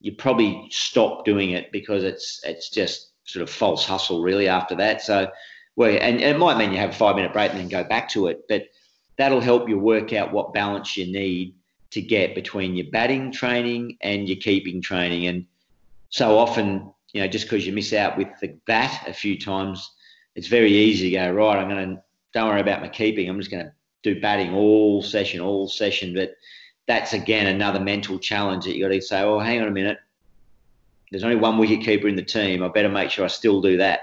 you 0.00 0.12
probably 0.12 0.66
stop 0.70 1.24
doing 1.24 1.52
it 1.52 1.72
because 1.72 2.04
it's 2.04 2.40
it's 2.44 2.68
just 2.68 3.12
sort 3.24 3.42
of 3.42 3.48
false 3.48 3.86
hustle 3.86 4.20
really 4.20 4.48
after 4.48 4.74
that. 4.74 5.00
So, 5.00 5.30
well, 5.76 5.88
and, 5.88 6.20
and 6.20 6.36
it 6.36 6.38
might 6.38 6.58
mean 6.58 6.72
you 6.72 6.78
have 6.78 6.90
a 6.90 6.94
five 7.04 7.16
minute 7.16 7.32
break 7.32 7.52
and 7.52 7.60
then 7.60 7.68
go 7.68 7.84
back 7.84 8.10
to 8.10 8.26
it, 8.26 8.42
but 8.50 8.64
that'll 9.16 9.40
help 9.40 9.68
you 9.68 9.78
work 9.78 10.12
out 10.12 10.32
what 10.32 10.52
balance 10.52 10.96
you 10.96 11.06
need 11.06 11.54
to 11.90 12.00
get 12.00 12.34
between 12.34 12.76
your 12.76 12.86
batting 12.90 13.32
training 13.32 13.98
and 14.00 14.28
your 14.28 14.38
keeping 14.38 14.80
training. 14.80 15.26
And 15.26 15.46
so 16.08 16.38
often, 16.38 16.92
you 17.12 17.20
know, 17.20 17.28
just 17.28 17.46
because 17.46 17.66
you 17.66 17.72
miss 17.72 17.92
out 17.92 18.16
with 18.16 18.28
the 18.40 18.56
bat 18.66 19.04
a 19.06 19.12
few 19.12 19.38
times, 19.38 19.90
it's 20.36 20.46
very 20.46 20.72
easy 20.72 21.10
to 21.10 21.16
go 21.16 21.32
right. 21.32 21.58
I'm 21.58 21.68
going 21.68 21.96
to 21.96 22.02
don't 22.32 22.48
worry 22.48 22.60
about 22.60 22.80
my 22.80 22.88
keeping. 22.88 23.28
I'm 23.28 23.38
just 23.38 23.50
going 23.50 23.64
to 23.64 23.72
do 24.02 24.20
batting 24.20 24.54
all 24.54 25.02
session, 25.02 25.40
all 25.40 25.68
session. 25.68 26.14
But 26.14 26.36
that's 26.86 27.12
again 27.12 27.46
another 27.46 27.80
mental 27.80 28.18
challenge 28.18 28.64
that 28.64 28.76
you 28.76 28.84
got 28.84 28.94
to 28.94 29.00
say, 29.00 29.22
oh, 29.22 29.38
hang 29.40 29.60
on 29.60 29.68
a 29.68 29.72
minute. 29.72 29.98
There's 31.10 31.24
only 31.24 31.36
one 31.36 31.58
wicket 31.58 31.80
keeper 31.80 32.06
in 32.06 32.14
the 32.14 32.22
team. 32.22 32.62
I 32.62 32.68
better 32.68 32.88
make 32.88 33.10
sure 33.10 33.24
I 33.24 33.28
still 33.28 33.60
do 33.60 33.76
that. 33.78 34.00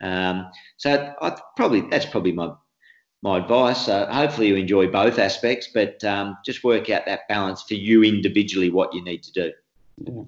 Um, 0.00 0.50
so 0.78 1.14
I 1.20 1.36
probably 1.54 1.82
that's 1.82 2.06
probably 2.06 2.32
my 2.32 2.52
my 3.26 3.38
advice. 3.38 3.88
Uh, 3.88 4.06
hopefully 4.12 4.46
you 4.46 4.56
enjoy 4.56 4.86
both 4.86 5.18
aspects, 5.18 5.68
but 5.74 6.02
um, 6.04 6.38
just 6.44 6.62
work 6.62 6.88
out 6.90 7.04
that 7.06 7.26
balance 7.28 7.62
for 7.62 7.74
you 7.74 8.04
individually 8.04 8.70
what 8.70 8.94
you 8.94 9.02
need 9.02 9.22
to 9.24 9.32
do. 9.32 9.52
Yeah. 9.98 10.22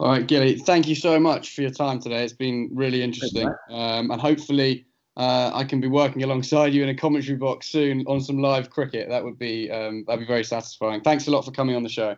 All 0.00 0.12
right, 0.12 0.24
Gilly, 0.24 0.54
thank 0.54 0.86
you 0.86 0.94
so 0.94 1.18
much 1.18 1.56
for 1.56 1.62
your 1.62 1.72
time 1.72 1.98
today. 1.98 2.22
It's 2.22 2.32
been 2.32 2.70
really 2.72 3.02
interesting, 3.02 3.48
um, 3.70 4.12
and 4.12 4.20
hopefully 4.20 4.86
uh, 5.16 5.50
I 5.52 5.64
can 5.64 5.80
be 5.80 5.88
working 5.88 6.22
alongside 6.22 6.72
you 6.72 6.84
in 6.84 6.88
a 6.88 6.94
commentary 6.94 7.36
box 7.36 7.68
soon 7.68 8.04
on 8.06 8.20
some 8.20 8.38
live 8.38 8.70
cricket. 8.70 9.08
That 9.08 9.24
would 9.24 9.40
be 9.40 9.68
um, 9.72 10.04
that'd 10.06 10.20
be 10.20 10.26
very 10.26 10.44
satisfying. 10.44 11.00
Thanks 11.00 11.26
a 11.26 11.32
lot 11.32 11.44
for 11.44 11.50
coming 11.50 11.74
on 11.74 11.82
the 11.82 11.88
show. 11.88 12.14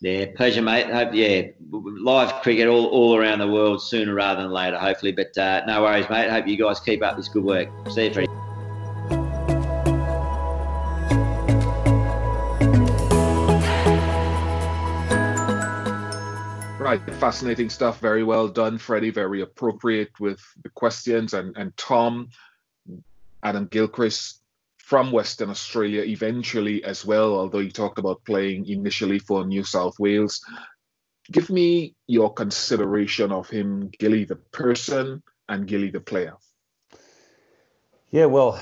Yeah, 0.00 0.26
pleasure, 0.36 0.62
mate. 0.62 0.86
Hope, 0.86 1.10
yeah, 1.12 1.42
live 1.70 2.40
cricket 2.40 2.68
all, 2.68 2.86
all 2.86 3.16
around 3.18 3.40
the 3.40 3.48
world 3.48 3.82
sooner 3.82 4.14
rather 4.14 4.40
than 4.40 4.52
later, 4.52 4.78
hopefully. 4.78 5.12
But 5.12 5.36
uh, 5.36 5.66
no 5.66 5.82
worries, 5.82 6.08
mate. 6.08 6.30
Hope 6.30 6.46
you 6.46 6.56
guys 6.56 6.80
keep 6.80 7.02
up 7.02 7.18
this 7.18 7.28
good 7.28 7.44
work. 7.44 7.68
See 7.90 8.08
you. 8.08 8.47
Fascinating 16.96 17.68
stuff. 17.68 18.00
Very 18.00 18.24
well 18.24 18.48
done, 18.48 18.78
Freddie. 18.78 19.10
Very 19.10 19.42
appropriate 19.42 20.10
with 20.20 20.40
the 20.62 20.70
questions. 20.70 21.34
And, 21.34 21.54
and 21.58 21.76
Tom, 21.76 22.30
Adam 23.42 23.66
Gilchrist 23.66 24.40
from 24.78 25.12
Western 25.12 25.50
Australia 25.50 26.02
eventually 26.02 26.82
as 26.84 27.04
well, 27.04 27.34
although 27.34 27.58
you 27.58 27.70
talked 27.70 27.98
about 27.98 28.24
playing 28.24 28.66
initially 28.66 29.18
for 29.18 29.44
New 29.44 29.62
South 29.62 29.98
Wales. 29.98 30.42
Give 31.30 31.50
me 31.50 31.94
your 32.06 32.32
consideration 32.32 33.32
of 33.32 33.50
him, 33.50 33.90
Gilly 33.98 34.24
the 34.24 34.36
person 34.36 35.22
and 35.46 35.66
Gilly 35.66 35.90
the 35.90 36.00
player. 36.00 36.36
Yeah, 38.10 38.24
well, 38.24 38.58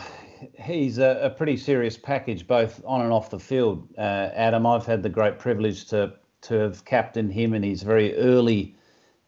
he's 0.60 0.98
a, 0.98 1.20
a, 1.22 1.30
pretty 1.30 1.56
serious 1.56 1.96
package, 1.96 2.48
both 2.48 2.82
on 2.84 3.02
and 3.02 3.12
off 3.12 3.30
the 3.30 3.38
field. 3.38 3.88
Uh, 3.96 4.30
Adam, 4.34 4.66
I've 4.66 4.84
had 4.84 5.04
the 5.04 5.08
great 5.08 5.38
privilege 5.38 5.86
to 5.90 6.14
to 6.46 6.54
have 6.54 6.84
captained 6.84 7.32
him 7.32 7.54
in 7.54 7.62
his 7.62 7.82
very 7.82 8.16
early 8.16 8.74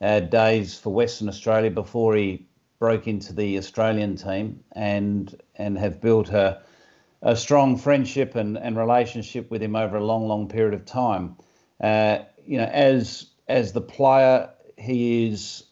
uh, 0.01 0.21
days 0.21 0.79
for 0.79 0.91
Western 0.93 1.29
Australia 1.29 1.71
before 1.71 2.15
he 2.15 2.47
broke 2.79 3.09
into 3.09 3.33
the 3.33 3.59
Australian 3.59 4.17
team, 4.17 4.63
and 4.73 5.35
and 5.57 5.79
have 5.79 6.01
built 6.01 6.31
a 6.31 6.61
a 7.23 7.35
strong 7.35 7.77
friendship 7.77 8.35
and, 8.37 8.57
and 8.57 8.77
relationship 8.77 9.51
with 9.51 9.63
him 9.63 9.75
over 9.75 9.97
a 9.97 10.05
long, 10.05 10.29
long 10.29 10.49
period 10.49 10.75
of 10.75 10.85
time. 10.85 11.37
Uh, 11.81 12.19
you 12.47 12.59
know, 12.59 12.65
as 12.73 13.27
as 13.49 13.73
the 13.73 13.81
player, 13.81 14.51
he 14.77 15.29
is 15.29 15.65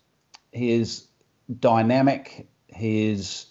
he 0.53 0.73
is 0.73 1.07
dynamic. 1.61 2.49
He 2.69 3.11
is 3.11 3.47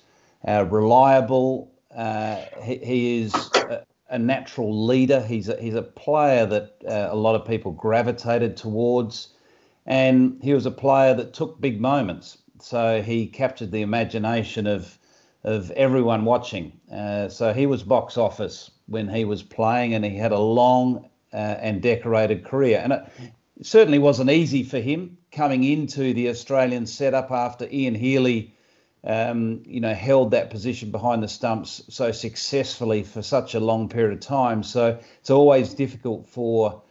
uh, 0.48 0.66
reliable. 0.66 1.72
Uh, 1.96 2.42
he, 2.62 2.78
he, 2.78 3.22
is 3.22 3.34
a, 3.56 3.86
a, 4.10 4.20
natural 4.20 4.86
leader. 4.86 5.22
He's 5.22 5.50
a, 5.50 5.60
he's 5.62 5.76
a 5.76 5.82
player 5.82 6.46
that 6.46 6.76
uh, 6.88 7.10
a 7.12 7.16
lot 7.16 7.36
of 7.36 7.46
people 7.46 7.72
gravitated 7.72 8.58
towards, 8.58 9.30
and 9.86 10.40
he 10.42 10.54
was 10.54 10.66
a 10.66 10.72
player 10.72 11.14
that 11.16 11.34
took 11.34 11.60
big 11.60 11.80
moments. 11.80 12.38
So 12.60 13.02
he 13.02 13.28
captured 13.28 13.72
the 13.72 13.82
imagination 13.82 14.68
of 14.68 14.98
of 15.44 15.70
everyone 15.72 16.26
watching. 16.26 16.74
Uh, 16.92 17.30
so 17.30 17.54
he 17.54 17.68
was 17.68 17.84
box 17.84 18.18
office 18.18 18.72
when 18.88 19.08
he 19.08 19.26
was 19.26 19.44
playing, 19.44 19.94
and 19.94 20.04
he 20.04 20.18
had 20.18 20.32
a 20.32 20.40
long 20.40 21.08
uh, 21.32 21.38
and 21.38 21.82
decorated 21.82 22.44
career. 22.44 22.82
And 22.84 22.94
it 22.94 23.32
certainly 23.62 24.00
wasn't 24.00 24.32
easy 24.32 24.64
for 24.64 24.80
him 24.80 25.18
coming 25.32 25.64
into 25.64 26.14
the 26.14 26.30
Australian 26.30 26.88
setup 26.88 27.30
after 27.32 27.68
Ian 27.72 27.94
Healy. 27.96 28.56
Um, 29.06 29.62
you 29.66 29.82
know, 29.82 29.94
held 29.94 30.32
that 30.32 30.50
position 30.50 30.90
behind 30.90 31.22
the 31.22 31.28
stumps 31.28 31.84
so 31.90 32.12
successfully 32.12 33.04
for 33.04 33.22
such 33.22 33.54
a 33.54 33.60
long 33.60 33.88
period 33.88 34.14
of 34.14 34.20
time. 34.20 34.64
So 34.64 34.98
it's 35.20 35.30
always 35.30 35.76
difficult 35.76 36.28
for 36.28 36.82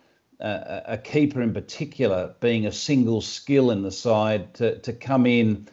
uh, 0.41 0.81
a 0.87 0.99
keeper 0.99 1.43
in 1.43 1.53
particular, 1.53 2.35
being 2.41 2.67
a 2.67 2.73
single 2.73 3.21
skill 3.21 3.71
in 3.71 3.83
the 3.83 3.91
side, 3.91 4.55
to, 4.55 4.79
to 4.81 4.93
come 4.93 5.27
in 5.27 5.69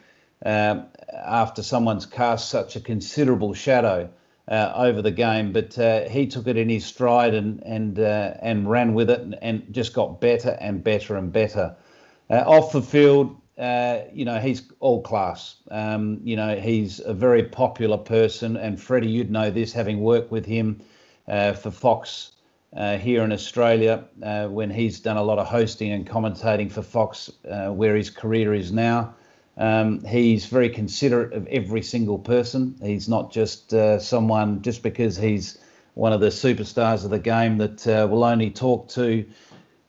um, 0.46 0.86
after 1.14 1.62
someone's 1.62 2.06
cast 2.06 2.50
such 2.50 2.76
a 2.76 2.80
considerable 2.80 3.54
shadow 3.54 4.10
uh, 4.48 4.72
over 4.76 5.02
the 5.02 5.12
game. 5.12 5.52
But 5.52 5.78
uh, 5.78 6.10
he 6.10 6.28
took 6.28 6.48
it 6.48 6.58
in 6.58 6.70
his 6.70 6.86
stride 6.86 7.34
and 7.34 7.62
and 7.64 8.00
uh, 8.00 8.34
and 8.42 8.70
ran 8.70 8.94
with 8.94 9.10
it 9.10 9.22
and, 9.22 9.38
and, 9.42 9.74
just 9.74 9.94
got 9.94 10.22
better 10.22 10.58
and 10.60 10.84
better 10.84 11.16
and 11.16 11.32
better. 11.32 11.76
Uh, 12.30 12.44
off 12.46 12.72
the 12.72 12.82
field, 12.82 13.41
uh, 13.62 14.02
you 14.12 14.26
know, 14.26 14.40
he's 14.40 14.64
all 14.80 15.02
class. 15.02 15.56
Um, 15.70 16.20
you 16.24 16.36
know, 16.36 16.60
he's 16.60 17.00
a 17.00 17.14
very 17.14 17.44
popular 17.44 17.98
person, 17.98 18.58
and 18.58 18.82
Freddie, 18.82 19.10
you'd 19.10 19.32
know 19.32 19.52
this, 19.52 19.72
having 19.72 20.02
worked 20.02 20.32
with 20.32 20.46
him 20.46 20.82
uh, 21.28 21.54
for 21.54 21.72
Fox. 21.72 22.32
here 22.76 23.24
in 23.24 23.32
Australia, 23.32 24.06
when 24.50 24.70
he's 24.70 25.00
done 25.00 25.18
a 25.18 25.24
lot 25.24 25.40
of 25.40 25.48
hosting 25.48 25.92
and 25.92 26.06
commentating 26.06 26.72
for 26.72 26.82
Fox, 26.82 27.30
where 27.44 27.96
his 27.96 28.10
career 28.10 28.54
is 28.54 28.72
now, 28.72 29.14
um, 29.58 30.04
he's 30.06 30.46
very 30.46 30.70
considerate 30.70 31.34
of 31.34 31.48
every 31.48 31.82
single 31.82 32.18
person. 32.18 32.76
He's 32.82 33.10
not 33.10 33.32
just 33.32 33.74
uh, 33.74 34.00
someone 34.00 34.62
just 34.62 34.82
because 34.82 35.18
he's 35.18 35.60
one 35.94 36.14
of 36.14 36.22
the 36.22 36.28
superstars 36.28 37.04
of 37.04 37.10
the 37.10 37.20
game 37.20 37.58
that 37.58 37.88
uh, 37.88 38.08
will 38.10 38.24
only 38.24 38.50
talk 38.50 38.88
to 38.90 39.26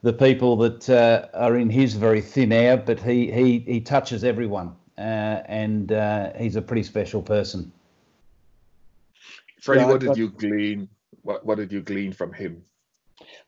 the 0.03 0.13
people 0.13 0.57
that 0.57 0.89
uh, 0.89 1.27
are 1.33 1.57
in 1.57 1.69
his 1.69 1.95
very 1.95 2.21
thin 2.21 2.51
air, 2.51 2.77
but 2.77 2.99
he 2.99 3.31
he 3.31 3.59
he 3.59 3.81
touches 3.81 4.23
everyone, 4.23 4.75
uh, 4.97 5.41
and 5.47 5.91
uh, 5.91 6.33
he's 6.37 6.55
a 6.55 6.61
pretty 6.61 6.83
special 6.83 7.21
person. 7.21 7.71
Freddie, 9.61 9.85
what 9.85 10.01
did 10.01 10.17
you 10.17 10.29
glean? 10.29 10.89
What 11.23 11.45
what 11.45 11.57
did 11.57 11.71
you 11.71 11.81
glean 11.81 12.11
from 12.11 12.33
him? 12.33 12.63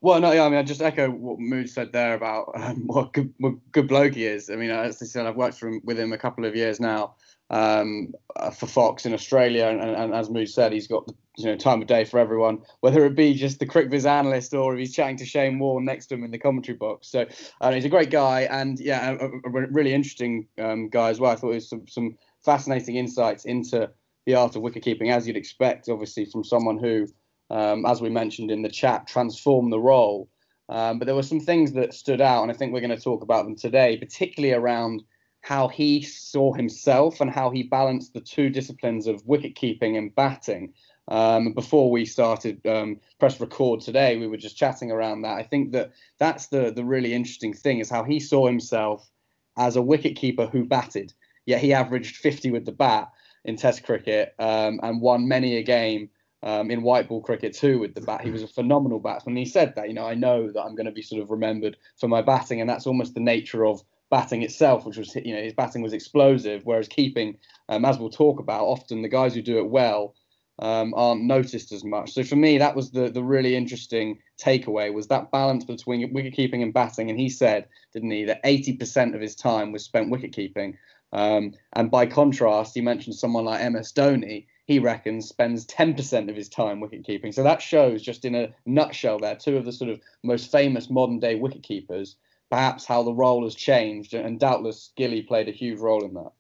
Well, 0.02 0.20
no, 0.22 0.32
yeah, 0.32 0.46
I 0.46 0.50
mean, 0.50 0.60
I 0.60 0.64
just 0.64 0.82
echo 0.82 1.10
what 1.10 1.40
Mood 1.40 1.70
said 1.70 1.92
there 1.92 2.14
about 2.14 2.52
um, 2.56 2.84
what, 2.88 3.14
good, 3.14 3.34
what 3.40 3.56
good 3.72 3.88
bloke 3.88 4.14
he 4.14 4.26
is. 4.26 4.50
I 4.50 4.56
mean, 4.56 4.70
as 4.70 5.02
I 5.02 5.06
said, 5.06 5.26
I've 5.26 5.36
worked 5.36 5.62
him, 5.62 5.82
with 5.84 6.00
him 6.00 6.14
a 6.14 6.18
couple 6.18 6.46
of 6.46 6.56
years 6.56 6.80
now 6.80 7.16
um, 7.50 8.14
uh, 8.36 8.50
for 8.50 8.68
Fox 8.68 9.06
in 9.06 9.14
Australia, 9.14 9.68
and, 9.68 9.82
and, 9.82 9.96
and, 9.96 10.14
as 10.14 10.30
Mood 10.30 10.50
said, 10.50 10.72
he's 10.72 10.88
got 10.88 11.10
you 11.38 11.46
know 11.46 11.56
time 11.56 11.82
of 11.82 11.88
day 11.88 12.06
for 12.06 12.20
everyone, 12.20 12.60
whether 12.80 13.06
it 13.06 13.16
be 13.16 13.34
just 13.34 13.60
the 13.60 13.66
CricViz 13.66 14.06
analyst 14.06 14.54
or 14.54 14.74
if 14.74 14.80
he's 14.80 14.96
chatting 14.96 15.18
to 15.18 15.26
Shane 15.26 15.60
Warne 15.60 15.86
next 15.86 16.08
to 16.08 16.16
him 16.16 16.24
in 16.24 16.32
the 16.32 16.40
commentary 16.40 16.78
box. 16.78 17.08
So 17.08 17.26
uh, 17.62 17.72
he's 17.72 17.86
a 17.86 17.90
great 17.90 18.10
guy, 18.10 18.42
and 18.44 18.80
yeah, 18.80 19.18
a, 19.20 19.26
a 19.28 19.68
really 19.72 19.94
interesting 19.94 20.48
um, 20.58 20.90
guy 20.90 21.10
as 21.10 21.20
well. 21.20 21.32
I 21.32 21.36
thought 21.36 21.52
it 21.52 21.56
was 21.56 21.70
some, 21.70 21.88
some 21.88 22.18
fascinating 22.44 22.96
insights 22.96 23.46
into 23.46 23.90
the 24.26 24.36
art 24.36 24.56
of 24.56 24.64
wicketkeeping, 24.64 25.12
as 25.12 25.28
you'd 25.28 25.38
expect, 25.38 25.88
obviously, 25.88 26.26
from 26.26 26.44
someone 26.44 26.80
who 26.80 27.08
um, 27.50 27.86
as 27.86 28.02
we 28.02 28.10
mentioned 28.10 28.52
in 28.52 28.62
the 28.62 28.70
chat, 28.70 29.08
transform 29.08 29.70
the 29.70 29.80
role. 29.80 30.30
Um, 30.68 30.98
but 30.98 31.06
there 31.06 31.16
were 31.16 31.24
some 31.24 31.40
things 31.40 31.74
that 31.74 31.94
stood 31.94 32.22
out, 32.22 32.42
and 32.42 32.52
I 32.52 32.56
think 32.56 32.74
we're 32.74 32.82
going 32.82 32.96
to 32.96 33.02
talk 33.02 33.22
about 33.22 33.46
them 33.46 33.56
today, 33.56 33.98
particularly 33.98 34.54
around 34.54 35.04
how 35.46 35.68
he 35.68 36.02
saw 36.02 36.52
himself 36.54 37.22
and 37.22 37.30
how 37.30 37.52
he 37.52 37.62
balanced 37.62 38.16
the 38.16 38.20
two 38.20 38.50
disciplines 38.50 39.06
of 39.06 39.24
wicket 39.28 39.54
keeping 39.54 39.96
and 39.96 40.16
batting. 40.16 40.74
Um, 41.08 41.54
before 41.54 41.92
we 41.92 42.04
started 42.04 42.66
um, 42.66 43.00
press 43.20 43.40
record 43.40 43.82
today, 43.82 44.18
we 44.18 44.26
were 44.26 44.38
just 44.38 44.58
chatting 44.58 44.90
around 44.90 45.22
that. 45.22 45.38
I 45.38 45.44
think 45.44 45.72
that 45.74 45.92
that's 46.18 46.48
the 46.48 46.72
the 46.72 46.84
really 46.84 47.14
interesting 47.14 47.54
thing 47.54 47.78
is 47.78 47.92
how 47.92 48.04
he 48.04 48.20
saw 48.20 48.48
himself 48.48 49.08
as 49.56 49.76
a 49.76 49.84
wicket 49.84 50.16
keeper 50.16 50.48
who 50.48 50.66
batted. 50.66 51.14
Yet 51.46 51.62
he 51.62 51.74
averaged 51.74 52.16
50 52.16 52.50
with 52.50 52.66
the 52.66 52.72
bat 52.72 53.12
in 53.44 53.56
Test 53.56 53.84
cricket 53.84 54.34
um, 54.40 54.80
and 54.82 55.00
won 55.00 55.28
many 55.28 55.58
a 55.58 55.64
game 55.64 56.10
um, 56.42 56.72
in 56.72 56.82
white 56.82 57.08
ball 57.08 57.22
cricket 57.22 57.54
too 57.54 57.78
with 57.78 57.94
the 57.94 58.02
bat. 58.02 58.22
He 58.22 58.32
was 58.32 58.42
a 58.42 58.48
phenomenal 58.48 59.00
batsman. 59.00 59.36
He 59.36 59.46
said 59.46 59.76
that, 59.76 59.90
you 59.90 59.94
know, 59.94 60.08
I 60.08 60.16
know 60.16 60.52
that 60.52 60.64
I'm 60.64 60.74
going 60.74 60.88
to 60.88 60.92
be 60.92 61.04
sort 61.04 61.22
of 61.22 61.30
remembered 61.30 61.78
for 62.00 62.08
my 62.08 62.24
batting, 62.24 62.62
and 62.62 62.70
that's 62.70 62.88
almost 62.88 63.14
the 63.14 63.20
nature 63.20 63.64
of 63.64 63.84
batting 64.10 64.44
itself, 64.44 64.86
which 64.86 64.98
was, 64.98 65.16
you 65.16 65.36
know, 65.36 65.42
his 65.42 65.54
batting 65.54 65.82
was 65.82 65.94
explosive, 65.94 66.62
whereas 66.66 66.88
keeping, 66.88 67.38
um, 67.70 67.86
as 67.86 67.98
we'll 67.98 68.10
talk 68.10 68.40
about, 68.40 68.66
often 68.66 69.02
the 69.02 69.10
guys 69.10 69.34
who 69.34 69.42
do 69.42 69.58
it 69.58 69.70
well 69.70 70.16
um, 70.60 70.94
aren't 70.96 71.24
noticed 71.24 71.72
as 71.72 71.84
much. 71.84 72.14
So 72.14 72.24
for 72.24 72.36
me, 72.36 72.58
that 72.58 72.76
was 72.76 72.92
the 72.92 73.10
the 73.10 73.24
really 73.24 73.56
interesting 73.56 74.20
takeaway 74.42 74.94
was 74.94 75.08
that 75.08 75.32
balance 75.32 75.66
between 75.66 76.14
wicket 76.14 76.34
keeping 76.34 76.64
and 76.64 76.74
batting. 76.74 77.10
And 77.10 77.20
he 77.20 77.30
said, 77.30 77.68
didn't 77.94 78.12
he, 78.12 78.26
that 78.26 78.44
80% 78.44 79.16
of 79.16 79.22
his 79.22 79.36
time 79.36 79.72
was 79.72 79.84
spent 79.84 80.10
wicket 80.10 80.34
keeping. 80.34 80.78
Um, 81.12 81.54
and 81.74 81.92
by 81.92 82.06
contrast, 82.06 82.74
he 82.74 82.82
mentioned 82.82 83.16
someone 83.16 83.46
like 83.46 83.72
MS 83.72 83.94
Dhoni. 83.94 84.48
He 84.66 84.80
reckons 84.80 85.28
spends 85.28 85.66
10% 85.68 86.30
of 86.30 86.36
his 86.36 86.50
time 86.50 86.80
wicket 86.80 87.06
keeping. 87.06 87.32
So 87.32 87.44
that 87.44 87.62
shows, 87.62 88.02
just 88.02 88.26
in 88.26 88.36
a 88.36 88.54
nutshell, 88.66 89.20
there 89.20 89.36
two 89.36 89.58
of 89.58 89.66
the 89.66 89.72
sort 89.72 89.92
of 89.92 90.00
most 90.24 90.52
famous 90.52 90.90
modern 90.90 91.20
day 91.20 91.36
wicket 91.36 91.64
keepers. 91.64 92.16
Perhaps 92.56 92.86
how 92.86 93.04
the 93.04 93.12
role 93.12 93.44
has 93.44 93.54
changed, 93.54 94.14
and 94.14 94.40
doubtless 94.40 94.92
Gilly 94.96 95.22
played 95.22 95.50
a 95.50 95.52
huge 95.52 95.78
role 95.78 96.06
in 96.06 96.14
that. 96.14 96.32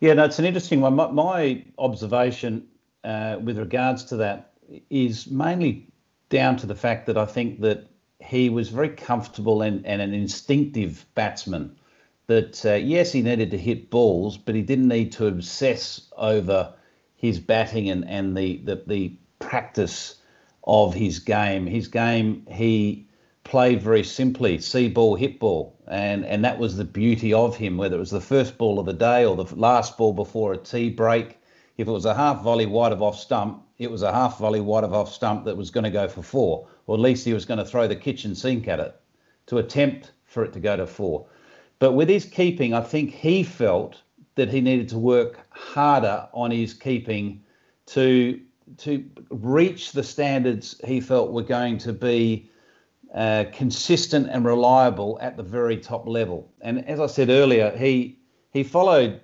Yeah, 0.00 0.14
no, 0.14 0.24
it's 0.24 0.38
an 0.38 0.46
interesting 0.46 0.80
one. 0.80 0.94
My, 0.94 1.10
my 1.10 1.62
observation 1.76 2.66
uh, 3.04 3.36
with 3.42 3.58
regards 3.58 4.04
to 4.04 4.16
that 4.16 4.54
is 4.88 5.30
mainly 5.30 5.86
down 6.30 6.56
to 6.56 6.66
the 6.66 6.74
fact 6.74 7.04
that 7.08 7.18
I 7.18 7.26
think 7.26 7.60
that 7.60 7.90
he 8.20 8.48
was 8.48 8.70
very 8.70 8.88
comfortable 8.88 9.60
and, 9.60 9.84
and 9.84 10.00
an 10.00 10.14
instinctive 10.14 11.04
batsman. 11.14 11.76
That 12.28 12.64
uh, 12.64 12.76
yes, 12.76 13.12
he 13.12 13.20
needed 13.20 13.50
to 13.50 13.58
hit 13.58 13.90
balls, 13.90 14.38
but 14.38 14.54
he 14.54 14.62
didn't 14.62 14.88
need 14.88 15.12
to 15.12 15.26
obsess 15.26 16.08
over 16.16 16.72
his 17.16 17.38
batting 17.38 17.90
and, 17.90 18.08
and 18.08 18.34
the, 18.34 18.62
the, 18.64 18.82
the 18.86 19.14
practice 19.40 20.14
of 20.64 20.94
his 20.94 21.18
game. 21.18 21.66
His 21.66 21.86
game, 21.86 22.46
he 22.50 23.09
played 23.44 23.82
very 23.82 24.04
simply 24.04 24.58
see 24.58 24.88
ball, 24.88 25.16
hit 25.16 25.40
ball. 25.40 25.76
And, 25.86 26.24
and 26.24 26.44
that 26.44 26.58
was 26.58 26.76
the 26.76 26.84
beauty 26.84 27.32
of 27.32 27.56
him, 27.56 27.76
whether 27.76 27.96
it 27.96 28.00
was 28.00 28.10
the 28.10 28.20
first 28.20 28.58
ball 28.58 28.78
of 28.78 28.86
the 28.86 28.92
day 28.92 29.24
or 29.24 29.36
the 29.36 29.54
last 29.56 29.96
ball 29.96 30.12
before 30.12 30.52
a 30.52 30.56
tea 30.56 30.90
break. 30.90 31.38
If 31.76 31.88
it 31.88 31.92
was 31.92 32.04
a 32.04 32.14
half 32.14 32.42
volley 32.42 32.66
wide 32.66 32.92
of 32.92 33.02
off 33.02 33.18
stump, 33.18 33.62
it 33.78 33.90
was 33.90 34.02
a 34.02 34.12
half 34.12 34.38
volley 34.38 34.60
wide 34.60 34.84
of 34.84 34.92
off 34.92 35.12
stump 35.12 35.44
that 35.46 35.56
was 35.56 35.70
going 35.70 35.84
to 35.84 35.90
go 35.90 36.06
for 36.06 36.22
four, 36.22 36.68
or 36.86 36.94
at 36.94 37.00
least 37.00 37.24
he 37.24 37.32
was 37.32 37.46
going 37.46 37.58
to 37.58 37.64
throw 37.64 37.88
the 37.88 37.96
kitchen 37.96 38.34
sink 38.34 38.68
at 38.68 38.78
it 38.78 38.94
to 39.46 39.58
attempt 39.58 40.12
for 40.24 40.44
it 40.44 40.52
to 40.52 40.60
go 40.60 40.76
to 40.76 40.86
four. 40.86 41.26
But 41.78 41.92
with 41.92 42.08
his 42.08 42.26
keeping, 42.26 42.74
I 42.74 42.82
think 42.82 43.10
he 43.10 43.42
felt 43.42 44.02
that 44.34 44.50
he 44.50 44.60
needed 44.60 44.88
to 44.90 44.98
work 44.98 45.40
harder 45.50 46.28
on 46.32 46.50
his 46.50 46.74
keeping 46.74 47.42
to 47.86 48.40
to 48.78 49.04
reach 49.30 49.92
the 49.92 50.02
standards 50.02 50.80
he 50.84 51.00
felt 51.00 51.32
were 51.32 51.42
going 51.42 51.76
to 51.78 51.92
be 51.92 52.49
uh, 53.14 53.44
consistent 53.52 54.28
and 54.30 54.44
reliable 54.44 55.18
at 55.20 55.36
the 55.36 55.42
very 55.42 55.76
top 55.76 56.06
level. 56.06 56.52
And 56.60 56.86
as 56.88 57.00
I 57.00 57.06
said 57.06 57.30
earlier, 57.30 57.76
he 57.76 58.18
he 58.52 58.62
followed 58.64 59.20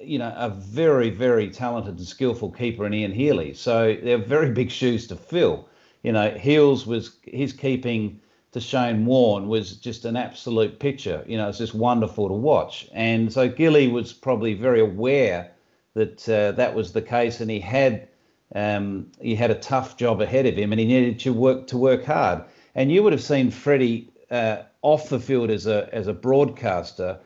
you 0.00 0.18
know, 0.18 0.32
a 0.36 0.50
very, 0.50 1.10
very 1.10 1.48
talented 1.48 1.96
and 1.98 2.06
skillful 2.06 2.50
keeper 2.50 2.86
in 2.86 2.94
Ian 2.94 3.12
Healy. 3.12 3.54
So 3.54 3.96
they're 4.02 4.18
very 4.18 4.50
big 4.50 4.70
shoes 4.70 5.06
to 5.08 5.16
fill. 5.16 5.68
You 6.02 6.12
know, 6.12 6.30
Heels 6.30 6.86
was 6.86 7.16
his 7.24 7.52
keeping 7.52 8.20
to 8.52 8.60
Shane 8.60 9.06
Warne 9.06 9.48
was 9.48 9.76
just 9.76 10.04
an 10.04 10.16
absolute 10.16 10.80
picture. 10.80 11.24
You 11.26 11.36
know, 11.36 11.48
it's 11.48 11.58
just 11.58 11.74
wonderful 11.74 12.28
to 12.28 12.34
watch. 12.34 12.88
And 12.92 13.32
so 13.32 13.48
Gilly 13.48 13.88
was 13.88 14.12
probably 14.12 14.54
very 14.54 14.80
aware 14.80 15.52
that 15.94 16.28
uh, 16.28 16.52
that 16.52 16.74
was 16.74 16.92
the 16.92 17.02
case, 17.02 17.40
and 17.40 17.50
he 17.50 17.60
had 17.60 18.08
um, 18.54 19.10
he 19.20 19.34
had 19.34 19.50
a 19.50 19.54
tough 19.54 19.96
job 19.96 20.20
ahead 20.20 20.46
of 20.46 20.56
him, 20.56 20.72
and 20.72 20.80
he 20.80 20.86
needed 20.86 21.18
to 21.20 21.32
work 21.32 21.66
to 21.68 21.78
work 21.78 22.04
hard. 22.04 22.44
And 22.74 22.92
you 22.92 23.02
would 23.02 23.12
have 23.12 23.22
seen 23.22 23.50
Freddie 23.50 24.10
uh, 24.30 24.62
off 24.82 25.08
the 25.08 25.20
field 25.20 25.50
as 25.50 25.66
a 25.66 25.88
as 25.92 26.06
a 26.06 26.12
broadcaster. 26.12 27.18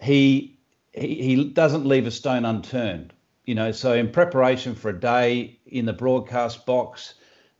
He 0.00 0.56
he, 0.92 1.44
doesn't 1.44 1.86
leave 1.86 2.06
a 2.06 2.10
stone 2.10 2.44
unturned. 2.44 3.12
You 3.44 3.54
know, 3.54 3.72
so 3.72 3.92
in 3.92 4.10
preparation 4.10 4.74
for 4.74 4.90
a 4.90 4.98
day 4.98 5.58
in 5.66 5.84
the 5.86 5.92
broadcast 5.92 6.64
box, 6.64 7.14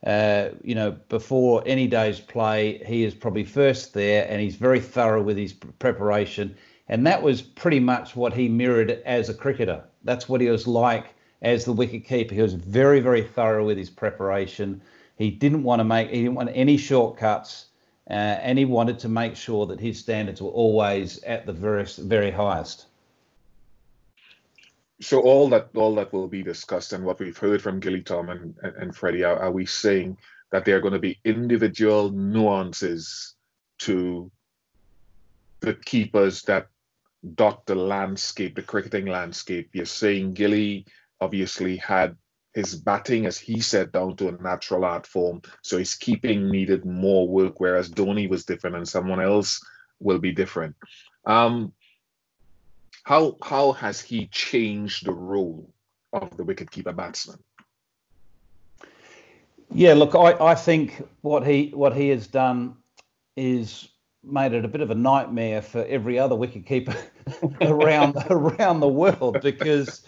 uh, 0.05 0.49
you 0.63 0.73
know, 0.73 0.91
before 1.09 1.63
any 1.65 1.87
day's 1.87 2.19
play, 2.19 2.81
he 2.85 3.03
is 3.03 3.13
probably 3.13 3.43
first 3.43 3.93
there 3.93 4.25
and 4.29 4.41
he's 4.41 4.55
very 4.55 4.79
thorough 4.79 5.21
with 5.21 5.37
his 5.37 5.53
preparation. 5.53 6.55
And 6.87 7.05
that 7.05 7.21
was 7.21 7.41
pretty 7.41 7.79
much 7.79 8.15
what 8.15 8.33
he 8.33 8.47
mirrored 8.47 9.01
as 9.05 9.29
a 9.29 9.33
cricketer. 9.33 9.83
That's 10.03 10.29
what 10.29 10.41
he 10.41 10.49
was 10.49 10.67
like 10.67 11.13
as 11.41 11.65
the 11.65 11.73
wicket 11.73 12.05
keeper. 12.05 12.33
He 12.33 12.41
was 12.41 12.53
very, 12.53 12.99
very 12.99 13.23
thorough 13.23 13.65
with 13.65 13.77
his 13.77 13.89
preparation. 13.89 14.81
He 15.17 15.31
didn't 15.31 15.63
want 15.63 15.79
to 15.79 15.83
make, 15.83 16.09
he 16.09 16.23
didn't 16.23 16.35
want 16.35 16.49
any 16.53 16.77
shortcuts, 16.77 17.67
uh, 18.09 18.13
and 18.13 18.57
he 18.57 18.65
wanted 18.65 18.99
to 18.99 19.09
make 19.09 19.35
sure 19.35 19.65
that 19.67 19.79
his 19.79 19.99
standards 19.99 20.41
were 20.41 20.49
always 20.49 21.23
at 21.23 21.45
the 21.45 21.53
very, 21.53 21.85
very 21.85 22.31
highest 22.31 22.87
so 25.01 25.19
all 25.21 25.49
that 25.49 25.69
all 25.75 25.95
that 25.95 26.13
will 26.13 26.27
be 26.27 26.43
discussed 26.43 26.93
and 26.93 27.03
what 27.03 27.19
we've 27.19 27.37
heard 27.37 27.61
from 27.61 27.79
Gilly 27.79 28.01
Tom 28.01 28.29
and, 28.29 28.55
and, 28.63 28.75
and 28.75 28.95
Freddie, 28.95 29.23
are, 29.23 29.37
are, 29.37 29.51
we 29.51 29.65
saying 29.65 30.17
that 30.51 30.63
there 30.63 30.77
are 30.77 30.81
going 30.81 30.93
to 30.93 30.99
be 30.99 31.19
individual 31.25 32.11
nuances 32.11 33.35
to 33.79 34.31
the 35.59 35.73
keepers 35.73 36.43
that 36.43 36.67
dot 37.35 37.65
the 37.65 37.75
landscape, 37.75 38.55
the 38.55 38.61
cricketing 38.61 39.07
landscape? 39.07 39.69
You're 39.73 39.85
saying 39.85 40.33
Gilly 40.33 40.85
obviously 41.19 41.75
had 41.77 42.15
his 42.55 42.73
batting, 42.73 43.25
as 43.25 43.37
he 43.37 43.59
said, 43.59 43.91
down 43.91 44.15
to 44.15 44.29
a 44.29 44.41
natural 44.41 44.85
art 44.85 45.05
form. 45.05 45.41
So 45.61 45.77
his 45.77 45.93
keeping 45.93 46.49
needed 46.49 46.85
more 46.85 47.27
work, 47.27 47.59
whereas 47.59 47.91
Dhoni 47.91 48.29
was 48.29 48.45
different 48.45 48.77
and 48.77 48.87
someone 48.87 49.19
else 49.19 49.63
will 49.99 50.19
be 50.19 50.31
different. 50.31 50.75
Um, 51.25 51.73
how 53.03 53.37
how 53.43 53.73
has 53.73 54.01
he 54.01 54.27
changed 54.27 55.05
the 55.05 55.11
role 55.11 55.69
of 56.13 56.35
the 56.37 56.43
wicketkeeper 56.43 56.95
batsman? 56.95 57.39
Yeah, 59.69 59.93
look, 59.93 60.15
I, 60.15 60.33
I 60.51 60.55
think 60.55 61.05
what 61.21 61.45
he 61.45 61.71
what 61.73 61.93
he 61.93 62.07
has 62.09 62.27
done 62.27 62.77
is 63.35 63.89
made 64.25 64.53
it 64.53 64.65
a 64.65 64.67
bit 64.67 64.81
of 64.81 64.91
a 64.91 64.95
nightmare 64.95 65.61
for 65.61 65.85
every 65.85 66.17
other 66.17 66.35
wicketkeeper 66.35 66.95
around 67.61 68.15
around 68.29 68.79
the 68.79 68.87
world 68.87 69.41
because 69.41 70.03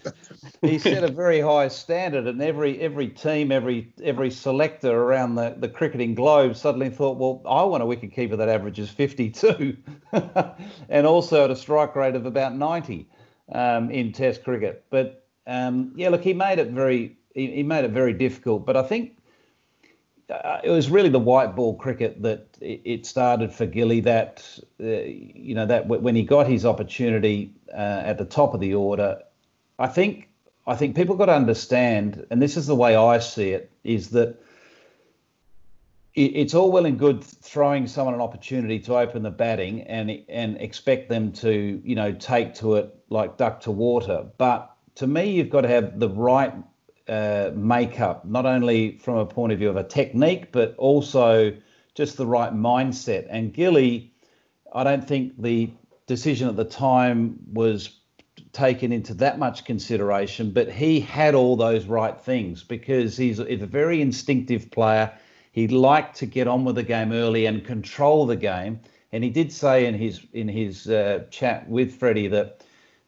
he 0.61 0.79
set 0.79 1.03
a 1.03 1.07
very 1.07 1.39
high 1.39 1.67
standard, 1.67 2.27
and 2.27 2.41
every 2.41 2.79
every 2.79 3.07
team, 3.07 3.51
every 3.51 3.93
every 4.03 4.31
selector 4.31 4.91
around 4.91 5.35
the, 5.35 5.55
the 5.57 5.69
cricketing 5.69 6.15
globe 6.15 6.55
suddenly 6.55 6.89
thought, 6.89 7.17
well, 7.17 7.41
I 7.47 7.63
want 7.63 7.83
a 7.83 7.85
wicketkeeper 7.85 8.37
that 8.37 8.49
averages 8.49 8.89
52, 8.89 9.77
and 10.89 11.07
also 11.07 11.45
at 11.45 11.51
a 11.51 11.55
strike 11.55 11.95
rate 11.95 12.15
of 12.15 12.25
about 12.25 12.55
90 12.55 13.07
um, 13.51 13.89
in 13.91 14.11
Test 14.11 14.43
cricket. 14.43 14.85
But 14.89 15.27
um, 15.45 15.93
yeah, 15.95 16.09
look, 16.09 16.23
he 16.23 16.33
made 16.33 16.59
it 16.59 16.71
very 16.71 17.17
he, 17.33 17.47
he 17.47 17.63
made 17.63 17.85
it 17.85 17.91
very 17.91 18.13
difficult. 18.13 18.65
But 18.65 18.77
I 18.77 18.83
think 18.83 19.16
uh, 20.29 20.59
it 20.63 20.69
was 20.69 20.89
really 20.89 21.09
the 21.09 21.19
white 21.19 21.55
ball 21.55 21.75
cricket 21.75 22.21
that 22.21 22.47
it 22.59 23.05
started 23.05 23.53
for 23.53 23.65
Gilly. 23.65 24.01
That 24.01 24.59
uh, 24.81 24.85
you 24.85 25.55
know 25.55 25.65
that 25.65 25.87
when 25.87 26.15
he 26.15 26.23
got 26.23 26.47
his 26.47 26.65
opportunity 26.65 27.53
uh, 27.73 28.01
at 28.05 28.17
the 28.17 28.25
top 28.25 28.53
of 28.53 28.59
the 28.59 28.73
order, 28.73 29.21
I 29.79 29.87
think 29.87 30.29
I 30.65 30.75
think 30.75 30.95
people 30.95 31.15
got 31.15 31.27
to 31.27 31.35
understand, 31.35 32.25
and 32.29 32.41
this 32.41 32.57
is 32.57 32.67
the 32.67 32.75
way 32.75 32.95
I 32.95 33.19
see 33.19 33.51
it, 33.51 33.71
is 33.83 34.09
that 34.09 34.37
it's 36.13 36.55
all 36.55 36.71
well 36.71 36.85
and 36.87 36.97
good 36.97 37.23
throwing 37.23 37.85
someone 37.85 38.15
an 38.15 38.21
opportunity 38.21 38.79
to 38.79 38.97
open 38.97 39.23
the 39.23 39.31
batting 39.31 39.83
and 39.83 40.11
and 40.27 40.59
expect 40.59 41.09
them 41.09 41.31
to 41.31 41.81
you 41.85 41.95
know 41.95 42.11
take 42.11 42.53
to 42.55 42.75
it 42.75 42.93
like 43.09 43.37
duck 43.37 43.61
to 43.61 43.71
water, 43.71 44.25
but 44.37 44.75
to 44.95 45.07
me 45.07 45.31
you've 45.31 45.49
got 45.49 45.61
to 45.61 45.69
have 45.69 45.99
the 45.99 46.09
right 46.09 46.53
uh, 47.07 47.51
makeup, 47.55 48.25
not 48.25 48.45
only 48.45 48.97
from 48.97 49.17
a 49.17 49.25
point 49.25 49.53
of 49.53 49.59
view 49.59 49.69
of 49.69 49.77
a 49.77 49.83
technique, 49.83 50.51
but 50.51 50.75
also 50.77 51.55
just 51.95 52.17
the 52.17 52.25
right 52.25 52.53
mindset. 52.53 53.25
And 53.29 53.53
Gilly, 53.53 54.13
I 54.73 54.83
don't 54.83 55.07
think 55.07 55.41
the 55.41 55.71
decision 56.05 56.47
at 56.47 56.55
the 56.55 56.65
time 56.65 57.37
was 57.51 57.97
taken 58.51 58.91
into 58.91 59.13
that 59.15 59.39
much 59.39 59.65
consideration, 59.65 60.51
but 60.51 60.71
he 60.71 60.99
had 60.99 61.35
all 61.35 61.55
those 61.55 61.85
right 61.85 62.19
things 62.19 62.63
because 62.63 63.17
he's, 63.17 63.39
a 63.39 63.55
very 63.55 64.01
instinctive 64.01 64.69
player. 64.71 65.11
He 65.51 65.67
liked 65.67 66.15
to 66.17 66.25
get 66.25 66.47
on 66.47 66.65
with 66.65 66.75
the 66.75 66.83
game 66.83 67.11
early 67.11 67.45
and 67.45 67.65
control 67.65 68.25
the 68.25 68.35
game. 68.35 68.79
And 69.11 69.23
he 69.23 69.29
did 69.29 69.51
say 69.51 69.85
in 69.85 69.95
his 69.95 70.21
in 70.33 70.49
his 70.49 70.89
uh, 70.89 71.23
chat 71.31 71.67
with 71.69 71.95
Freddie 71.95 72.27
that 72.27 72.61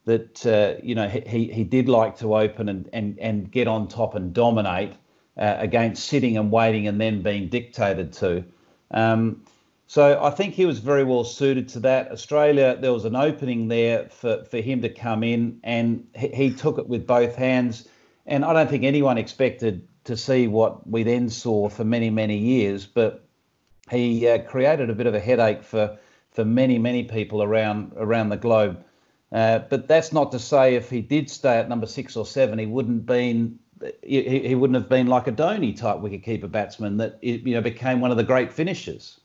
that 0.09 0.45
uh, 0.45 0.79
you 0.83 0.95
know 0.95 1.07
he 1.07 1.51
he 1.51 1.63
did 1.63 1.87
like 1.87 2.17
to 2.17 2.35
open 2.35 2.67
and 2.67 2.89
and 2.91 3.17
and 3.19 3.51
get 3.51 3.67
on 3.67 3.87
top 3.87 4.15
and 4.15 4.33
dominate 4.33 4.93
uh, 5.37 5.55
against 5.59 6.07
sitting 6.07 6.35
and 6.35 6.51
waiting 6.51 6.87
and 6.87 6.99
then 6.99 7.21
being 7.21 7.47
dictated 7.47 8.11
to. 8.13 8.43
Um, 8.91 9.43
so 9.85 10.21
I 10.21 10.31
think 10.31 10.53
he 10.55 10.65
was 10.65 10.79
very 10.79 11.03
well 11.03 11.23
suited 11.23 11.67
to 11.69 11.79
that. 11.81 12.11
Australia, 12.11 12.77
there 12.79 12.93
was 12.93 13.05
an 13.05 13.15
opening 13.15 13.67
there 13.67 14.09
for, 14.09 14.43
for 14.45 14.57
him 14.57 14.81
to 14.81 14.89
come 14.89 15.23
in, 15.23 15.59
and 15.63 16.07
he, 16.15 16.27
he 16.27 16.53
took 16.53 16.77
it 16.77 16.87
with 16.87 17.07
both 17.07 17.35
hands. 17.35 17.87
And 18.25 18.45
I 18.45 18.53
don't 18.53 18.69
think 18.69 18.83
anyone 18.83 19.17
expected 19.17 19.87
to 20.03 20.17
see 20.17 20.47
what 20.47 20.87
we 20.87 21.03
then 21.03 21.29
saw 21.29 21.69
for 21.69 21.83
many, 21.83 22.09
many 22.09 22.37
years. 22.37 22.85
But 22.85 23.27
he 23.89 24.27
uh, 24.27 24.39
created 24.39 24.89
a 24.89 24.93
bit 24.93 25.07
of 25.07 25.13
a 25.13 25.19
headache 25.19 25.63
for 25.63 25.97
for 26.31 26.45
many, 26.45 26.77
many 26.77 27.03
people 27.03 27.41
around 27.41 27.93
around 27.97 28.29
the 28.29 28.37
globe. 28.37 28.83
Uh, 29.31 29.59
but 29.69 29.87
that's 29.87 30.11
not 30.11 30.31
to 30.31 30.39
say 30.39 30.75
if 30.75 30.89
he 30.89 31.01
did 31.01 31.29
stay 31.29 31.57
at 31.57 31.69
number 31.69 31.85
six 31.85 32.15
or 32.15 32.25
seven, 32.25 32.57
he 32.57 32.65
wouldn't 32.65 33.05
been 33.05 33.59
he, 34.03 34.39
he 34.39 34.55
wouldn't 34.55 34.75
have 34.75 34.89
been 34.89 35.07
like 35.07 35.27
a 35.27 35.31
Dhoni 35.31 35.75
type 35.75 35.97
wicketkeeper 35.97 36.51
batsman 36.51 36.97
that 36.97 37.19
you 37.23 37.53
know 37.53 37.61
became 37.61 38.01
one 38.01 38.11
of 38.11 38.17
the 38.17 38.23
great 38.23 38.51
finishers. 38.51 39.19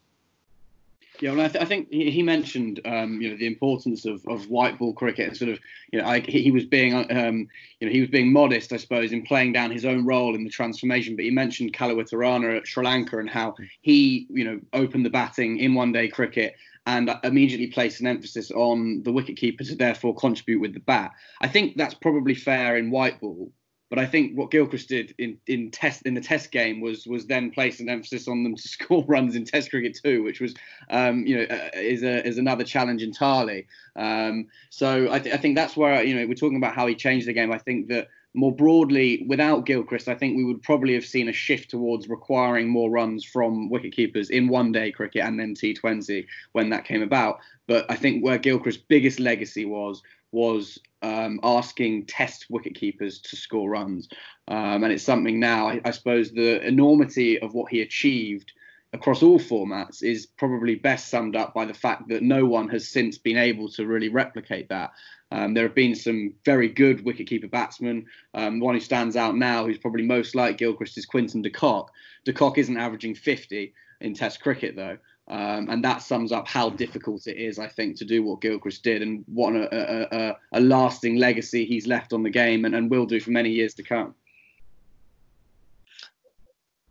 Yeah, 1.20 1.30
well, 1.30 1.42
I, 1.42 1.48
th- 1.48 1.62
I 1.62 1.66
think 1.66 1.92
he, 1.92 2.24
mentioned, 2.24 2.80
um, 2.84 3.20
you 3.20 3.30
know, 3.30 3.36
the 3.36 3.46
importance 3.46 4.04
of, 4.04 4.26
of 4.26 4.50
white 4.50 4.80
ball 4.80 4.92
cricket 4.92 5.28
and 5.28 5.36
sort 5.36 5.50
of, 5.52 5.60
you 5.92 6.00
know, 6.00 6.08
I, 6.08 6.18
he 6.18 6.50
was 6.50 6.64
being, 6.64 6.92
um, 6.92 7.48
you 7.78 7.86
know, 7.86 7.92
he 7.92 8.00
was 8.00 8.10
being 8.10 8.32
modest, 8.32 8.72
I 8.72 8.78
suppose, 8.78 9.12
in 9.12 9.22
playing 9.22 9.52
down 9.52 9.70
his 9.70 9.84
own 9.84 10.04
role 10.04 10.34
in 10.34 10.42
the 10.42 10.50
transformation. 10.50 11.14
But 11.14 11.24
he 11.24 11.30
mentioned 11.30 11.72
Kaluwitharana 11.72 12.56
at 12.56 12.66
Sri 12.66 12.84
Lanka 12.84 13.20
and 13.20 13.30
how 13.30 13.54
he, 13.80 14.26
you 14.28 14.44
know, 14.44 14.60
opened 14.72 15.06
the 15.06 15.10
batting 15.10 15.58
in 15.58 15.74
one-day 15.74 16.08
cricket 16.08 16.56
and 16.86 17.10
immediately 17.24 17.68
placed 17.68 18.00
an 18.00 18.06
emphasis 18.06 18.50
on 18.50 19.02
the 19.02 19.12
wicketkeeper 19.12 19.66
to 19.66 19.74
therefore 19.74 20.14
contribute 20.14 20.60
with 20.60 20.74
the 20.74 20.80
bat. 20.80 21.12
I 21.40 21.48
think 21.48 21.76
that's 21.76 21.94
probably 21.94 22.34
fair 22.34 22.76
in 22.76 22.90
white 22.90 23.20
ball, 23.20 23.52
but 23.94 23.98
I 23.98 24.06
think 24.06 24.36
what 24.36 24.50
Gilchrist 24.50 24.88
did 24.88 25.14
in, 25.18 25.38
in 25.46 25.70
test 25.70 26.02
in 26.02 26.14
the 26.14 26.20
test 26.20 26.50
game 26.50 26.80
was 26.80 27.06
was 27.06 27.26
then 27.26 27.50
place 27.50 27.80
an 27.80 27.88
emphasis 27.88 28.28
on 28.28 28.42
them 28.42 28.56
to 28.56 28.62
score 28.68 29.04
runs 29.06 29.36
in 29.36 29.44
Test 29.44 29.70
cricket 29.70 29.98
too, 30.02 30.22
which 30.22 30.40
was 30.40 30.54
um, 30.90 31.24
you 31.26 31.36
know 31.36 31.44
uh, 31.44 31.70
is 31.74 32.02
a 32.02 32.26
is 32.26 32.38
another 32.38 32.64
challenge 32.64 33.02
entirely. 33.02 33.66
Um, 33.96 34.48
so 34.70 35.12
I, 35.12 35.20
th- 35.20 35.34
I 35.34 35.38
think 35.38 35.56
that's 35.56 35.76
where 35.76 36.02
you 36.02 36.16
know 36.16 36.26
we're 36.26 36.34
talking 36.34 36.58
about 36.58 36.74
how 36.74 36.86
he 36.86 36.94
changed 36.94 37.28
the 37.28 37.32
game. 37.32 37.52
I 37.52 37.58
think 37.58 37.88
that 37.88 38.08
more 38.34 38.54
broadly, 38.54 39.24
without 39.28 39.64
Gilchrist, 39.64 40.08
I 40.08 40.14
think 40.14 40.36
we 40.36 40.44
would 40.44 40.62
probably 40.62 40.94
have 40.94 41.06
seen 41.06 41.28
a 41.28 41.32
shift 41.32 41.70
towards 41.70 42.08
requiring 42.08 42.68
more 42.68 42.90
runs 42.90 43.24
from 43.24 43.70
wicketkeepers 43.70 44.30
in 44.30 44.48
one 44.48 44.72
day 44.72 44.90
cricket 44.90 45.24
and 45.24 45.38
then 45.38 45.54
T20 45.54 46.26
when 46.52 46.70
that 46.70 46.84
came 46.84 47.02
about. 47.02 47.38
But 47.68 47.86
I 47.88 47.94
think 47.94 48.24
where 48.24 48.38
Gilchrist's 48.38 48.82
biggest 48.88 49.20
legacy 49.20 49.64
was 49.64 50.02
was 50.32 50.80
um, 51.02 51.38
asking 51.44 52.06
test 52.06 52.46
wicketkeepers 52.50 53.22
to 53.22 53.36
score 53.36 53.70
runs. 53.70 54.08
Um, 54.48 54.82
and 54.82 54.92
it's 54.92 55.04
something 55.04 55.38
now, 55.38 55.68
I, 55.68 55.80
I, 55.84 55.92
suppose, 55.92 56.32
the 56.32 56.60
enormity 56.66 57.38
of 57.38 57.54
what 57.54 57.70
he 57.70 57.82
achieved 57.82 58.52
across 58.92 59.22
all 59.22 59.38
formats 59.38 60.02
is 60.02 60.26
probably 60.26 60.74
best 60.74 61.08
summed 61.08 61.36
up 61.36 61.54
by 61.54 61.64
the 61.64 61.74
fact 61.74 62.08
that 62.08 62.22
no 62.22 62.46
one 62.46 62.68
has 62.68 62.88
since 62.88 63.16
been 63.18 63.36
able 63.36 63.68
to 63.70 63.86
really 63.86 64.08
replicate 64.08 64.68
that. 64.70 64.90
Um, 65.34 65.52
there 65.52 65.64
have 65.66 65.74
been 65.74 65.96
some 65.96 66.32
very 66.44 66.68
good 66.68 67.04
wicketkeeper 67.04 67.50
batsmen. 67.50 68.06
Um, 68.34 68.60
one 68.60 68.76
who 68.76 68.80
stands 68.80 69.16
out 69.16 69.36
now, 69.36 69.66
who's 69.66 69.78
probably 69.78 70.04
most 70.04 70.36
like 70.36 70.58
Gilchrist, 70.58 70.96
is 70.96 71.06
Quinton 71.06 71.42
de 71.42 71.50
Kock. 71.50 71.90
De 72.24 72.32
Kock 72.32 72.56
isn't 72.56 72.76
averaging 72.76 73.16
50 73.16 73.74
in 74.00 74.14
Test 74.14 74.40
cricket, 74.40 74.76
though. 74.76 74.96
Um, 75.26 75.70
and 75.70 75.82
that 75.82 76.02
sums 76.02 76.30
up 76.30 76.46
how 76.46 76.70
difficult 76.70 77.26
it 77.26 77.36
is, 77.36 77.58
I 77.58 77.66
think, 77.66 77.96
to 77.96 78.04
do 78.04 78.22
what 78.22 78.42
Gilchrist 78.42 78.84
did 78.84 79.02
and 79.02 79.24
what 79.26 79.56
a, 79.56 79.74
a, 79.74 80.18
a, 80.18 80.36
a 80.52 80.60
lasting 80.60 81.16
legacy 81.16 81.64
he's 81.64 81.88
left 81.88 82.12
on 82.12 82.22
the 82.22 82.30
game 82.30 82.64
and, 82.64 82.72
and 82.72 82.88
will 82.88 83.06
do 83.06 83.18
for 83.18 83.32
many 83.32 83.50
years 83.50 83.74
to 83.74 83.82
come. 83.82 84.14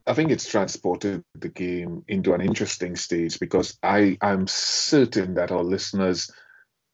I 0.05 0.13
think 0.13 0.31
it's 0.31 0.49
transported 0.49 1.23
the 1.35 1.47
game 1.47 2.03
into 2.09 2.33
an 2.33 2.41
interesting 2.41 2.97
stage 2.97 3.39
because 3.39 3.77
I, 3.81 4.17
I'm 4.19 4.47
certain 4.47 5.35
that 5.35 5.53
our 5.53 5.63
listeners, 5.63 6.29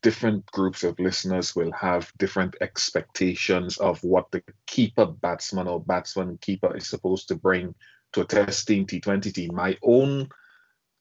different 0.01 0.45
groups 0.47 0.83
of 0.83 0.99
listeners, 0.99 1.55
will 1.55 1.71
have 1.73 2.11
different 2.17 2.55
expectations 2.61 3.77
of 3.77 4.03
what 4.03 4.31
the 4.31 4.41
keeper 4.65 5.05
batsman 5.05 5.67
or 5.67 5.79
batsman 5.79 6.37
keeper 6.37 6.75
is 6.75 6.87
supposed 6.87 7.27
to 7.27 7.35
bring 7.35 7.75
to 8.13 8.21
a 8.21 8.25
testing 8.25 8.85
T20 8.85 9.33
team. 9.33 9.53
My 9.53 9.77
own 9.83 10.29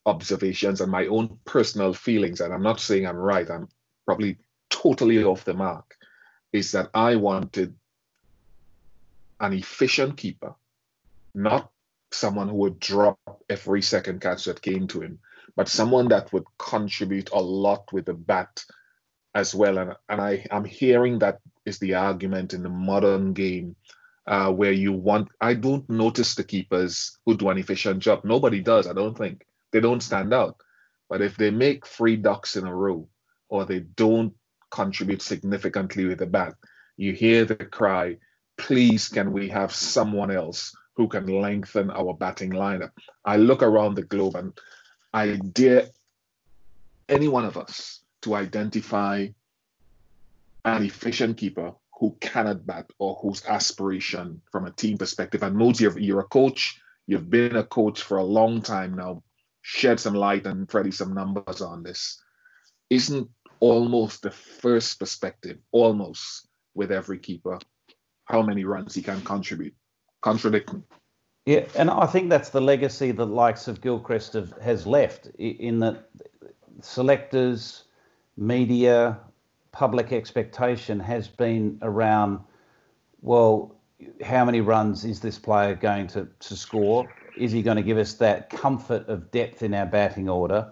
observations 0.05 0.81
and 0.81 0.91
my 0.91 1.07
own 1.07 1.39
personal 1.45 1.93
feelings, 1.93 2.41
and 2.41 2.53
I'm 2.53 2.63
not 2.63 2.79
saying 2.79 3.07
I'm 3.07 3.15
right, 3.15 3.49
I'm 3.49 3.69
probably 4.05 4.37
totally 4.69 5.23
off 5.23 5.45
the 5.45 5.53
mark, 5.53 5.95
is 6.51 6.71
that 6.73 6.89
I 6.93 7.15
wanted 7.15 7.75
an 9.39 9.53
efficient 9.53 10.17
keeper, 10.17 10.55
not 11.33 11.71
someone 12.11 12.49
who 12.49 12.55
would 12.55 12.79
drop 12.79 13.19
every 13.49 13.81
second 13.81 14.19
catch 14.19 14.45
that 14.45 14.61
came 14.61 14.87
to 14.87 15.01
him, 15.01 15.19
but 15.55 15.69
someone 15.69 16.09
that 16.09 16.33
would 16.33 16.45
contribute 16.57 17.29
a 17.31 17.39
lot 17.39 17.91
with 17.93 18.05
the 18.05 18.13
bat 18.13 18.65
as 19.35 19.53
well. 19.53 19.77
And, 19.77 19.93
and 20.07 20.21
I, 20.21 20.45
I'm 20.51 20.65
hearing 20.65 21.19
that 21.19 21.39
is 21.65 21.79
the 21.79 21.95
argument 21.95 22.53
in 22.53 22.63
the 22.63 22.69
modern 22.69 23.33
game 23.33 23.75
uh, 24.27 24.51
where 24.51 24.71
you 24.71 24.93
want, 24.93 25.29
I 25.41 25.53
don't 25.53 25.89
notice 25.89 26.35
the 26.35 26.43
keepers 26.43 27.17
who 27.25 27.35
do 27.35 27.49
an 27.49 27.57
efficient 27.57 27.99
job. 27.99 28.23
Nobody 28.23 28.61
does, 28.61 28.87
I 28.87 28.93
don't 28.93 29.17
think 29.17 29.45
they 29.71 29.79
don't 29.79 30.03
stand 30.03 30.33
out. 30.33 30.57
But 31.09 31.21
if 31.21 31.37
they 31.37 31.49
make 31.49 31.87
three 31.87 32.15
ducks 32.15 32.55
in 32.55 32.67
a 32.67 32.75
row 32.75 33.07
or 33.49 33.65
they 33.65 33.79
don't 33.79 34.33
contribute 34.69 35.21
significantly 35.21 36.05
with 36.05 36.19
the 36.19 36.27
bat, 36.27 36.53
you 36.97 37.13
hear 37.13 37.45
the 37.45 37.55
cry, 37.55 38.17
please 38.57 39.07
can 39.07 39.31
we 39.31 39.49
have 39.49 39.73
someone 39.73 40.29
else 40.29 40.75
who 40.95 41.07
can 41.07 41.25
lengthen 41.25 41.89
our 41.89 42.13
batting 42.13 42.51
lineup? 42.51 42.91
I 43.25 43.37
look 43.37 43.63
around 43.63 43.95
the 43.95 44.03
globe 44.03 44.35
and 44.35 44.53
I 45.13 45.37
dare 45.37 45.87
any 47.07 47.27
one 47.27 47.45
of 47.45 47.57
us 47.57 48.01
to 48.21 48.35
identify 48.35 49.27
an 50.65 50.83
efficient 50.83 51.37
keeper 51.37 51.73
who 51.99 52.15
cannot 52.21 52.65
bat 52.65 52.89
or 52.97 53.15
whose 53.21 53.45
aspiration 53.45 54.41
from 54.51 54.65
a 54.65 54.71
team 54.71 54.97
perspective. 54.97 55.43
And 55.43 55.55
Moods, 55.55 55.81
you're, 55.81 55.97
you're 55.99 56.21
a 56.21 56.25
coach, 56.25 56.79
you've 57.07 57.29
been 57.29 57.55
a 57.55 57.63
coach 57.63 58.01
for 58.01 58.17
a 58.17 58.23
long 58.23 58.61
time 58.61 58.95
now 58.95 59.23
shed 59.61 59.99
some 59.99 60.13
light 60.13 60.45
and 60.45 60.69
Freddie 60.69 60.91
some 60.91 61.13
numbers 61.13 61.61
on 61.61 61.83
this. 61.83 62.21
Isn't 62.89 63.29
almost 63.59 64.21
the 64.21 64.31
first 64.31 64.99
perspective, 64.99 65.57
almost 65.71 66.47
with 66.73 66.91
every 66.91 67.19
keeper, 67.19 67.59
how 68.25 68.41
many 68.41 68.63
runs 68.63 68.95
he 68.95 69.01
can 69.01 69.21
contribute? 69.21 69.75
Contradicting. 70.21 70.83
Yeah, 71.45 71.65
and 71.75 71.89
I 71.89 72.05
think 72.05 72.29
that's 72.29 72.49
the 72.49 72.61
legacy 72.61 73.11
the 73.11 73.25
likes 73.25 73.67
of 73.67 73.81
Gilchrist 73.81 74.33
have, 74.33 74.53
has 74.61 74.85
left 74.85 75.27
in 75.37 75.79
that 75.79 76.09
selectors, 76.81 77.85
media, 78.39 79.19
public 79.71 80.11
expectation 80.11 80.99
has 80.99 81.27
been 81.27 81.77
around, 81.81 82.39
well, 83.21 83.75
how 84.23 84.45
many 84.45 84.61
runs 84.61 85.03
is 85.03 85.19
this 85.19 85.37
player 85.37 85.75
going 85.75 86.07
to, 86.07 86.27
to 86.39 86.55
score? 86.55 87.13
Is 87.37 87.51
he 87.51 87.61
going 87.61 87.77
to 87.77 87.83
give 87.83 87.97
us 87.97 88.13
that 88.15 88.49
comfort 88.49 89.07
of 89.09 89.29
depth 89.31 89.61
in 89.61 89.73
our 89.73 89.85
batting 89.85 90.29
order? 90.29 90.71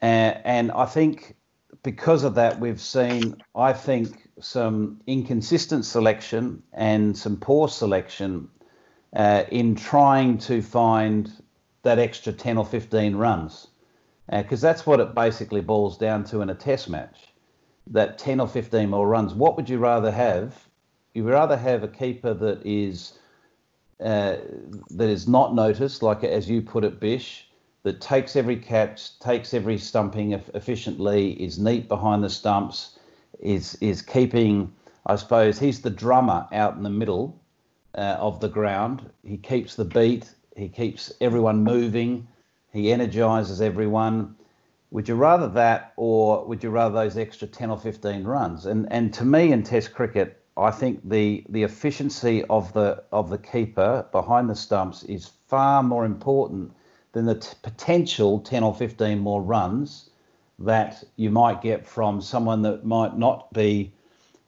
And 0.00 0.72
I 0.72 0.86
think 0.86 1.36
because 1.82 2.24
of 2.24 2.34
that, 2.36 2.58
we've 2.58 2.80
seen, 2.80 3.42
I 3.54 3.72
think, 3.72 4.28
some 4.40 5.00
inconsistent 5.06 5.84
selection 5.84 6.62
and 6.72 7.16
some 7.16 7.36
poor 7.36 7.68
selection 7.68 8.48
uh, 9.14 9.44
in 9.50 9.76
trying 9.76 10.38
to 10.38 10.62
find 10.62 11.30
that 11.82 11.98
extra 11.98 12.32
10 12.32 12.58
or 12.58 12.64
15 12.64 13.16
runs. 13.16 13.68
Because 14.30 14.62
uh, 14.62 14.68
that's 14.68 14.86
what 14.86 15.00
it 15.00 15.14
basically 15.14 15.60
boils 15.60 15.98
down 15.98 16.24
to 16.24 16.40
in 16.40 16.50
a 16.50 16.54
test 16.54 16.88
match 16.88 17.32
that 17.88 18.18
10 18.18 18.40
or 18.40 18.48
15 18.48 18.88
more 18.90 19.08
runs. 19.08 19.34
What 19.34 19.56
would 19.56 19.68
you 19.68 19.78
rather 19.78 20.10
have? 20.10 20.68
You'd 21.14 21.26
rather 21.26 21.56
have 21.56 21.82
a 21.82 21.88
keeper 21.88 22.32
that 22.34 22.64
is 22.64 23.18
uh, 24.00 24.36
that 24.90 25.08
is 25.08 25.28
not 25.28 25.54
noticed, 25.54 26.02
like 26.02 26.24
as 26.24 26.50
you 26.50 26.60
put 26.60 26.84
it, 26.84 26.98
Bish, 26.98 27.48
that 27.84 28.00
takes 28.00 28.34
every 28.34 28.56
catch, 28.56 29.18
takes 29.20 29.54
every 29.54 29.78
stumping 29.78 30.32
efficiently, 30.32 31.32
is 31.32 31.58
neat 31.58 31.88
behind 31.88 32.24
the 32.24 32.30
stumps, 32.30 32.98
is 33.40 33.76
is 33.76 34.02
keeping. 34.02 34.72
I 35.06 35.16
suppose 35.16 35.58
he's 35.58 35.82
the 35.82 35.90
drummer 35.90 36.46
out 36.52 36.76
in 36.76 36.82
the 36.82 36.90
middle 36.90 37.40
uh, 37.96 38.16
of 38.18 38.40
the 38.40 38.48
ground. 38.48 39.08
He 39.24 39.36
keeps 39.36 39.74
the 39.74 39.84
beat. 39.84 40.32
He 40.56 40.68
keeps 40.68 41.12
everyone 41.20 41.64
moving. 41.64 42.26
He 42.72 42.90
energizes 42.90 43.60
everyone. 43.60 44.36
Would 44.90 45.08
you 45.08 45.14
rather 45.14 45.48
that, 45.48 45.92
or 45.96 46.44
would 46.46 46.62
you 46.62 46.70
rather 46.70 46.94
those 46.94 47.16
extra 47.18 47.46
ten 47.46 47.70
or 47.70 47.78
fifteen 47.78 48.24
runs? 48.24 48.66
And 48.66 48.90
and 48.90 49.12
to 49.14 49.24
me, 49.24 49.52
in 49.52 49.62
Test 49.62 49.92
cricket, 49.94 50.42
I 50.56 50.70
think 50.70 51.08
the 51.08 51.44
the 51.48 51.62
efficiency 51.62 52.44
of 52.44 52.72
the 52.72 53.04
of 53.12 53.30
the 53.30 53.38
keeper 53.38 54.06
behind 54.10 54.48
the 54.48 54.54
stumps 54.54 55.02
is 55.04 55.30
far 55.48 55.82
more 55.82 56.04
important 56.04 56.72
than 57.12 57.26
the 57.26 57.34
t- 57.34 57.48
potential 57.62 58.40
10 58.40 58.62
or 58.62 58.74
15 58.74 59.18
more 59.18 59.42
runs 59.42 60.08
that 60.58 61.04
you 61.16 61.30
might 61.30 61.60
get 61.60 61.86
from 61.86 62.22
someone 62.22 62.62
that 62.62 62.86
might 62.86 63.18
not 63.18 63.52
be 63.52 63.92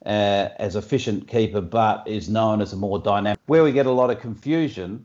uh, 0.07 0.49
as 0.59 0.77
efficient 0.77 1.29
keeper 1.29 1.61
but 1.61 2.07
is 2.07 2.29
known 2.29 2.63
as 2.63 2.73
a 2.73 2.77
more 2.77 2.99
dynamic. 2.99 3.39
Where 3.47 3.65
we 3.65 3.73
get 3.73 3.85
a 3.87 3.91
lot 3.91 4.11
of 4.11 4.19
confusion 4.21 5.05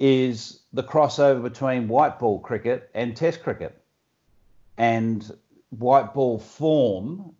is 0.00 0.62
the 0.72 0.82
crossover 0.82 1.42
between 1.42 1.86
white 1.86 2.18
ball 2.18 2.40
cricket 2.40 2.90
and 2.94 3.16
test 3.16 3.42
cricket. 3.42 3.80
And 4.78 5.30
white 5.68 6.14
ball 6.14 6.38
form 6.38 7.34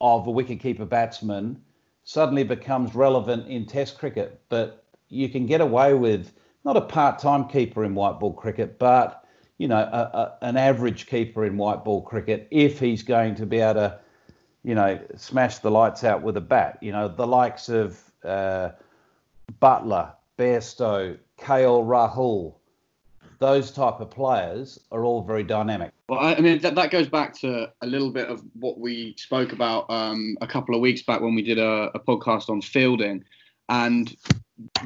of 0.00 0.26
a 0.26 0.30
wicketkeeper 0.30 0.88
batsman 0.88 1.60
suddenly 2.04 2.44
becomes 2.44 2.94
relevant 2.94 3.48
in 3.48 3.66
Test 3.66 3.98
cricket. 3.98 4.40
But 4.48 4.84
you 5.08 5.28
can 5.28 5.46
get 5.46 5.60
away 5.60 5.94
with 5.94 6.32
not 6.64 6.76
a 6.76 6.80
part-time 6.80 7.48
keeper 7.48 7.84
in 7.84 7.94
white 7.94 8.20
ball 8.20 8.32
cricket, 8.32 8.78
but 8.78 9.24
you 9.58 9.68
know, 9.68 9.76
a, 9.76 9.78
a, 9.80 10.38
an 10.42 10.56
average 10.56 11.06
keeper 11.06 11.44
in 11.44 11.56
white 11.56 11.84
ball 11.84 12.02
cricket 12.02 12.48
if 12.50 12.80
he's 12.80 13.02
going 13.02 13.36
to 13.36 13.46
be 13.46 13.60
able 13.60 13.74
to, 13.74 13.98
you 14.64 14.74
know, 14.74 14.98
smash 15.16 15.58
the 15.58 15.70
lights 15.70 16.02
out 16.02 16.22
with 16.22 16.36
a 16.36 16.40
bat. 16.40 16.78
You 16.80 16.92
know, 16.92 17.08
the 17.08 17.26
likes 17.26 17.68
of 17.68 18.02
uh, 18.24 18.70
Buttler, 19.62 20.12
Bairstow, 20.38 21.16
KL 21.40 21.84
Rahul, 21.84 22.54
those 23.38 23.70
type 23.70 24.00
of 24.00 24.10
players 24.10 24.78
are 24.90 25.04
all 25.04 25.22
very 25.22 25.42
dynamic. 25.42 25.92
Well, 26.08 26.20
I, 26.20 26.40
mean 26.40 26.60
that, 26.60 26.74
that 26.74 26.90
goes 26.90 27.08
back 27.08 27.34
to 27.40 27.70
a 27.82 27.86
little 27.86 28.10
bit 28.10 28.28
of 28.28 28.42
what 28.54 28.78
we 28.78 29.14
spoke 29.18 29.52
about 29.52 29.90
um, 29.90 30.36
a 30.40 30.46
couple 30.46 30.74
of 30.74 30.80
weeks 30.80 31.02
back 31.02 31.20
when 31.20 31.34
we 31.34 31.42
did 31.42 31.58
a, 31.58 31.90
a 31.94 32.00
podcast 32.00 32.48
on 32.48 32.60
fielding, 32.60 33.24
and 33.68 34.16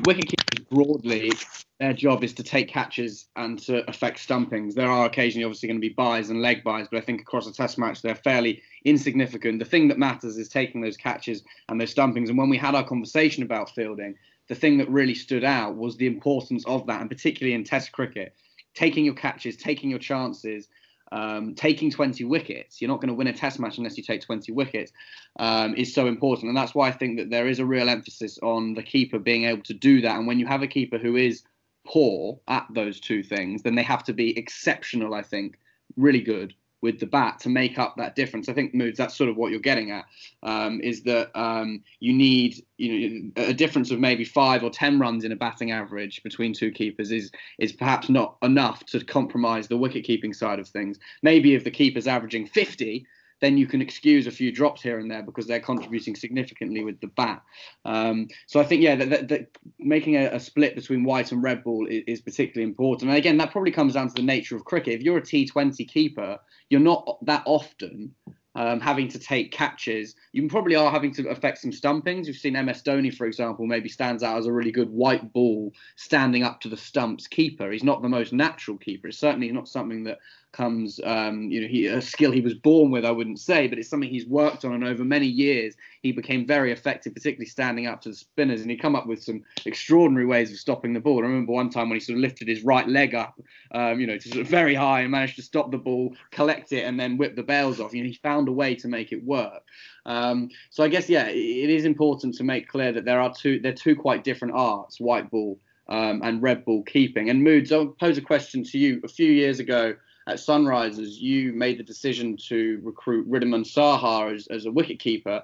wicketkeepers 0.00 0.68
broadly, 0.70 1.32
their 1.78 1.92
job 1.92 2.24
is 2.24 2.32
to 2.34 2.42
take 2.42 2.68
catches 2.68 3.26
and 3.36 3.58
to 3.60 3.88
affect 3.88 4.18
stumpings. 4.18 4.74
There 4.74 4.90
are 4.90 5.06
occasionally 5.06 5.44
obviously 5.44 5.68
going 5.68 5.80
to 5.80 5.86
be 5.86 5.94
byes 5.94 6.30
and 6.30 6.42
leg 6.42 6.64
byes, 6.64 6.88
but 6.90 6.98
I 6.98 7.00
think 7.00 7.20
across 7.20 7.46
a 7.46 7.52
test 7.52 7.78
match 7.78 8.02
they're 8.02 8.14
fairly 8.14 8.62
insignificant. 8.84 9.58
The 9.58 9.64
thing 9.64 9.88
that 9.88 9.98
matters 9.98 10.38
is 10.38 10.48
taking 10.48 10.80
those 10.80 10.96
catches 10.96 11.44
and 11.68 11.80
those 11.80 11.90
stumpings. 11.90 12.28
And 12.28 12.38
when 12.38 12.48
we 12.48 12.56
had 12.56 12.74
our 12.74 12.84
conversation 12.84 13.42
about 13.42 13.70
fielding, 13.74 14.16
the 14.48 14.54
thing 14.54 14.78
that 14.78 14.88
really 14.90 15.14
stood 15.14 15.44
out 15.44 15.76
was 15.76 15.96
the 15.96 16.06
importance 16.06 16.64
of 16.66 16.86
that, 16.86 17.00
and 17.00 17.10
particularly 17.10 17.54
in 17.54 17.64
Test 17.64 17.92
cricket, 17.92 18.34
taking 18.74 19.04
your 19.04 19.14
catches, 19.14 19.56
taking 19.56 19.90
your 19.90 19.98
chances, 19.98 20.68
um, 21.12 21.54
taking 21.54 21.90
20 21.90 22.24
wickets. 22.24 22.80
You're 22.80 22.88
not 22.88 23.00
going 23.00 23.08
to 23.08 23.14
win 23.14 23.26
a 23.26 23.32
Test 23.32 23.58
match 23.60 23.78
unless 23.78 23.96
you 23.96 24.02
take 24.02 24.22
20 24.22 24.52
wickets. 24.52 24.92
Um, 25.38 25.74
is 25.76 25.94
so 25.94 26.06
important, 26.06 26.48
and 26.48 26.56
that's 26.56 26.74
why 26.74 26.88
I 26.88 26.92
think 26.92 27.18
that 27.18 27.30
there 27.30 27.46
is 27.46 27.58
a 27.58 27.66
real 27.66 27.88
emphasis 27.88 28.38
on 28.42 28.74
the 28.74 28.82
keeper 28.82 29.18
being 29.18 29.44
able 29.44 29.62
to 29.64 29.74
do 29.74 30.00
that. 30.00 30.16
And 30.16 30.26
when 30.26 30.38
you 30.38 30.46
have 30.46 30.62
a 30.62 30.66
keeper 30.66 30.98
who 30.98 31.16
is 31.16 31.42
poor 31.86 32.40
at 32.48 32.66
those 32.70 33.00
two 33.00 33.22
things, 33.22 33.62
then 33.62 33.74
they 33.74 33.82
have 33.82 34.04
to 34.04 34.12
be 34.12 34.36
exceptional. 34.36 35.14
I 35.14 35.22
think 35.22 35.58
really 35.96 36.20
good 36.20 36.54
with 36.80 37.00
the 37.00 37.06
bat 37.06 37.40
to 37.40 37.48
make 37.48 37.78
up 37.78 37.96
that 37.96 38.14
difference. 38.14 38.48
I 38.48 38.52
think 38.52 38.74
moods 38.74 38.98
that's 38.98 39.16
sort 39.16 39.30
of 39.30 39.36
what 39.36 39.50
you're 39.50 39.60
getting 39.60 39.90
at 39.90 40.04
um, 40.42 40.80
is 40.80 41.02
that 41.02 41.30
um, 41.38 41.82
you 42.00 42.12
need 42.12 42.64
you 42.76 43.32
know 43.36 43.44
a 43.44 43.54
difference 43.54 43.90
of 43.90 43.98
maybe 43.98 44.24
five 44.24 44.62
or 44.62 44.70
ten 44.70 44.98
runs 44.98 45.24
in 45.24 45.32
a 45.32 45.36
batting 45.36 45.72
average 45.72 46.22
between 46.22 46.52
two 46.52 46.70
keepers 46.70 47.10
is 47.10 47.30
is 47.58 47.72
perhaps 47.72 48.08
not 48.08 48.36
enough 48.42 48.84
to 48.86 49.04
compromise 49.04 49.68
the 49.68 49.76
wicket 49.76 50.04
keeping 50.04 50.32
side 50.32 50.58
of 50.58 50.68
things. 50.68 50.98
Maybe 51.22 51.54
if 51.54 51.64
the 51.64 51.70
keeper's 51.70 52.06
averaging 52.06 52.46
50 52.46 53.06
then 53.40 53.56
you 53.56 53.66
can 53.66 53.80
excuse 53.80 54.26
a 54.26 54.30
few 54.30 54.50
drops 54.50 54.82
here 54.82 54.98
and 54.98 55.10
there 55.10 55.22
because 55.22 55.46
they're 55.46 55.60
contributing 55.60 56.16
significantly 56.16 56.82
with 56.82 57.00
the 57.00 57.06
bat. 57.06 57.42
Um, 57.84 58.28
so 58.46 58.60
I 58.60 58.64
think, 58.64 58.82
yeah, 58.82 58.96
that, 58.96 59.10
that, 59.10 59.28
that 59.28 59.58
making 59.78 60.16
a, 60.16 60.26
a, 60.26 60.40
split 60.40 60.74
between 60.74 61.04
white 61.04 61.30
and 61.32 61.42
red 61.42 61.62
ball 61.62 61.86
is, 61.86 62.02
is, 62.06 62.20
particularly 62.20 62.68
important. 62.68 63.10
And 63.10 63.18
again, 63.18 63.36
that 63.38 63.52
probably 63.52 63.70
comes 63.70 63.94
down 63.94 64.08
to 64.08 64.14
the 64.14 64.22
nature 64.22 64.56
of 64.56 64.64
cricket. 64.64 64.94
If 64.94 65.02
you're 65.02 65.18
a 65.18 65.22
T20 65.22 65.86
keeper, 65.88 66.38
you're 66.70 66.80
not 66.80 67.18
that 67.24 67.42
often 67.46 68.14
um, 68.58 68.80
having 68.80 69.08
to 69.08 69.18
take 69.18 69.52
catches. 69.52 70.16
You 70.32 70.48
probably 70.48 70.74
are 70.74 70.90
having 70.90 71.12
to 71.14 71.28
affect 71.28 71.58
some 71.58 71.70
stumpings. 71.70 72.26
We've 72.26 72.36
seen 72.36 72.54
MS 72.54 72.82
Dhoni, 72.82 73.14
for 73.14 73.26
example, 73.26 73.66
maybe 73.66 73.88
stands 73.88 74.24
out 74.24 74.36
as 74.36 74.46
a 74.46 74.52
really 74.52 74.72
good 74.72 74.90
white 74.90 75.32
ball 75.32 75.72
standing 75.96 76.42
up 76.42 76.60
to 76.62 76.68
the 76.68 76.76
stumps 76.76 77.28
keeper. 77.28 77.70
He's 77.70 77.84
not 77.84 78.02
the 78.02 78.08
most 78.08 78.32
natural 78.32 78.76
keeper. 78.76 79.08
It's 79.08 79.18
certainly 79.18 79.52
not 79.52 79.68
something 79.68 80.02
that 80.04 80.18
comes, 80.52 81.00
um, 81.04 81.50
you 81.50 81.60
know, 81.60 81.68
he, 81.68 81.86
a 81.86 82.00
skill 82.00 82.32
he 82.32 82.40
was 82.40 82.54
born 82.54 82.90
with, 82.90 83.04
I 83.04 83.10
wouldn't 83.10 83.38
say, 83.38 83.66
but 83.66 83.78
it's 83.78 83.88
something 83.88 84.08
he's 84.08 84.26
worked 84.26 84.64
on. 84.64 84.72
And 84.72 84.84
over 84.84 85.04
many 85.04 85.26
years, 85.26 85.74
he 86.02 86.12
became 86.12 86.46
very 86.46 86.72
effective, 86.72 87.14
particularly 87.14 87.48
standing 87.48 87.86
up 87.86 88.00
to 88.02 88.10
the 88.10 88.14
spinners. 88.14 88.62
And 88.62 88.70
he 88.70 88.76
come 88.76 88.96
up 88.96 89.06
with 89.06 89.22
some 89.22 89.44
extraordinary 89.66 90.26
ways 90.26 90.50
of 90.50 90.58
stopping 90.58 90.94
the 90.94 91.00
ball. 91.00 91.18
I 91.18 91.28
remember 91.28 91.52
one 91.52 91.70
time 91.70 91.88
when 91.88 91.96
he 91.96 92.04
sort 92.04 92.16
of 92.16 92.22
lifted 92.22 92.48
his 92.48 92.62
right 92.62 92.88
leg 92.88 93.14
up, 93.14 93.40
um, 93.72 94.00
you 94.00 94.06
know, 94.06 94.16
to 94.16 94.28
sort 94.28 94.40
of 94.40 94.48
very 94.48 94.74
high 94.74 95.00
and 95.00 95.10
managed 95.10 95.36
to 95.36 95.42
stop 95.42 95.70
the 95.70 95.78
ball, 95.78 96.14
collect 96.30 96.72
it, 96.72 96.84
and 96.84 96.98
then 96.98 97.18
whip 97.18 97.36
the 97.36 97.42
bails 97.42 97.80
off. 97.80 97.92
You 97.92 98.02
know, 98.02 98.08
he 98.08 98.14
found 98.14 98.48
a 98.48 98.52
way 98.52 98.74
to 98.76 98.88
make 98.88 99.12
it 99.12 99.22
work. 99.24 99.62
Um, 100.06 100.48
so 100.70 100.82
I 100.82 100.88
guess, 100.88 101.08
yeah, 101.08 101.28
it 101.28 101.70
is 101.70 101.84
important 101.84 102.34
to 102.36 102.44
make 102.44 102.68
clear 102.68 102.92
that 102.92 103.04
there 103.04 103.20
are 103.20 103.32
two, 103.34 103.60
they're 103.60 103.72
two 103.72 103.94
quite 103.94 104.24
different 104.24 104.54
arts, 104.54 104.98
white 104.98 105.30
ball 105.30 105.58
um, 105.88 106.20
and 106.22 106.42
red 106.42 106.64
ball 106.64 106.82
keeping. 106.84 107.30
And 107.30 107.42
Moods, 107.42 107.72
I'll 107.72 107.86
pose 107.86 108.18
a 108.18 108.22
question 108.22 108.64
to 108.64 108.78
you. 108.78 109.00
A 109.04 109.08
few 109.08 109.30
years 109.30 109.60
ago, 109.60 109.94
at 110.28 110.36
Sunrisers, 110.36 111.18
you 111.18 111.54
made 111.54 111.78
the 111.78 111.82
decision 111.82 112.36
to 112.48 112.80
recruit 112.84 113.28
Wriddhiman 113.30 113.64
Saha 113.64 114.34
as, 114.34 114.46
as 114.48 114.66
a 114.66 114.68
wicketkeeper. 114.68 115.42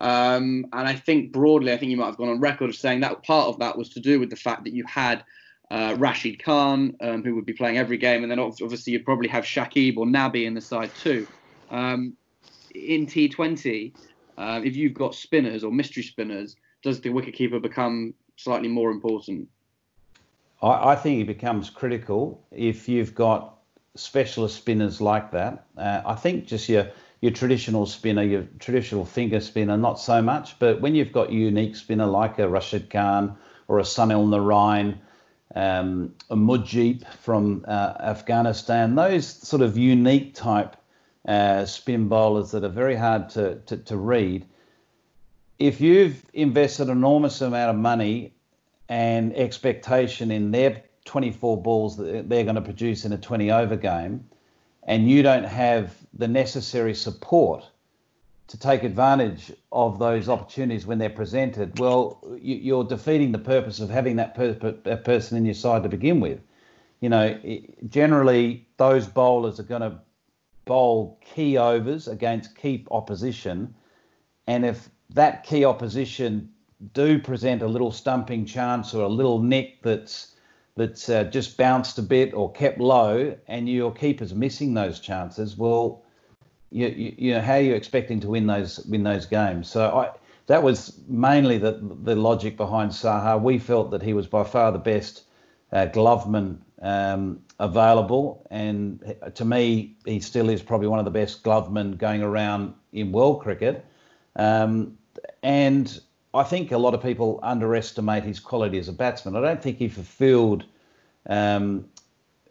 Um, 0.00 0.66
and 0.72 0.88
I 0.88 0.96
think 0.96 1.32
broadly, 1.32 1.72
I 1.72 1.76
think 1.76 1.90
you 1.90 1.96
might 1.96 2.06
have 2.06 2.16
gone 2.16 2.28
on 2.28 2.40
record 2.40 2.68
of 2.68 2.74
saying 2.74 3.00
that 3.00 3.22
part 3.22 3.46
of 3.46 3.60
that 3.60 3.78
was 3.78 3.90
to 3.90 4.00
do 4.00 4.18
with 4.18 4.30
the 4.30 4.36
fact 4.36 4.64
that 4.64 4.74
you 4.74 4.84
had 4.86 5.22
uh, 5.70 5.94
Rashid 5.96 6.42
Khan, 6.42 6.96
um, 7.00 7.22
who 7.22 7.36
would 7.36 7.46
be 7.46 7.52
playing 7.52 7.78
every 7.78 7.96
game, 7.96 8.22
and 8.22 8.30
then 8.30 8.40
obviously 8.40 8.92
you'd 8.92 9.04
probably 9.04 9.28
have 9.28 9.44
Shakib 9.44 9.96
or 9.96 10.04
Nabi 10.04 10.46
in 10.46 10.54
the 10.54 10.60
side 10.60 10.90
too. 11.00 11.28
Um, 11.70 12.14
in 12.74 13.06
T20, 13.06 13.92
uh, 14.36 14.60
if 14.64 14.74
you've 14.74 14.94
got 14.94 15.14
spinners 15.14 15.62
or 15.62 15.70
mystery 15.70 16.02
spinners, 16.02 16.56
does 16.82 17.00
the 17.00 17.10
wicketkeeper 17.10 17.62
become 17.62 18.14
slightly 18.36 18.68
more 18.68 18.90
important? 18.90 19.48
I, 20.60 20.90
I 20.90 20.96
think 20.96 21.20
it 21.20 21.26
becomes 21.26 21.70
critical 21.70 22.44
if 22.50 22.88
you've 22.88 23.14
got 23.14 23.53
specialist 23.96 24.56
spinners 24.56 25.00
like 25.00 25.30
that. 25.32 25.66
Uh, 25.76 26.02
I 26.04 26.14
think 26.14 26.46
just 26.46 26.68
your 26.68 26.90
your 27.20 27.32
traditional 27.32 27.86
spinner, 27.86 28.22
your 28.22 28.46
traditional 28.58 29.04
finger 29.06 29.40
spinner, 29.40 29.78
not 29.78 29.98
so 29.98 30.20
much. 30.20 30.58
But 30.58 30.82
when 30.82 30.94
you've 30.94 31.12
got 31.12 31.32
unique 31.32 31.74
spinner 31.74 32.04
like 32.04 32.38
a 32.38 32.46
Rashid 32.46 32.90
Khan 32.90 33.36
or 33.66 33.78
a 33.78 33.82
Sunil 33.82 34.28
Narine, 34.28 34.98
um, 35.54 36.14
a 36.28 36.36
Mujib 36.36 37.06
from 37.20 37.64
uh, 37.66 37.94
Afghanistan, 38.00 38.94
those 38.94 39.26
sort 39.26 39.62
of 39.62 39.78
unique 39.78 40.34
type 40.34 40.76
uh, 41.26 41.64
spin 41.64 42.08
bowlers 42.08 42.50
that 42.50 42.62
are 42.62 42.68
very 42.68 42.96
hard 42.96 43.30
to, 43.30 43.54
to, 43.66 43.78
to 43.78 43.96
read. 43.96 44.46
If 45.58 45.80
you've 45.80 46.22
invested 46.34 46.88
an 46.88 46.98
enormous 46.98 47.40
amount 47.40 47.70
of 47.70 47.76
money 47.76 48.34
and 48.88 49.34
expectation 49.34 50.30
in 50.30 50.50
their 50.50 50.82
24 51.04 51.62
balls 51.62 51.96
that 51.96 52.28
they're 52.28 52.44
going 52.44 52.54
to 52.54 52.62
produce 52.62 53.04
in 53.04 53.12
a 53.12 53.18
20 53.18 53.50
over 53.50 53.76
game, 53.76 54.28
and 54.84 55.08
you 55.08 55.22
don't 55.22 55.44
have 55.44 55.94
the 56.12 56.28
necessary 56.28 56.94
support 56.94 57.64
to 58.46 58.58
take 58.58 58.82
advantage 58.82 59.52
of 59.72 59.98
those 59.98 60.28
opportunities 60.28 60.86
when 60.86 60.98
they're 60.98 61.08
presented, 61.08 61.78
well, 61.78 62.22
you, 62.38 62.78
are 62.78 62.84
defeating 62.84 63.32
the 63.32 63.38
purpose 63.38 63.80
of 63.80 63.88
having 63.88 64.16
that, 64.16 64.34
per, 64.34 64.52
person 64.96 65.38
in 65.38 65.44
your 65.44 65.54
side 65.54 65.82
to 65.82 65.88
begin 65.88 66.20
with. 66.20 66.40
You 67.00 67.08
know, 67.08 67.38
generally 67.88 68.66
those 68.76 69.06
bowlers 69.06 69.58
are 69.60 69.64
going 69.64 69.82
to 69.82 69.98
bowl 70.66 71.20
key 71.34 71.56
overs 71.56 72.08
against 72.08 72.56
key 72.56 72.86
opposition, 72.90 73.74
and 74.46 74.64
if 74.64 74.88
that 75.10 75.44
key 75.44 75.64
opposition 75.64 76.50
do 76.92 77.18
present 77.18 77.62
a 77.62 77.66
little 77.66 77.92
stumping 77.92 78.44
chance 78.44 78.94
or 78.94 79.04
a 79.04 79.08
little 79.08 79.40
nick 79.40 79.82
that's 79.82 80.33
that's 80.76 81.08
uh, 81.08 81.24
just 81.24 81.56
bounced 81.56 81.98
a 81.98 82.02
bit 82.02 82.34
or 82.34 82.50
kept 82.52 82.80
low, 82.80 83.36
and 83.46 83.68
your 83.68 83.92
keeper's 83.92 84.34
missing 84.34 84.74
those 84.74 85.00
chances, 85.00 85.56
well, 85.56 86.02
you, 86.70 86.88
you, 86.88 87.14
you 87.16 87.34
know 87.34 87.40
how 87.40 87.54
are 87.54 87.60
you 87.60 87.74
expecting 87.74 88.20
to 88.20 88.28
win 88.28 88.46
those 88.46 88.84
win 88.86 89.04
those 89.04 89.26
games? 89.26 89.68
So 89.68 89.86
I, 89.86 90.10
that 90.46 90.62
was 90.62 90.98
mainly 91.06 91.58
the 91.58 91.78
the 92.02 92.16
logic 92.16 92.56
behind 92.56 92.90
Saha. 92.90 93.40
We 93.40 93.58
felt 93.58 93.90
that 93.92 94.02
he 94.02 94.12
was 94.12 94.26
by 94.26 94.44
far 94.44 94.72
the 94.72 94.78
best 94.78 95.22
uh, 95.72 95.86
gloveman 95.86 96.58
um, 96.82 97.40
available, 97.60 98.46
and 98.50 99.14
to 99.34 99.44
me, 99.44 99.94
he 100.04 100.18
still 100.20 100.50
is 100.50 100.62
probably 100.62 100.88
one 100.88 100.98
of 100.98 101.04
the 101.04 101.10
best 101.12 101.44
glovemen 101.44 101.92
going 101.92 102.22
around 102.22 102.74
in 102.92 103.12
world 103.12 103.40
cricket. 103.40 103.84
Um, 104.36 104.98
and 105.44 106.00
I 106.34 106.42
think 106.42 106.72
a 106.72 106.78
lot 106.78 106.94
of 106.94 107.02
people 107.02 107.38
underestimate 107.42 108.24
his 108.24 108.40
quality 108.40 108.78
as 108.78 108.88
a 108.88 108.92
batsman. 108.92 109.36
I 109.36 109.40
don't 109.40 109.62
think 109.62 109.78
he 109.78 109.88
fulfilled 109.88 110.64
um, 111.26 111.88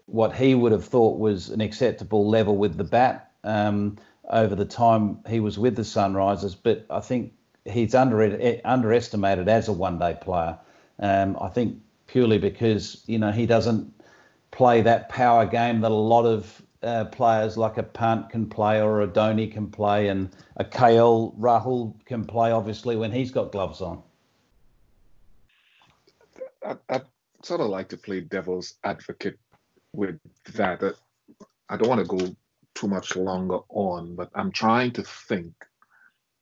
what 0.06 0.36
he 0.36 0.56
would 0.56 0.72
have 0.72 0.86
thought 0.86 1.20
was 1.20 1.50
an 1.50 1.62
acceptable 1.62 2.30
level 2.30 2.56
with 2.56 2.78
the 2.78 2.84
bat 2.84 3.32
um, 3.44 3.98
over 4.30 4.56
the 4.56 4.66
time 4.66 5.20
he 5.28 5.40
was 5.40 5.60
with 5.60 5.76
the 5.76 5.82
Sunrisers, 5.82 6.56
but 6.62 6.86
I 6.90 7.02
think 7.02 7.34
he's 7.66 7.94
under, 7.94 8.60
underestimated 8.64 9.50
as 9.50 9.68
a 9.68 9.74
one-day 9.74 10.18
player. 10.22 10.58
Um, 11.00 11.38
I 11.42 11.50
think 11.50 11.78
purely 12.08 12.38
because 12.38 13.04
you 13.08 13.18
know 13.18 13.32
he 13.32 13.46
doesn't 13.46 13.92
play 14.52 14.82
that 14.82 15.10
power 15.10 15.46
game 15.46 15.82
that 15.82 15.92
a 15.92 15.96
lot 15.96 16.26
of 16.26 16.62
uh, 16.84 17.06
players 17.06 17.58
like 17.58 17.78
a 17.78 17.84
Pant 17.84 18.30
can 18.30 18.48
play 18.48 18.82
or 18.82 19.02
a 19.02 19.08
Dhoni 19.08 19.52
can 19.52 19.68
play 19.68 20.10
and 20.10 20.30
a 20.58 20.66
KL 20.66 21.38
Rahul 21.38 21.94
can 22.06 22.26
play, 22.26 22.52
obviously, 22.52 22.96
when 22.96 23.12
he's 23.12 23.32
got 23.32 23.52
gloves 23.52 23.82
on. 23.82 24.04
I, 26.66 26.76
I 26.90 27.02
sort 27.44 27.62
of 27.62 27.68
like 27.68 27.90
to 27.90 27.98
play 27.98 28.22
devil's 28.22 28.76
advocate 28.84 29.40
with 29.94 30.20
that. 30.54 30.82
I 31.70 31.78
don't 31.78 31.90
want 31.90 32.02
to 32.02 32.18
go 32.18 32.36
too 32.76 32.88
much 32.88 33.16
longer 33.16 33.60
on, 33.70 34.16
but 34.16 34.30
I'm 34.36 34.52
trying 34.52 34.92
to 34.94 35.04
think 35.04 35.54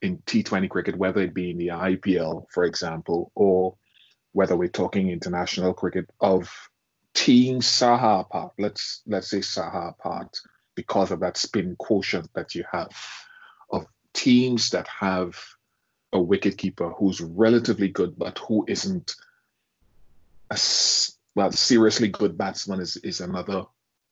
in 0.01 0.17
T20 0.19 0.69
cricket, 0.69 0.97
whether 0.97 1.21
it 1.21 1.33
be 1.33 1.51
in 1.51 1.57
the 1.57 1.67
IPL, 1.67 2.45
for 2.49 2.63
example, 2.63 3.31
or 3.35 3.75
whether 4.33 4.55
we're 4.55 4.69
talking 4.69 5.09
international 5.09 5.73
cricket, 5.73 6.09
of 6.21 6.49
team 7.13 7.59
Saha 7.59 8.21
apart, 8.21 8.53
let's 8.57 9.01
let's 9.05 9.29
say 9.29 9.39
Saha 9.39 9.89
apart, 9.89 10.37
because 10.75 11.11
of 11.11 11.19
that 11.21 11.37
spin 11.37 11.75
quotient 11.77 12.29
that 12.33 12.55
you 12.55 12.63
have, 12.71 12.95
of 13.71 13.85
teams 14.13 14.69
that 14.71 14.87
have 14.87 15.37
a 16.13 16.17
wicketkeeper 16.17 16.93
who's 16.97 17.21
relatively 17.21 17.87
good 17.87 18.17
but 18.17 18.37
who 18.39 18.65
isn't 18.67 19.15
a 20.49 20.59
well, 21.35 21.51
seriously 21.51 22.09
good 22.09 22.37
batsman 22.37 22.81
is 22.81 22.97
is 22.97 23.21
another 23.21 23.63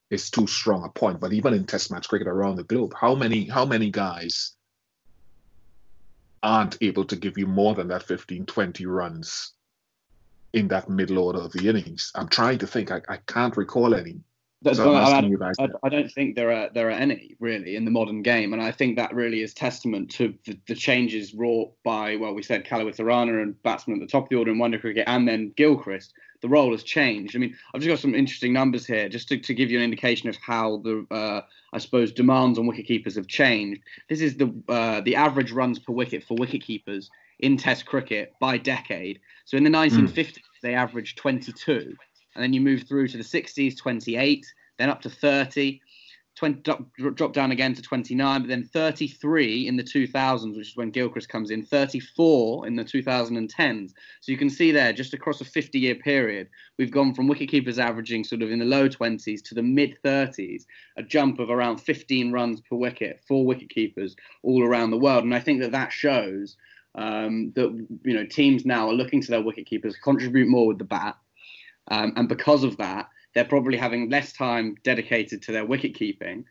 is 0.10 0.30
too 0.30 0.48
strong 0.48 0.84
a 0.84 0.90
point. 0.90 1.20
But 1.20 1.34
even 1.34 1.54
in 1.54 1.66
Test 1.66 1.92
match 1.92 2.08
cricket 2.08 2.28
around 2.28 2.56
the 2.56 2.64
globe, 2.64 2.94
how 3.00 3.16
many 3.16 3.46
how 3.46 3.66
many 3.66 3.92
guys 3.92 4.54
aren't 6.42 6.78
able 6.82 7.06
to 7.06 7.18
give 7.18 7.38
you 7.38 7.46
more 7.46 7.76
than 7.76 7.90
that 7.90 8.04
15, 8.04 8.46
20 8.46 8.86
runs 8.86 9.54
in 10.54 10.68
that 10.70 10.90
middle 10.90 11.20
order 11.20 11.40
of 11.40 11.52
the 11.52 11.68
innings? 11.68 12.12
I'm 12.16 12.28
trying 12.28 12.60
to 12.60 12.68
think. 12.68 12.92
I, 12.92 13.02
I 13.08 13.18
can't 13.28 13.56
recall 13.58 13.94
any. 13.96 14.22
That's 14.62 14.78
so 14.78 14.94
I, 14.94 15.22
I, 15.22 15.68
I, 15.84 15.90
don't 15.90 16.12
think 16.12 16.36
there 16.36 16.52
are 16.52 16.70
there 16.74 16.90
are 16.90 16.92
any 16.92 17.38
really 17.40 17.78
in 17.78 17.86
the 17.86 17.92
modern 17.92 18.22
game, 18.22 18.52
and 18.52 18.62
I 18.62 18.74
think 18.74 18.98
that 18.98 19.16
really 19.16 19.42
is 19.42 19.54
testament 19.54 20.12
to 20.12 20.34
the, 20.46 20.60
the 20.68 20.76
changes 20.76 21.34
wrought 21.34 21.72
by 21.86 22.18
well, 22.18 22.34
we 22.34 22.44
said 22.44 22.66
Kaluwitharana 22.66 23.42
and 23.42 23.62
batsmen 23.64 24.02
at 24.02 24.02
the 24.02 24.12
top 24.12 24.24
of 24.24 24.30
the 24.30 24.36
order 24.36 24.52
in 24.52 24.58
one-day 24.58 24.80
cricket, 24.80 25.06
and 25.08 25.28
then 25.28 25.54
Gilchrist. 25.56 26.14
The 26.42 26.50
role 26.50 26.72
has 26.72 26.84
changed. 26.84 27.36
I 27.36 27.40
mean, 27.40 27.56
I've 27.74 27.82
just 27.82 27.90
got 27.90 28.00
some 28.00 28.16
interesting 28.16 28.54
numbers 28.54 28.86
here, 28.86 29.10
just 29.10 29.28
to, 29.28 29.38
to 29.38 29.54
give 29.54 29.70
you 29.70 29.78
an 29.78 29.84
indication 29.84 30.30
of 30.30 30.38
how 30.38 30.78
the 30.78 31.06
uh, 31.12 31.42
I 31.72 31.78
suppose 31.78 32.12
demands 32.12 32.60
on 32.60 32.66
wicket 32.66 32.86
keepers 32.86 33.16
have 33.16 33.28
changed. 33.28 33.82
This 34.10 34.20
is 34.20 34.36
the 34.36 34.54
uh, 34.68 35.00
the 35.02 35.16
average 35.16 35.54
runs 35.54 35.80
per 35.80 35.94
wicket 35.94 36.26
for 36.26 36.36
wicket 36.36 36.64
keepers 36.64 37.10
in 37.40 37.58
Test 37.58 37.86
cricket 37.86 38.34
by 38.40 38.58
decade. 38.58 39.20
So 39.46 39.58
in 39.58 39.64
the 39.64 39.70
1950s, 39.70 40.14
mm. 40.16 40.42
they 40.62 40.76
averaged 40.76 41.18
22 41.18 41.96
and 42.36 42.44
then 42.44 42.54
you 42.54 42.62
move 42.62 42.84
through 42.88 43.08
to 43.10 43.18
the 43.18 43.24
60s, 43.24 43.78
28, 43.78 44.46
then 44.78 44.90
up 44.90 45.02
to 45.02 45.10
30, 45.10 45.82
20, 46.38 46.62
drop, 47.16 47.34
down 47.34 47.52
again 47.52 47.74
to 47.74 47.82
29, 47.82 48.42
but 48.42 48.48
then 48.48 48.64
33 48.64 49.68
in 49.68 49.76
the 49.76 49.84
2000s, 49.84 50.56
which 50.56 50.70
is 50.70 50.78
when 50.78 50.90
Gilchrist 50.90 51.28
comes 51.28 51.52
in, 51.52 51.66
34 51.66 52.66
in 52.66 52.78
the 52.78 52.86
2010s. 52.86 53.90
So 54.22 54.32
you 54.32 54.38
can 54.38 54.50
see 54.50 54.72
there, 54.72 54.94
just 54.94 55.14
across 55.14 55.42
a 55.42 55.46
50 55.46 55.80
year 55.80 55.96
period, 55.96 56.48
we've 56.78 56.92
gone 56.92 57.14
from 57.14 57.28
wicketkeepers 57.28 57.78
averaging 57.78 58.24
sort 58.24 58.42
of 58.42 58.52
in 58.52 58.60
the 58.60 58.66
low 58.66 58.88
20s 58.88 59.44
to 59.44 59.54
the 59.54 59.64
mid 59.64 59.98
30s, 60.02 60.64
a 60.96 61.04
jump 61.04 61.40
of 61.40 61.50
around 61.50 61.80
15 61.80 62.32
runs 62.32 62.62
per 62.62 62.78
wicket 62.78 63.20
for 63.28 63.46
wicketkeepers 63.46 64.14
all 64.44 64.64
around 64.64 64.92
the 64.92 64.98
world. 64.98 65.26
And 65.26 65.36
I 65.36 65.42
think 65.42 65.60
that 65.60 65.74
that 65.74 65.92
shows 65.92 66.56
um, 67.00 67.52
that 67.56 67.88
you 68.04 68.14
know 68.14 68.26
teams 68.26 68.66
now 68.66 68.90
are 68.90 68.94
looking 68.94 69.22
to 69.22 69.32
their 69.32 69.42
wicketkeepers 69.42 69.96
contribute 70.04 70.48
more 70.48 70.68
with 70.68 70.78
the 70.78 70.84
bat 70.84 71.16
um, 71.90 72.14
and 72.16 72.30
because 72.30 72.64
of 72.64 72.78
that, 72.78 73.10
they're 73.34 73.46
probably 73.46 73.78
having 73.78 74.10
less 74.10 74.34
time 74.34 74.76
dedicated 74.84 75.42
to 75.44 75.52
their 75.52 75.66
wicket 75.66 75.96
keeping. 75.96 76.46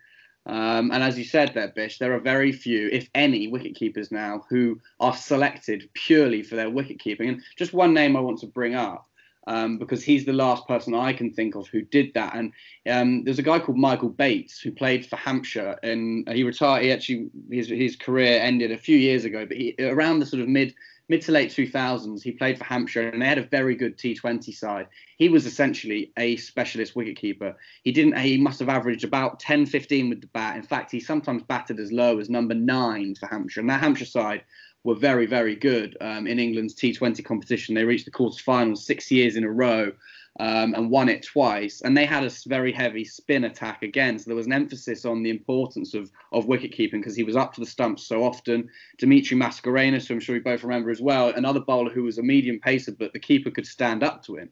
Um, 0.46 0.90
and 0.92 1.03
as 1.03 1.18
you 1.18 1.24
said 1.24 1.53
there, 1.55 1.72
Bish, 1.74 1.99
there 1.99 2.14
are 2.14 2.20
very 2.20 2.53
few, 2.53 2.88
if 2.90 3.09
any, 3.14 3.49
wicket 3.49 3.74
keepers 3.74 4.11
now 4.11 4.44
who 4.49 4.80
are 4.99 5.14
selected 5.14 5.90
purely 5.94 6.42
for 6.42 6.57
their 6.57 6.70
wicket 6.70 6.99
keeping. 6.99 7.28
And 7.28 7.42
just 7.57 7.72
one 7.72 7.92
name 7.92 8.16
I 8.16 8.20
want 8.20 8.38
to 8.40 8.46
bring 8.46 8.74
up 8.74 9.07
um, 9.49 9.78
because 9.78 10.03
he's 10.05 10.26
the 10.26 10.32
last 10.32 10.68
person 10.68 10.94
I 10.94 11.12
can 11.12 11.32
think 11.32 11.57
of 11.57 11.66
who 11.68 11.80
did 11.80 12.12
that. 12.14 12.36
And 12.36 12.53
um, 12.88 13.24
there's 13.24 13.38
a 13.38 13.42
guy 13.42 13.59
called 13.59 13.78
Michael 13.78 14.11
Bates 14.11 14.61
who 14.61 14.70
played 14.70 15.07
for 15.07 15.16
Hampshire, 15.16 15.78
and 15.82 16.28
he 16.28 16.44
retired. 16.44 16.84
He 16.84 16.92
actually 16.92 17.30
his 17.51 17.68
his 17.68 17.96
career 17.96 18.40
ended 18.40 18.70
a 18.70 18.78
few 18.78 18.96
years 18.96 19.24
ago, 19.24 19.46
but 19.46 19.57
he, 19.57 19.74
around 19.80 20.18
the 20.18 20.26
sort 20.26 20.42
of 20.42 20.49
mid 20.49 20.74
mid 21.09 21.22
to 21.22 21.32
late 21.32 21.51
2000s, 21.51 22.22
he 22.22 22.32
played 22.32 22.59
for 22.59 22.64
Hampshire 22.64 23.09
and 23.09 23.22
they 23.22 23.26
had 23.26 23.38
a 23.38 23.42
very 23.42 23.74
good 23.74 23.96
T20 23.96 24.55
side. 24.55 24.88
He 25.16 25.30
was 25.30 25.46
essentially 25.46 26.12
a 26.18 26.36
specialist 26.36 26.94
wicketkeeper. 26.94 27.55
He 27.82 27.92
didn't. 27.92 28.18
He 28.18 28.36
must 28.36 28.61
have 28.61 28.68
averaged 28.68 29.05
about 29.05 29.40
10, 29.40 29.66
15 29.66 30.11
with 30.11 30.20
the 30.20 30.26
bat. 30.28 30.57
In 30.57 30.62
fact, 30.62 30.90
he 30.92 31.01
sometimes 31.01 31.42
batted 31.42 31.80
as 31.80 31.90
low 31.90 32.18
as 32.18 32.28
number 32.28 32.55
nine 32.55 33.14
for 33.14 33.26
Hampshire. 33.26 33.61
And 33.61 33.70
that 33.70 33.80
Hampshire 33.80 34.05
side 34.05 34.42
were 34.85 34.95
very, 34.95 35.26
very 35.26 35.57
good 35.57 35.97
um, 36.01 36.26
in 36.26 36.39
England's 36.39 36.74
T20 36.74 37.24
competition. 37.24 37.74
They 37.74 37.85
reached 37.85 38.05
the 38.05 38.11
quarterfinals 38.11 38.79
six 38.79 39.11
years 39.11 39.37
in 39.37 39.45
a 39.45 39.51
row 39.51 39.93
um, 40.41 40.74
and 40.74 40.91
won 40.91 41.09
it 41.09 41.24
twice. 41.24 41.81
And 41.81 41.97
they 41.97 42.07
had 42.07 42.24
a 42.24 42.31
very 42.47 42.72
heavy 42.72 43.05
spin 43.05 43.45
attack 43.45 43.83
again. 43.83 44.18
So 44.18 44.26
there 44.26 44.37
was 44.37 44.47
an 44.47 44.53
emphasis 44.53 45.05
on 45.05 45.22
the 45.22 45.31
importance 45.31 45.95
of, 45.95 46.11
of 46.33 46.47
wicket 46.47 46.72
keeping 46.72 47.01
because 47.01 47.16
he 47.16 47.24
was 47.24 47.37
up 47.37 47.55
to 47.55 47.61
the 47.61 47.66
stumps 47.66 48.07
so 48.07 48.22
often. 48.24 48.68
Dimitri 48.99 49.37
Mascarenhas, 49.37 50.07
who 50.07 50.14
I'm 50.14 50.20
sure 50.20 50.35
we 50.35 50.41
both 50.41 50.62
remember 50.62 50.91
as 50.91 51.01
well, 51.01 51.31
another 51.31 51.61
bowler 51.61 51.91
who 51.91 52.05
was 52.05 52.18
a 52.18 52.22
medium 52.22 52.61
pacer, 52.61 52.93
but 52.93 53.12
the 53.12 53.18
keeper 53.18 53.51
could 53.51 53.66
stand 53.66 54.03
up 54.03 54.24
to 54.24 54.37
him. 54.37 54.51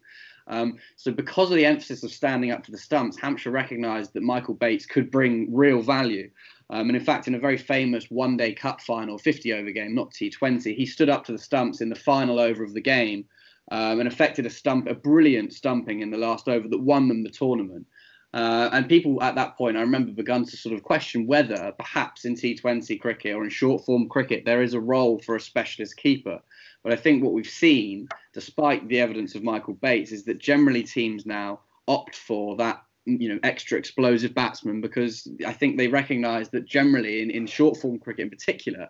Um, 0.48 0.78
so, 0.94 1.10
because 1.10 1.50
of 1.50 1.56
the 1.56 1.66
emphasis 1.66 2.04
of 2.04 2.12
standing 2.12 2.52
up 2.52 2.62
to 2.64 2.70
the 2.70 2.78
stumps, 2.78 3.18
Hampshire 3.18 3.50
recognised 3.50 4.12
that 4.12 4.22
Michael 4.22 4.54
Bates 4.54 4.86
could 4.86 5.10
bring 5.10 5.52
real 5.52 5.82
value. 5.82 6.30
Um, 6.68 6.88
and 6.88 6.96
in 6.96 7.04
fact, 7.04 7.28
in 7.28 7.34
a 7.34 7.38
very 7.38 7.56
famous 7.56 8.06
one 8.10 8.36
day 8.36 8.52
cup 8.52 8.80
final, 8.80 9.18
50 9.18 9.52
over 9.52 9.70
game, 9.70 9.94
not 9.94 10.10
T20, 10.10 10.74
he 10.74 10.86
stood 10.86 11.08
up 11.08 11.24
to 11.26 11.32
the 11.32 11.38
stumps 11.38 11.80
in 11.80 11.88
the 11.88 11.94
final 11.94 12.40
over 12.40 12.64
of 12.64 12.74
the 12.74 12.80
game 12.80 13.24
um, 13.70 14.00
and 14.00 14.08
effected 14.08 14.46
a 14.46 14.50
stump, 14.50 14.88
a 14.88 14.94
brilliant 14.94 15.52
stumping 15.52 16.00
in 16.00 16.10
the 16.10 16.18
last 16.18 16.48
over 16.48 16.66
that 16.68 16.80
won 16.80 17.08
them 17.08 17.22
the 17.22 17.30
tournament. 17.30 17.86
Uh, 18.34 18.68
and 18.72 18.88
people 18.88 19.22
at 19.22 19.34
that 19.36 19.56
point, 19.56 19.76
I 19.76 19.80
remember, 19.80 20.12
begun 20.12 20.44
to 20.44 20.56
sort 20.56 20.74
of 20.74 20.82
question 20.82 21.26
whether 21.26 21.72
perhaps 21.78 22.24
in 22.24 22.34
T20 22.34 23.00
cricket 23.00 23.34
or 23.34 23.44
in 23.44 23.50
short 23.50 23.84
form 23.86 24.08
cricket 24.08 24.44
there 24.44 24.62
is 24.62 24.74
a 24.74 24.80
role 24.80 25.20
for 25.20 25.36
a 25.36 25.40
specialist 25.40 25.96
keeper. 25.96 26.40
But 26.82 26.92
I 26.92 26.96
think 26.96 27.22
what 27.22 27.32
we've 27.32 27.48
seen, 27.48 28.08
despite 28.32 28.86
the 28.88 29.00
evidence 29.00 29.34
of 29.34 29.42
Michael 29.42 29.74
Bates, 29.74 30.12
is 30.12 30.24
that 30.24 30.38
generally 30.38 30.82
teams 30.82 31.24
now 31.24 31.60
opt 31.88 32.14
for 32.14 32.56
that 32.56 32.82
you 33.06 33.28
know 33.28 33.38
extra 33.42 33.78
explosive 33.78 34.34
batsmen 34.34 34.80
because 34.80 35.28
I 35.46 35.52
think 35.52 35.76
they 35.76 35.88
recognise 35.88 36.48
that 36.50 36.66
generally 36.66 37.22
in, 37.22 37.30
in 37.30 37.46
short 37.46 37.78
form 37.78 37.98
cricket 37.98 38.24
in 38.24 38.30
particular, 38.30 38.88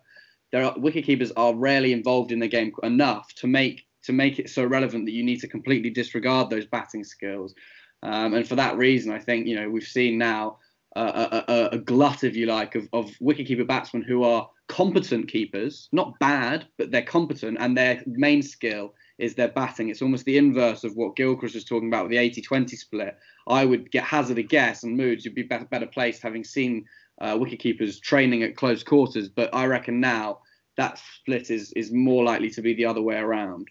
there 0.53 0.65
are 0.65 0.75
wicket 0.79 1.05
keepers 1.05 1.33
are 1.37 1.55
rarely 1.55 1.93
involved 1.93 2.33
in 2.33 2.39
the 2.39 2.49
game 2.49 2.73
enough 2.83 3.33
to 3.37 3.47
make 3.47 3.87
to 4.05 4.13
make 4.13 4.39
it 4.39 4.49
so 4.49 4.65
relevant 4.65 5.05
that 5.05 5.13
you 5.13 5.25
need 5.25 5.41
to 5.41 5.49
completely 5.49 5.91
disregard 5.91 6.49
those 6.49 6.67
batting 6.67 7.05
skills. 7.05 7.55
Um, 8.03 8.35
and 8.35 8.47
for 8.47 8.55
that 8.55 8.77
reason, 8.77 9.13
I 9.13 9.19
think 9.19 9.47
you 9.47 9.57
know 9.57 9.69
we've 9.69 9.85
seen 9.85 10.19
now 10.19 10.59
a, 10.97 11.45
a, 11.49 11.69
a, 11.73 11.79
glut, 11.79 12.25
if 12.25 12.37
you 12.37 12.47
like, 12.47 12.75
of, 12.75 12.89
of 12.93 13.11
wicketkeeper 13.21 13.67
batsmen 13.67 14.03
who 14.03 14.23
are 14.23 14.49
competent 14.69 15.29
keepers, 15.29 15.89
not 15.93 16.19
bad, 16.19 16.67
but 16.77 16.91
they're 16.91 17.03
competent, 17.03 17.57
and 17.61 17.77
their 17.77 18.03
main 18.07 18.43
skill 18.43 18.95
is 19.19 19.35
their 19.35 19.49
batting. 19.49 19.89
It's 19.89 20.03
almost 20.03 20.25
the 20.25 20.39
inverse 20.39 20.85
of 20.85 20.97
what 20.97 21.17
Gilchrist 21.17 21.55
was 21.55 21.65
talking 21.65 21.89
about 21.89 22.05
with 22.05 22.11
the 22.11 22.17
80-20 22.17 22.71
split. 22.77 23.17
I 23.47 23.65
would 23.65 23.91
get 23.91 24.05
hazard 24.05 24.39
a 24.39 24.43
guess, 24.43 24.83
and 24.83 24.97
Moods, 24.97 25.25
you'd 25.25 25.35
be 25.35 25.43
better, 25.43 25.87
placed 25.87 26.23
having 26.23 26.45
seen 26.45 26.85
uh, 27.21 27.35
wicketkeepers 27.35 28.01
training 28.01 28.43
at 28.43 28.57
close 28.57 28.83
quarters. 28.83 29.29
But 29.29 29.55
I 29.55 29.67
reckon 29.67 30.01
now 30.01 30.41
that 30.77 31.01
split 31.21 31.51
is 31.51 31.73
is 31.73 31.93
more 31.93 32.25
likely 32.25 32.51
to 32.51 32.63
be 32.63 32.75
the 32.75 32.85
other 32.85 33.03
way 33.03 33.17
around. 33.17 33.69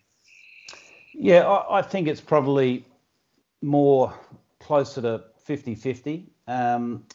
Yeah, 1.13 1.41
I, 1.41 1.79
I 1.79 1.81
think 1.81 2.07
it's 2.07 2.21
probably 2.21 2.83
more 3.61 4.13
closer 4.59 5.01
to 5.01 5.23
50-50. 5.47 6.25
Um, 6.47 7.05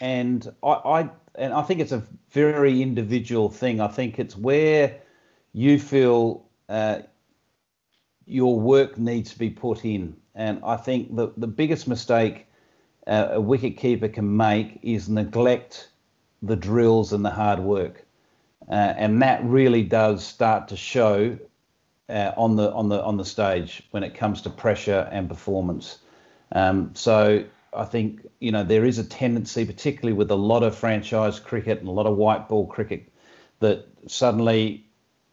and 0.00 0.52
I, 0.62 0.68
I 0.68 1.10
and 1.34 1.52
I 1.52 1.62
think 1.62 1.80
it's 1.80 1.92
a 1.92 2.02
very 2.30 2.82
individual 2.82 3.48
thing. 3.48 3.80
I 3.80 3.88
think 3.88 4.18
it's 4.18 4.36
where 4.36 4.96
you 5.52 5.78
feel 5.78 6.46
uh, 6.68 7.00
your 8.26 8.60
work 8.60 8.98
needs 8.98 9.32
to 9.32 9.38
be 9.38 9.50
put 9.50 9.84
in. 9.84 10.16
And 10.34 10.60
I 10.64 10.76
think 10.76 11.16
the, 11.16 11.32
the 11.36 11.46
biggest 11.46 11.88
mistake 11.88 12.46
uh, 13.06 13.28
a 13.32 13.40
wicket 13.40 13.76
keeper 13.76 14.08
can 14.08 14.36
make 14.36 14.78
is 14.82 15.08
neglect 15.08 15.88
the 16.42 16.56
drills 16.56 17.12
and 17.12 17.24
the 17.24 17.30
hard 17.30 17.58
work. 17.58 18.04
Uh, 18.70 18.74
and 18.74 19.22
that 19.22 19.42
really 19.44 19.82
does 19.82 20.24
start 20.24 20.68
to 20.68 20.76
show 20.76 21.38
uh, 22.10 22.32
on 22.36 22.56
the 22.56 22.70
on 22.72 22.88
the 22.88 23.02
on 23.02 23.16
the 23.16 23.24
stage 23.24 23.82
when 23.92 24.02
it 24.02 24.14
comes 24.14 24.42
to 24.42 24.50
pressure 24.50 25.08
and 25.10 25.28
performance. 25.28 25.98
Um, 26.52 26.90
so 26.94 27.44
I 27.78 27.84
think 27.84 28.26
you 28.40 28.52
know 28.52 28.64
there 28.64 28.84
is 28.84 28.98
a 28.98 29.04
tendency, 29.04 29.64
particularly 29.64 30.12
with 30.12 30.30
a 30.30 30.36
lot 30.36 30.62
of 30.62 30.74
franchise 30.74 31.38
cricket 31.38 31.78
and 31.78 31.88
a 31.88 31.92
lot 31.92 32.06
of 32.06 32.16
white 32.16 32.48
ball 32.48 32.66
cricket, 32.66 33.10
that 33.60 33.86
suddenly 34.06 34.84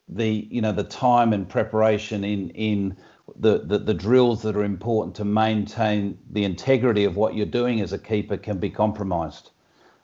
the 0.08 0.48
you 0.50 0.62
know 0.62 0.72
the 0.72 0.84
time 0.84 1.34
and 1.34 1.50
preparation 1.50 2.24
in 2.24 2.50
in 2.52 2.98
the, 3.38 3.60
the, 3.66 3.80
the 3.80 3.94
drills 3.94 4.44
that 4.44 4.56
are 4.56 4.64
important 4.64 5.16
to 5.16 5.26
maintain 5.26 6.18
the 6.32 6.44
integrity 6.44 7.06
of 7.06 7.16
what 7.18 7.36
you're 7.36 7.46
doing 7.46 7.82
as 7.82 7.92
a 7.92 7.98
keeper 7.98 8.38
can 8.38 8.60
be 8.60 8.70
compromised. 8.70 9.50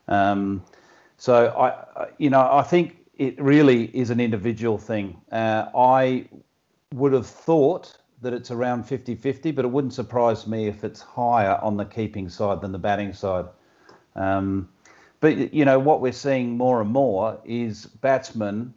Um, 0.07 0.63
so 1.17 1.49
I, 1.49 2.07
you 2.17 2.31
know, 2.31 2.49
I 2.51 2.63
think 2.63 2.97
it 3.17 3.39
really 3.39 3.85
is 3.95 4.09
an 4.09 4.19
individual 4.19 4.77
thing. 4.79 5.21
Uh, 5.31 5.67
I 5.75 6.27
would 6.93 7.13
have 7.13 7.27
thought 7.27 7.95
that 8.21 8.33
it's 8.33 8.51
around 8.51 8.83
50 8.83 9.15
50, 9.15 9.51
but 9.51 9.65
it 9.65 9.67
wouldn't 9.69 9.93
surprise 9.93 10.47
me 10.47 10.67
if 10.67 10.83
it's 10.83 11.01
higher 11.01 11.59
on 11.61 11.77
the 11.77 11.85
keeping 11.85 12.29
side 12.29 12.61
than 12.61 12.71
the 12.71 12.79
batting 12.79 13.13
side. 13.13 13.45
Um, 14.15 14.69
but, 15.19 15.53
you 15.53 15.65
know, 15.65 15.79
what 15.79 16.01
we're 16.01 16.11
seeing 16.11 16.57
more 16.57 16.81
and 16.81 16.89
more 16.89 17.39
is 17.45 17.85
batsmen, 17.85 18.73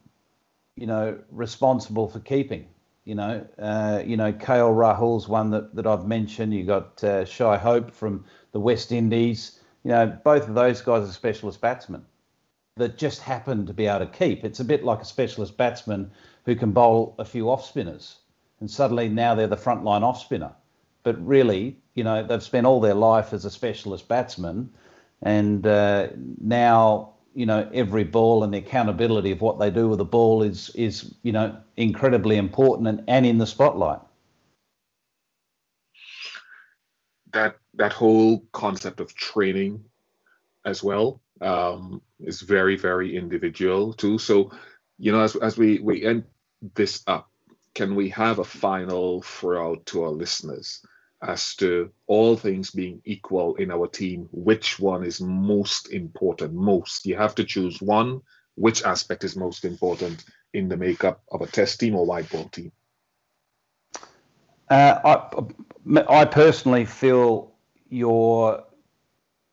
you 0.76 0.86
know, 0.86 1.18
responsible 1.30 2.08
for 2.08 2.20
keeping. 2.20 2.66
You 3.04 3.14
know, 3.14 3.46
uh, 3.58 4.02
you 4.04 4.16
know, 4.16 4.32
KL 4.32 4.74
Rahul's 4.74 5.28
one 5.28 5.50
that, 5.50 5.74
that 5.74 5.86
I've 5.86 6.06
mentioned. 6.06 6.54
You 6.54 6.64
got 6.64 7.04
uh, 7.04 7.24
Shai 7.26 7.58
Hope 7.58 7.90
from 7.90 8.24
the 8.52 8.60
West 8.60 8.92
Indies. 8.92 9.60
You 9.84 9.90
know, 9.90 10.06
both 10.24 10.48
of 10.48 10.54
those 10.54 10.80
guys 10.80 11.06
are 11.06 11.12
specialist 11.12 11.60
batsmen 11.60 12.04
that 12.76 12.98
just 12.98 13.20
happen 13.20 13.66
to 13.66 13.72
be 13.72 13.86
able 13.86 14.06
to 14.06 14.12
keep. 14.12 14.44
It's 14.44 14.60
a 14.60 14.64
bit 14.64 14.84
like 14.84 15.00
a 15.00 15.04
specialist 15.04 15.56
batsman 15.56 16.10
who 16.44 16.56
can 16.56 16.72
bowl 16.72 17.14
a 17.18 17.24
few 17.24 17.50
off 17.50 17.64
spinners, 17.64 18.16
and 18.64 18.70
suddenly 18.70 19.10
now 19.10 19.34
they're 19.34 19.46
the 19.46 19.58
frontline 19.58 20.00
off 20.00 20.18
spinner. 20.18 20.50
but 21.02 21.22
really, 21.26 21.76
you 21.94 22.02
know, 22.02 22.26
they've 22.26 22.42
spent 22.42 22.66
all 22.66 22.80
their 22.80 22.94
life 22.94 23.34
as 23.34 23.44
a 23.44 23.50
specialist 23.50 24.08
batsman, 24.08 24.70
and 25.20 25.66
uh, 25.66 26.08
now 26.40 27.12
you 27.34 27.44
know 27.44 27.68
every 27.74 28.04
ball 28.04 28.42
and 28.42 28.54
the 28.54 28.56
accountability 28.56 29.32
of 29.32 29.42
what 29.42 29.58
they 29.58 29.70
do 29.70 29.90
with 29.90 29.98
the 29.98 30.04
ball 30.06 30.42
is 30.42 30.70
is 30.70 31.14
you 31.22 31.30
know 31.30 31.54
incredibly 31.76 32.38
important 32.38 32.88
and, 32.88 33.04
and 33.06 33.26
in 33.26 33.36
the 33.36 33.46
spotlight. 33.46 34.00
That 37.34 37.56
that 37.74 37.92
whole 37.92 38.46
concept 38.52 38.98
of 38.98 39.14
training 39.14 39.84
as 40.64 40.82
well 40.82 41.20
um, 41.42 42.00
is 42.18 42.40
very 42.40 42.76
very 42.76 43.14
individual 43.14 43.92
too. 43.92 44.16
So 44.16 44.52
you 44.98 45.12
know 45.12 45.20
as 45.20 45.36
as 45.36 45.58
we 45.58 45.80
we 45.80 46.02
end 46.02 46.24
this 46.74 47.02
up, 47.06 47.28
can 47.74 47.94
we 47.94 48.08
have 48.10 48.38
a 48.38 48.44
final 48.44 49.22
throughout 49.22 49.84
to 49.86 50.04
our 50.04 50.10
listeners? 50.10 50.80
as 51.26 51.54
to 51.56 51.90
all 52.06 52.36
things 52.36 52.70
being 52.70 53.00
equal 53.04 53.54
in 53.56 53.70
our 53.70 53.86
team, 53.86 54.28
which 54.32 54.78
one 54.78 55.04
is 55.04 55.20
most 55.20 55.90
important? 55.90 56.52
Most. 56.52 57.06
You 57.06 57.16
have 57.16 57.34
to 57.36 57.44
choose 57.44 57.80
one. 57.80 58.20
Which 58.56 58.84
aspect 58.84 59.24
is 59.24 59.36
most 59.36 59.64
important 59.64 60.24
in 60.52 60.68
the 60.68 60.76
makeup 60.76 61.22
of 61.32 61.40
a 61.40 61.46
test 61.46 61.80
team 61.80 61.96
or 61.96 62.06
white 62.06 62.30
ball 62.30 62.48
team? 62.50 62.70
Uh, 64.70 64.98
I, 65.04 66.20
I 66.20 66.24
personally 66.24 66.84
feel 66.84 67.52
your 67.88 68.64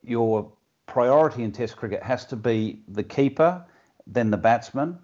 your 0.03 0.51
priority 0.86 1.43
in 1.43 1.51
Test 1.51 1.78
cricket 1.78 2.03
has 2.03 2.26
to 2.26 2.36
be 2.36 2.84
the 2.88 3.03
keeper, 3.03 3.63
then 4.07 4.30
the 4.30 4.38
batsman, 4.38 4.99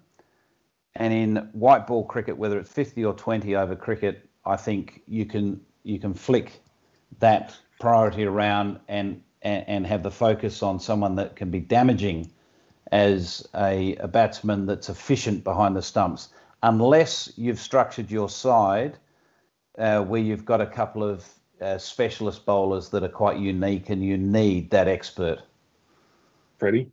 and 0.98 1.12
in 1.12 1.36
white 1.52 1.86
ball 1.86 2.04
cricket, 2.04 2.36
whether 2.36 2.58
it's 2.58 2.70
50 2.70 3.04
or 3.04 3.14
20 3.14 3.54
over 3.54 3.76
cricket, 3.76 4.28
I 4.44 4.56
think 4.56 5.02
you 5.06 5.24
can 5.24 5.60
you 5.84 5.98
can 5.98 6.12
flick 6.12 6.60
that 7.20 7.56
priority 7.80 8.24
around 8.24 8.80
and, 8.88 9.22
and, 9.42 9.86
have 9.86 10.02
the 10.02 10.10
focus 10.10 10.62
on 10.62 10.78
someone 10.80 11.14
that 11.14 11.36
can 11.36 11.50
be 11.50 11.60
damaging 11.60 12.30
as 12.90 13.48
a, 13.54 13.94
a 13.96 14.08
batsman 14.08 14.66
that's 14.66 14.88
efficient 14.88 15.44
behind 15.44 15.76
the 15.76 15.80
stumps, 15.80 16.28
unless 16.62 17.32
you've 17.36 17.60
structured 17.60 18.10
your 18.10 18.28
side 18.28 18.98
uh, 19.78 20.02
where 20.02 20.20
you've 20.20 20.44
got 20.44 20.60
a 20.60 20.66
couple 20.66 21.02
of 21.02 21.26
uh, 21.62 21.78
specialist 21.78 22.44
bowlers 22.44 22.88
that 22.90 23.02
are 23.02 23.08
quite 23.08 23.38
unique 23.38 23.88
and 23.88 24.04
you 24.04 24.18
need 24.18 24.70
that 24.70 24.88
expert. 24.88 25.40
Freddie? 26.58 26.90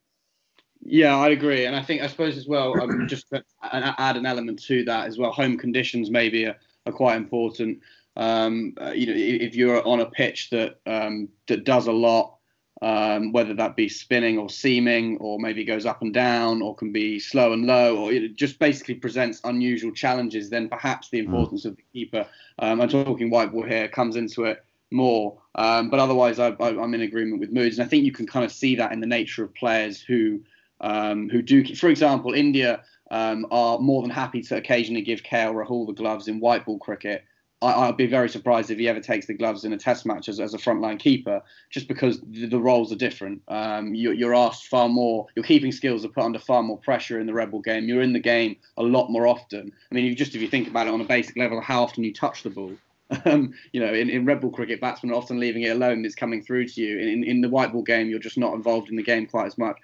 Yeah, 0.87 1.17
I 1.17 1.29
agree, 1.29 1.65
and 1.65 1.75
I 1.75 1.81
think 1.81 2.03
I 2.03 2.07
suppose 2.07 2.37
as 2.37 2.47
well. 2.47 2.79
Um, 2.79 3.07
just 3.07 3.27
to 3.29 3.43
add 3.63 4.17
an 4.17 4.25
element 4.25 4.61
to 4.63 4.85
that 4.85 5.07
as 5.07 5.17
well. 5.17 5.31
Home 5.31 5.57
conditions 5.57 6.11
maybe 6.11 6.45
are, 6.45 6.55
are 6.85 6.93
quite 6.93 7.17
important. 7.17 7.79
Um, 8.15 8.75
uh, 8.79 8.91
you 8.91 9.07
know, 9.07 9.13
if 9.15 9.55
you're 9.55 9.85
on 9.85 10.01
a 10.01 10.05
pitch 10.05 10.51
that 10.51 10.79
um, 10.85 11.27
that 11.47 11.63
does 11.63 11.87
a 11.87 11.91
lot, 11.91 12.37
um, 12.83 13.31
whether 13.31 13.55
that 13.55 13.75
be 13.75 13.89
spinning 13.89 14.37
or 14.37 14.47
seaming, 14.47 15.17
or 15.17 15.39
maybe 15.39 15.65
goes 15.65 15.87
up 15.87 16.03
and 16.03 16.13
down, 16.13 16.61
or 16.61 16.75
can 16.75 16.91
be 16.91 17.19
slow 17.19 17.51
and 17.51 17.65
low, 17.65 17.97
or 17.97 18.11
it 18.11 18.35
just 18.35 18.59
basically 18.59 18.95
presents 18.95 19.41
unusual 19.43 19.91
challenges, 19.91 20.51
then 20.51 20.69
perhaps 20.69 21.09
the 21.09 21.19
hmm. 21.19 21.27
importance 21.27 21.65
mm. 21.65 21.69
of 21.69 21.77
the 21.77 21.83
keeper, 21.93 22.27
um, 22.59 22.79
I'm 22.79 22.89
talking 22.89 23.31
white 23.31 23.51
ball 23.51 23.63
here, 23.63 23.87
comes 23.87 24.17
into 24.17 24.43
it 24.43 24.63
more. 24.91 25.41
Um, 25.55 25.89
but 25.89 25.99
otherwise, 25.99 26.37
I, 26.37 26.55
am 26.59 26.93
in 26.93 27.01
agreement 27.01 27.39
with 27.39 27.51
Moods, 27.51 27.79
and 27.79 27.85
I 27.85 27.89
think 27.89 28.05
you 28.05 28.11
can 28.11 28.27
kind 28.27 28.45
of 28.45 28.51
see 28.51 28.75
that 28.75 28.91
in 28.91 28.99
the 28.99 29.07
nature 29.07 29.43
of 29.43 29.53
players 29.55 29.99
who 29.99 30.41
um, 30.81 31.29
who 31.29 31.41
do. 31.41 31.75
For 31.75 31.89
example, 31.89 32.33
India 32.33 32.83
um, 33.11 33.45
are 33.51 33.79
more 33.79 34.01
than 34.01 34.11
happy 34.11 34.41
to 34.43 34.57
occasionally 34.57 35.01
give 35.01 35.23
KL 35.23 35.53
Rahul 35.53 35.87
the 35.87 35.93
gloves 35.93 36.27
in 36.27 36.39
white 36.39 36.65
ball 36.65 36.79
cricket 36.79 37.23
I, 37.61 37.87
would 37.87 37.97
be 37.97 38.07
very 38.07 38.29
surprised 38.29 38.69
if 38.69 38.77
he 38.77 38.87
ever 38.87 38.99
takes 38.99 39.25
the 39.25 39.33
gloves 39.33 39.63
in 39.63 39.73
a 39.73 39.77
test 39.77 40.05
match 40.05 40.27
as, 40.27 40.39
as 40.39 40.53
a 40.53 40.57
frontline 40.57 40.99
keeper, 40.99 41.41
just 41.69 41.87
because 41.87 42.19
the, 42.21 42.47
the 42.47 42.59
roles 42.59 42.91
are 42.91 42.97
different. 42.97 43.41
Um, 43.47 43.95
you, 43.95 44.11
you're 44.11 44.35
asked 44.35 44.67
far 44.67 44.89
more, 44.89 45.27
your 45.35 45.45
keeping 45.45 45.71
skills 45.71 46.03
are 46.05 46.09
put 46.09 46.23
under 46.23 46.39
far 46.39 46.63
more 46.63 46.77
pressure 46.77 47.19
in 47.19 47.27
the 47.27 47.33
red 47.33 47.51
ball 47.51 47.61
game. 47.61 47.87
You're 47.87 48.01
in 48.01 48.13
the 48.13 48.19
game 48.19 48.57
a 48.77 48.83
lot 48.83 49.09
more 49.09 49.27
often. 49.27 49.71
I 49.91 49.95
mean, 49.95 50.15
just 50.15 50.35
if 50.35 50.41
you 50.41 50.47
think 50.47 50.67
about 50.67 50.87
it 50.87 50.93
on 50.93 51.01
a 51.01 51.05
basic 51.05 51.37
level, 51.37 51.61
how 51.61 51.83
often 51.83 52.03
you 52.03 52.13
touch 52.13 52.43
the 52.43 52.49
ball. 52.49 52.73
Um, 53.23 53.53
you 53.71 53.79
know, 53.79 53.93
in, 53.93 54.09
in 54.09 54.25
red 54.25 54.41
ball 54.41 54.49
cricket, 54.49 54.81
batsmen 54.81 55.13
are 55.13 55.15
often 55.15 55.39
leaving 55.39 55.61
it 55.61 55.69
alone. 55.69 56.03
It's 56.03 56.15
coming 56.15 56.41
through 56.41 56.69
to 56.69 56.81
you. 56.81 56.97
In, 56.97 57.23
in 57.23 57.39
the 57.39 57.49
white 57.49 57.71
ball 57.71 57.83
game, 57.83 58.09
you're 58.09 58.17
just 58.17 58.35
not 58.35 58.55
involved 58.55 58.89
in 58.89 58.95
the 58.95 59.03
game 59.03 59.27
quite 59.27 59.45
as 59.45 59.59
much. 59.59 59.77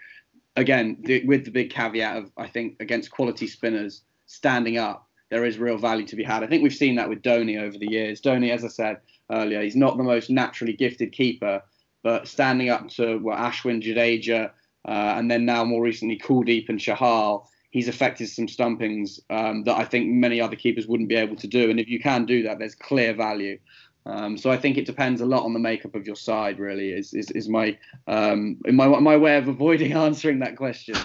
Again, 0.55 0.97
the, 1.01 1.25
with 1.25 1.45
the 1.45 1.51
big 1.51 1.69
caveat 1.69 2.17
of, 2.17 2.31
I 2.37 2.47
think, 2.47 2.75
against 2.79 3.11
quality 3.11 3.47
spinners, 3.47 4.03
standing 4.25 4.77
up 4.77 5.07
there 5.31 5.45
is 5.45 5.57
real 5.57 5.77
value 5.77 6.05
to 6.05 6.15
be 6.15 6.23
had. 6.23 6.43
I 6.43 6.47
think 6.47 6.61
we've 6.61 6.73
seen 6.73 6.95
that 6.95 7.09
with 7.09 7.23
Dhoni 7.23 7.59
over 7.59 7.77
the 7.77 7.89
years. 7.89 8.21
Dhoni, 8.21 8.51
as 8.51 8.65
I 8.65 8.67
said 8.67 8.97
earlier, 9.31 9.61
he's 9.61 9.77
not 9.77 9.97
the 9.97 10.03
most 10.03 10.29
naturally 10.29 10.73
gifted 10.73 11.13
keeper, 11.13 11.63
but 12.03 12.27
standing 12.27 12.69
up 12.69 12.89
to 12.89 13.17
well, 13.17 13.37
Ashwin, 13.37 13.81
Jadeja, 13.81 14.51
uh, 14.85 15.13
and 15.17 15.31
then 15.31 15.45
now 15.45 15.63
more 15.63 15.81
recently 15.81 16.19
Kuldeep 16.19 16.67
and 16.67 16.79
Chahal, 16.79 17.45
he's 17.69 17.87
affected 17.87 18.27
some 18.27 18.47
stumpings 18.47 19.21
um, 19.29 19.63
that 19.63 19.77
I 19.77 19.85
think 19.85 20.09
many 20.09 20.41
other 20.41 20.57
keepers 20.57 20.85
wouldn't 20.85 21.07
be 21.07 21.15
able 21.15 21.37
to 21.37 21.47
do. 21.47 21.69
And 21.69 21.79
if 21.79 21.87
you 21.87 21.99
can 21.99 22.25
do 22.25 22.43
that, 22.43 22.59
there's 22.59 22.75
clear 22.75 23.13
value. 23.13 23.57
Um, 24.05 24.37
so 24.37 24.49
I 24.49 24.57
think 24.57 24.77
it 24.77 24.85
depends 24.85 25.21
a 25.21 25.25
lot 25.25 25.43
on 25.43 25.53
the 25.53 25.59
makeup 25.59 25.95
of 25.95 26.07
your 26.07 26.15
side. 26.15 26.59
Really, 26.59 26.91
is 26.91 27.13
is, 27.13 27.29
is 27.31 27.47
my 27.47 27.77
um, 28.07 28.57
my 28.65 28.87
my 28.87 29.17
way 29.17 29.37
of 29.37 29.47
avoiding 29.47 29.93
answering 30.07 30.39
that 30.39 30.55
question. 30.55 30.95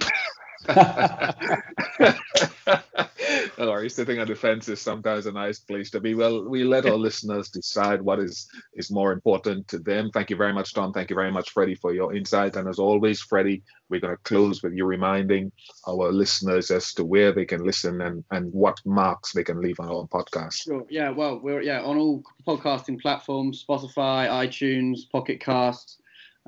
Or 3.58 3.88
sitting 3.88 4.18
on 4.18 4.26
the 4.26 4.34
fence 4.34 4.68
is 4.68 4.80
sometimes 4.80 5.26
a 5.26 5.32
nice 5.32 5.58
place 5.58 5.90
to 5.90 6.00
be. 6.00 6.14
Well, 6.14 6.48
we 6.48 6.64
let 6.64 6.86
our 6.86 6.96
listeners 6.96 7.48
decide 7.48 8.02
what 8.02 8.18
is 8.18 8.48
is 8.74 8.90
more 8.90 9.12
important 9.12 9.68
to 9.68 9.78
them. 9.78 10.10
Thank 10.12 10.30
you 10.30 10.36
very 10.36 10.52
much, 10.52 10.74
Tom. 10.74 10.92
Thank 10.92 11.10
you 11.10 11.16
very 11.16 11.30
much, 11.32 11.50
Freddie, 11.50 11.74
for 11.74 11.92
your 11.94 12.14
insight. 12.14 12.56
And 12.56 12.68
as 12.68 12.78
always, 12.78 13.20
Freddie, 13.20 13.62
we're 13.88 14.00
going 14.00 14.16
to 14.16 14.22
close 14.22 14.62
with 14.62 14.74
you 14.74 14.84
reminding 14.84 15.52
our 15.86 16.10
listeners 16.12 16.70
as 16.70 16.92
to 16.94 17.04
where 17.04 17.32
they 17.32 17.44
can 17.44 17.64
listen 17.64 18.00
and 18.00 18.24
and 18.30 18.52
what 18.52 18.78
marks 18.84 19.32
they 19.32 19.44
can 19.44 19.60
leave 19.60 19.80
on 19.80 19.88
our 19.88 20.06
podcast. 20.06 20.62
Sure. 20.62 20.86
Yeah. 20.90 21.10
Well, 21.10 21.40
we're 21.42 21.62
yeah 21.62 21.82
on 21.82 21.96
all 21.98 22.22
podcasting 22.46 23.00
platforms: 23.00 23.64
Spotify, 23.68 24.28
iTunes, 24.28 25.10
Pocket 25.10 25.40
Casts. 25.40 25.98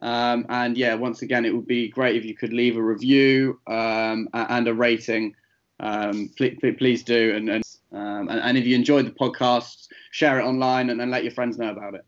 Um, 0.01 0.47
and 0.49 0.77
yeah, 0.77 0.95
once 0.95 1.23
again, 1.23 1.45
it 1.45 1.55
would 1.55 1.67
be 1.67 1.89
great 1.89 2.17
if 2.17 2.25
you 2.25 2.35
could 2.35 2.53
leave 2.53 2.77
a 2.77 2.83
review 2.83 3.61
um, 3.67 4.29
and 4.33 4.69
a 4.69 4.75
rating 4.75 5.35
um, 5.81 6.31
please, 6.37 6.59
please, 6.79 7.03
do. 7.03 7.35
And 7.37 7.49
and, 7.49 7.65
um, 7.93 8.29
and, 8.29 8.41
and 8.41 8.59
if 8.59 8.67
you 8.67 8.75
enjoyed 8.75 9.07
the 9.07 9.11
podcast, 9.11 9.89
share 10.11 10.41
it 10.41 10.45
online 10.45 10.91
and, 10.91 11.01
and 11.01 11.11
let 11.11 11.23
your 11.23 11.33
friends 11.33 11.59
know 11.59 11.71
about 11.71 11.95
it. 11.95 12.05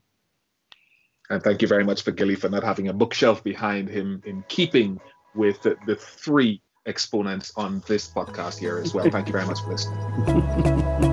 And 1.29 1.41
thank 1.41 1.61
you 1.61 1.67
very 1.67 1.85
much 1.85 2.03
for 2.03 2.11
Gilly 2.11 2.35
for 2.35 2.49
not 2.49 2.63
having 2.63 2.89
a 2.89 2.93
bookshelf 2.93 3.43
behind 3.43 3.87
him 3.87 4.21
in 4.25 4.43
keeping 4.49 4.99
with 5.33 5.61
the, 5.61 5.77
the 5.85 5.95
three 5.95 6.61
exponents 6.85 7.53
on 7.55 7.81
this 7.87 8.09
podcast 8.09 8.59
here 8.59 8.77
as 8.77 8.93
well. 8.93 9.09
Thank 9.09 9.27
you 9.27 9.33
very 9.33 9.45
much 9.45 9.61
for 9.61 9.69
listening. 9.69 11.07